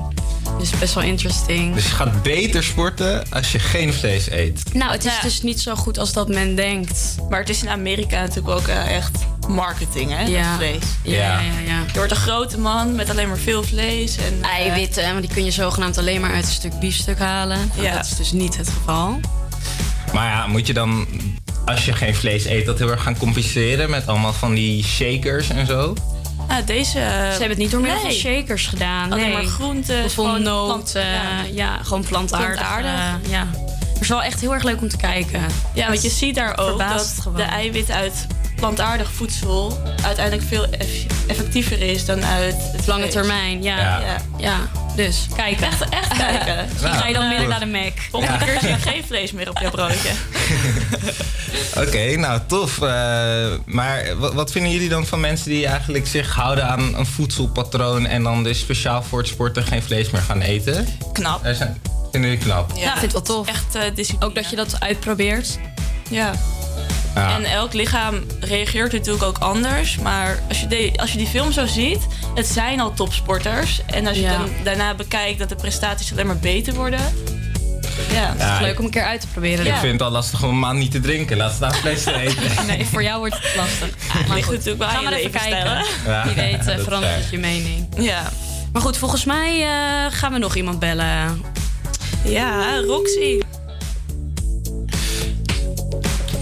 [0.59, 1.74] Dus best wel interesting.
[1.74, 4.74] Dus je gaat beter sporten als je geen vlees eet.
[4.74, 7.16] Nou, het is dus niet zo goed als dat men denkt.
[7.28, 9.18] Maar het is in Amerika natuurlijk ook eh, echt
[9.48, 10.22] marketing, hè?
[10.22, 10.43] Ja.
[10.48, 10.82] Dat vlees.
[11.02, 11.82] Ja, ja, ja.
[11.93, 14.16] Je wordt een grote man met alleen maar veel vlees.
[14.16, 17.70] En, eh, Eiwitten, maar die kun je zogenaamd alleen maar uit een stuk biefstuk halen.
[17.74, 17.94] Nou, Ja.
[17.97, 19.20] Dat is dus niet het geval.
[20.12, 21.06] Maar ja, moet je dan,
[21.64, 25.48] als je geen vlees eet, dat heel erg gaan compenseren met allemaal van die shakers
[25.51, 25.94] en zo?
[26.51, 26.90] Ah, deze...
[26.90, 26.98] Ze
[27.31, 28.18] hebben het niet door middel van Nee.
[28.18, 29.12] shakers gedaan.
[29.12, 29.32] Alleen nee.
[29.32, 31.43] maar groenten, gewoon noot, plant- ja.
[31.52, 31.78] ja.
[31.82, 32.55] gewoon plantaardig.
[32.59, 32.90] Plantaardig.
[33.24, 33.47] eh, ja.
[33.93, 35.40] Het is wel echt heel erg leuk om te kijken.
[35.74, 37.36] Ja, want je ziet daar ook dat gewoon.
[37.36, 43.62] de eiwit uit plantaardig voedsel uiteindelijk veel eff- effectiever is dan uit het Lange termijn,
[43.62, 43.77] ja.
[43.78, 44.16] Ja.
[44.36, 44.56] ja.
[44.97, 45.67] Dus kijken.
[45.67, 46.67] Echt, echt kijken.
[46.73, 47.29] Misschien ga je dan Ja.
[47.29, 47.93] minder naar de Mac.
[48.11, 50.11] Volgende keer zie ik geen vlees meer op jouw broodje.
[51.87, 52.83] Oké, nou tof.
[52.83, 58.07] Eh, maar wat, vinden jullie dan van mensen die eigenlijk zich houden aan een voedselpatroon
[58.07, 60.87] en dan dus speciaal voor het sporten geen vlees meer gaan eten?
[61.12, 61.45] Knap.
[61.45, 61.81] Er zijn,
[62.11, 62.73] vinden jullie knap?
[62.77, 63.49] Ja, ik vind het wel tof.
[63.49, 64.27] Echt eh, discipline.
[64.27, 65.59] Ook dat je dat uitprobeert.
[66.11, 66.33] Ja.
[67.15, 67.35] Ja.
[67.37, 69.97] En elk lichaam reageert natuurlijk ook anders.
[69.99, 72.01] Maar als je, de, als je die film zo ziet,
[72.35, 73.81] het zijn al topsporters.
[73.87, 74.39] En als je Ja.
[74.39, 77.01] dan daarna bekijkt dat de prestaties alleen maar beter worden.
[78.12, 79.66] Ja, Ja, Leuk om een keer uit te proberen.
[79.66, 81.37] Ik vind het al lastig om een maand niet te drinken.
[81.37, 82.66] Laat staan vlees te eten.
[82.66, 83.89] Nee, voor jou wordt het lastig.
[84.27, 85.85] Maar ligt goed, natuurlijk wel even kijken.
[86.24, 87.87] Wie weet eh, is verandert je mening.
[87.97, 88.23] Ja.
[88.73, 91.43] Maar goed, volgens mij eh, gaan we nog iemand bellen.
[92.24, 93.41] Ja, Roxy.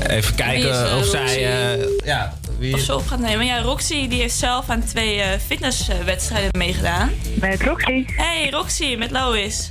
[0.09, 1.37] Even Wie is, kijken eh, of zij...
[1.37, 3.47] eh, ja, wie Of ze op gaat nemen.
[3.47, 7.11] Ja, Roxy die heeft zelf aan twee eh, fitnesswedstrijden meegedaan.
[7.35, 8.05] Met Roxy.
[8.07, 9.71] Hey Roxy, met Lois.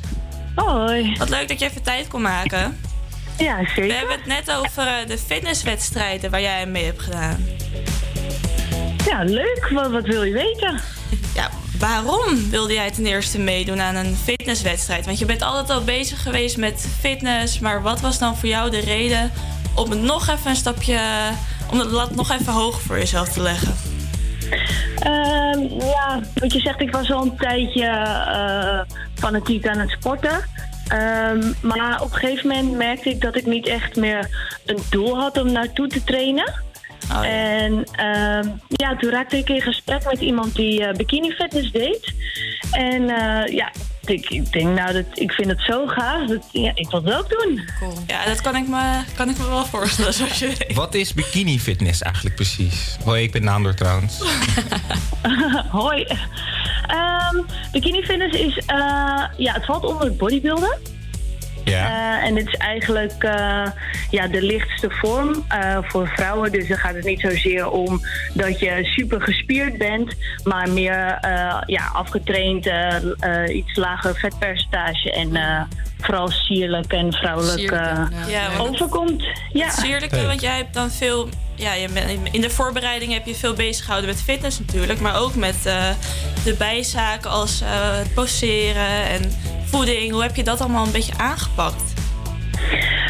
[0.55, 1.15] Hoi.
[1.17, 2.79] Wat leuk dat je even tijd kon maken.
[3.37, 3.87] Ja, zeker.
[3.87, 7.45] We hebben het net over de fitnesswedstrijden waar jij mee hebt gedaan.
[9.05, 9.69] Ja, leuk.
[9.73, 10.81] Wat, wat wil je weten?
[11.35, 11.49] Ja,
[11.79, 15.05] waarom wilde jij ten eerste meedoen aan een fitnesswedstrijd?
[15.05, 18.69] Want je bent altijd al bezig geweest met fitness, maar wat was dan voor jou
[18.69, 19.31] de reden
[19.75, 20.99] om het nog even een stapje,
[21.71, 23.75] om de lat nog even hoger voor jezelf te leggen?
[24.99, 30.45] Ehm, ja, wat je zegt, ik was al een tijdje eh, fanatiek aan het sporten.
[30.87, 34.29] Ehm, maar op een gegeven moment merkte ik dat ik niet echt meer
[34.65, 36.53] een doel had om naartoe te trainen.
[37.23, 42.13] En ehm, ja, toen raakte ik in gesprek met iemand die eh, bikini fitness deed.
[42.71, 43.71] En eh, ja,
[44.05, 46.27] ik, ik denk nou, dat, ik vind het zo gaaf.
[46.27, 47.69] Dat, ja, ik wil het ook doen.
[48.07, 50.73] Ja, dat kan ik me, kan ik me wel voorstellen, zoals je weet.
[50.73, 52.97] Wat is bikini fitness eigenlijk precies?
[53.03, 54.21] Hoi, ik ben Naandor trouwens.
[55.71, 56.07] Hoi.
[56.87, 57.41] Ehm,
[57.71, 60.96] bikini fitness is, eh, ja, het valt onder het bodybuilden.
[61.69, 62.17] Ja.
[62.19, 63.65] Eh, en dit is eigenlijk eh,
[64.09, 66.51] ja, de lichtste vorm eh, voor vrouwen.
[66.51, 68.01] Dus dan gaat het niet zozeer om
[68.33, 71.17] dat je super gespierd bent, maar meer
[71.65, 72.69] ja, afgetraind,
[73.49, 75.31] iets lager vetpercentage en
[75.99, 78.49] vooral sierlijk en vrouwelijk Sierlijk, eh, ja.
[78.57, 79.23] Overkomt.
[79.53, 79.65] Ja.
[79.65, 81.29] Het sierlijke, want jij hebt dan veel...
[81.55, 84.99] Ja, je bent, in de voorbereiding heb je veel bezig gehouden met fitness natuurlijk.
[84.99, 85.89] Maar ook met eh,
[86.43, 89.31] de bijzaken als eh, het poseren en
[89.65, 90.11] voeding.
[90.11, 91.93] Hoe heb je dat allemaal een beetje aangepakt?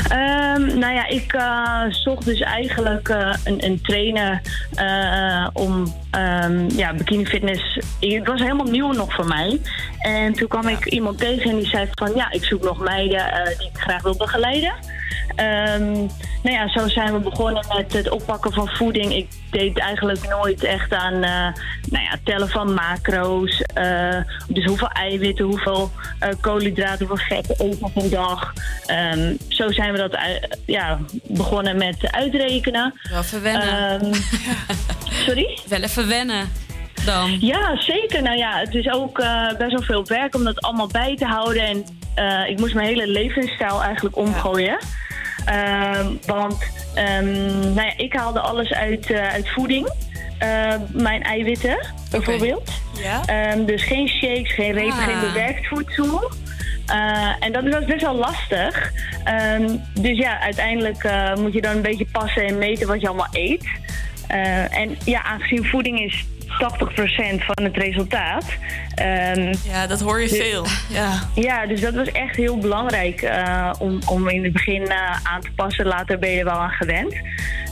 [0.09, 4.41] Ehm, nou ja, ik eh, zocht dus eigenlijk eh, een, een trainer
[4.73, 7.79] eh, om ehm, ja, bikini fitness.
[7.99, 9.61] Het was helemaal nieuw nog voor mij.
[9.99, 13.55] En toen kwam ik iemand tegen en die zei van ja, ik zoek nog meiden
[13.57, 14.73] die ik graag wil begeleiden.
[15.35, 15.91] Ehm,
[16.43, 19.13] nou ja, zo zijn we begonnen met het oppakken van voeding.
[19.13, 21.53] Ik deed eigenlijk nooit echt aan eh,
[21.89, 23.61] nou ja, tellen van macro's.
[23.61, 24.17] eh,
[24.47, 28.53] dus hoeveel eiwitten, hoeveel eh, koolhydraten, hoeveel eet ik op een dag.
[28.85, 30.17] Ehm, zo zijn we dat
[30.65, 32.93] ja, begonnen met uitrekenen.
[33.09, 34.01] Wel even wennen.
[34.01, 34.13] Ehm,
[35.25, 35.59] sorry?
[35.67, 36.66] Wel even wennen
[37.05, 37.37] dan.
[37.39, 38.21] Ja, zeker.
[38.21, 41.25] Nou ja, het is ook eh, best wel veel werk om dat allemaal bij te
[41.25, 41.63] houden.
[41.63, 41.85] En
[42.17, 44.77] eh, ik moest mijn hele levensstijl eigenlijk omgooien.
[45.45, 46.57] Ehm, want
[46.93, 49.91] ehm, nou ja, ik haalde alles uit, eh, uit voeding.
[50.39, 51.77] Eh, mijn eiwitten,
[52.11, 52.71] bijvoorbeeld.
[53.01, 53.21] Ja.
[53.25, 55.03] Ehm, dus geen shakes, geen reep, Ah.
[55.03, 56.31] geen bewerkt voedsel.
[57.39, 58.91] En dat was best wel lastig.
[59.23, 61.09] Ehm, dus ja, uiteindelijk
[61.39, 63.65] moet je dan een beetje passen en meten wat je allemaal eet.
[64.69, 66.25] En ja, aangezien voeding is
[66.59, 68.43] 80% van het resultaat.
[68.95, 70.65] ehm, Ja, dat hoor je dus- veel.
[70.89, 71.11] Ja.
[71.35, 75.41] ja, dus dat was echt heel belangrijk eh, om, om in het begin eh, aan
[75.41, 75.85] te passen.
[75.85, 77.13] Later ben je er wel aan gewend.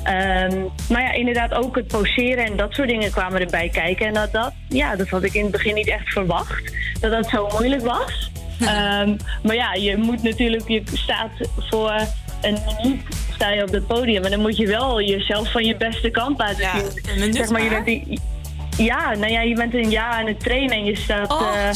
[0.03, 0.60] Ehm,
[0.90, 4.06] maar ja, inderdaad ook het poseren en dat soort dingen kwamen erbij kijken.
[4.07, 6.74] En dat, dat, ja, dat had ik in het begin niet echt verwacht.
[6.99, 8.32] Dat dat zo moeilijk was.
[8.60, 11.94] Ehm, maar ja, je moet natuurlijk, je staat voor
[12.41, 13.02] een minuut
[13.34, 14.24] sta je op het podium.
[14.24, 16.56] En dan moet je wel jezelf van je beste kant laten
[17.03, 17.16] zien.
[17.20, 17.84] minuut zeg maar, je maar.
[17.84, 18.20] bent die-
[18.77, 21.31] ja, nou ja, je bent een jaar aan het trainen en je staat.
[21.31, 21.69] Oh,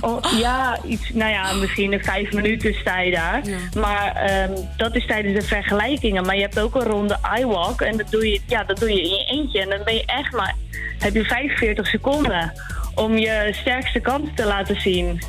[0.00, 3.42] oh, ja, iets, nou ja, misschien in vijf minuten sta je daar.
[3.74, 6.26] Maar ehm, dat is tijdens de vergelijkingen.
[6.26, 9.02] Maar je hebt ook een ronde iWalk en dat doe je, ja, dat doe je
[9.02, 9.60] in je eentje.
[9.60, 10.54] En dan ben je echt maar,
[10.98, 12.52] heb je 45 seconden
[12.94, 15.20] om je sterkste kanten te laten zien.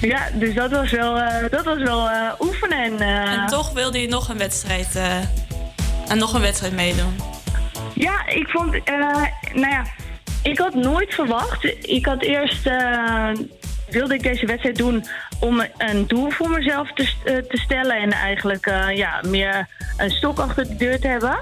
[0.00, 2.78] Ja, dus dat was wel, eh, dat was wel eh, oefenen.
[2.78, 5.00] En, En toch wilde je nog een wedstrijd,
[6.08, 7.41] en nog een wedstrijd meedoen.
[7.94, 8.94] Ja, ik vond, eh,
[9.52, 9.84] nou ja,
[10.42, 11.64] ik had nooit verwacht.
[11.86, 13.30] Ik had eerst, eh,
[13.90, 15.04] wilde ik deze wedstrijd doen
[15.40, 17.96] om een doel voor mezelf te, eh, te stellen.
[17.96, 21.38] En eigenlijk, ja, meer een stok achter de deur te hebben.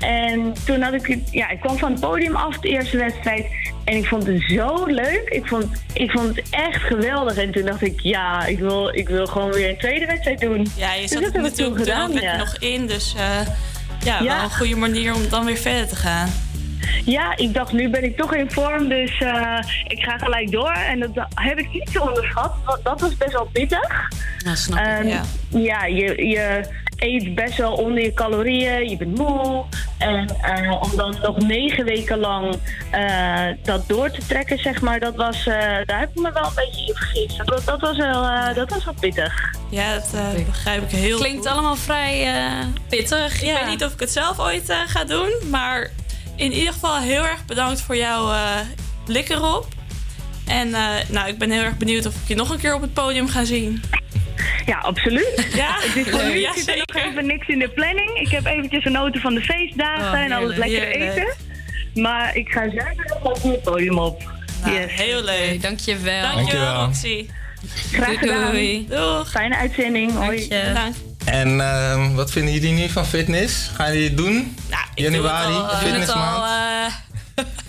[0.00, 3.46] En toen had ik, ja, ik kwam van het podium af, de eerste wedstrijd.
[3.84, 5.28] En ik vond het zo leuk.
[5.28, 7.36] Ik vond, ik vond het echt geweldig.
[7.36, 10.66] En toen dacht ik, ja, ik wil, ik wil gewoon weer een tweede wedstrijd doen.
[10.76, 12.36] Ja, je Dus zat dat heb ik toen natuurlijk gedaan, ja.
[12.36, 12.86] nog in.
[12.86, 13.14] Dus
[14.04, 16.28] ja, wel een goede manier om dan weer verder te gaan.
[17.04, 20.70] Ja, ik dacht nu ben ik toch in vorm, dus eh, ik ga gelijk door.
[20.72, 24.08] En dat heb ik niet zo onderschat, want dat was best wel pittig.
[24.38, 25.22] Ja, snap ik, Ehm, ja.
[25.48, 26.60] ja, je, je
[26.98, 29.64] eet best wel onder je calorieën, je bent moe.
[29.98, 32.56] En eh, om dan nog negen weken lang
[32.90, 35.54] eh, dat door te trekken, zeg maar, dat was, eh,
[35.84, 37.46] daar heb ik me wel een beetje in vergist.
[37.46, 39.54] Dat, dat, was, wel, eh, dat was wel pittig.
[39.70, 40.12] Ja, dat
[40.46, 41.46] begrijp ik heel Klinkt goed.
[41.46, 43.42] allemaal vrij eh, pittig.
[43.42, 45.90] Ik weet niet of ik het zelf ooit eh, ga doen, maar
[46.36, 48.56] in ieder geval heel erg bedankt voor jouw eh
[49.04, 49.66] blik erop.
[50.46, 52.80] En eh, nou, ik ben heel erg benieuwd of ik je nog een keer op
[52.80, 53.82] het podium ga zien.
[54.66, 55.46] Ja, absoluut.
[55.54, 58.10] Ja, Het is voor nu ja, zit er nog even niks in de planning.
[58.20, 61.10] Ik heb eventjes genoten van de feestdagen Oh, en alles lekker heerlijk.
[61.16, 61.34] eten.
[62.02, 64.22] Maar ik ga zeker nog even het podium op.
[64.64, 64.92] Nou, yes.
[64.92, 65.62] Heel leuk.
[65.62, 66.34] dankjewel.
[66.34, 67.26] Dankjewel, Roxy.
[67.92, 68.50] Graag gedaan.
[68.50, 68.86] Doei.
[68.88, 69.30] Doeg.
[69.30, 70.12] Fijne uitzending.
[70.12, 70.48] Hoi.
[71.24, 73.70] En ehm, wat vinden jullie nu van fitness?
[73.74, 74.56] Gaan jullie het doen?
[74.94, 76.92] Januari, het al fitnessmaand.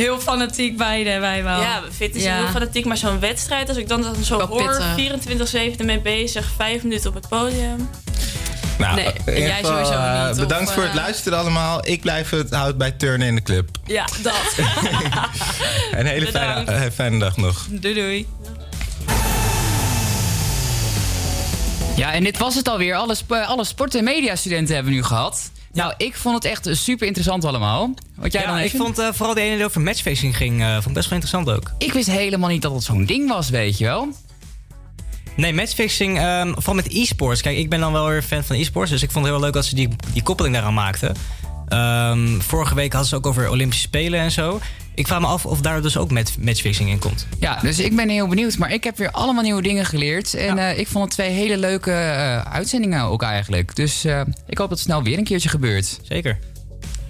[0.00, 1.60] eh, heel fanatiek beide, wij wel.
[1.60, 2.34] Ja, fitness Ja.
[2.36, 5.74] is heel fanatiek, maar zo'n wedstrijd, als ik dan, dan zo Wel hoor, pittig.
[5.74, 7.88] 24-7 ermee bezig, vijf minuten op het podium.
[8.78, 10.88] Nou, Nee, in en ieder jij geval, sowieso eh, niet, bedankt of, voor eh?
[10.88, 11.86] het luisteren allemaal.
[11.86, 13.68] Ik blijf het houd bij turnen in de club.
[13.84, 14.54] Ja, dat.
[15.92, 16.26] Een hele
[16.92, 17.66] fijne, eh, dag nog.
[17.70, 18.26] doei doei.
[21.96, 22.94] Ja, en dit was het alweer.
[22.94, 25.50] Alle, sp- alle sport- en mediastudenten hebben we nu gehad.
[25.72, 27.94] Nou, ik vond het echt super interessant allemaal.
[28.14, 30.72] Wat jij ja, dan ik vond eh, vooral de ene die over matchfixing ging, eh,
[30.72, 31.72] vond ik best wel interessant ook.
[31.78, 34.08] Ik wist helemaal niet dat het zo'n ding was, weet je wel.
[35.36, 37.40] Nee, matchfixing, ehm vooral met e-sports.
[37.40, 39.52] Kijk, ik ben dan wel weer fan van e-sports, dus ik vond het heel leuk
[39.52, 41.14] dat ze die, die koppeling daaraan maakten.
[41.68, 44.60] Ehm, vorige week hadden ze ook over Olympische Spelen en zo.
[44.94, 47.26] Ik vraag me af of daar dus ook met matchfixing in komt.
[47.38, 48.58] Ja, dus ik ben heel benieuwd.
[48.58, 50.34] Maar ik heb weer allemaal nieuwe dingen geleerd.
[50.34, 53.76] En eh, ik vond het twee hele leuke eh, uitzendingen ook eigenlijk.
[53.76, 56.00] Dus eh, ik hoop dat het snel weer een keertje gebeurt.
[56.02, 56.38] Zeker.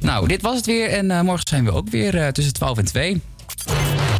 [0.01, 0.89] Nou, dit was het weer.
[0.89, 3.20] En morgen zijn we ook weer tussen 12 en 2.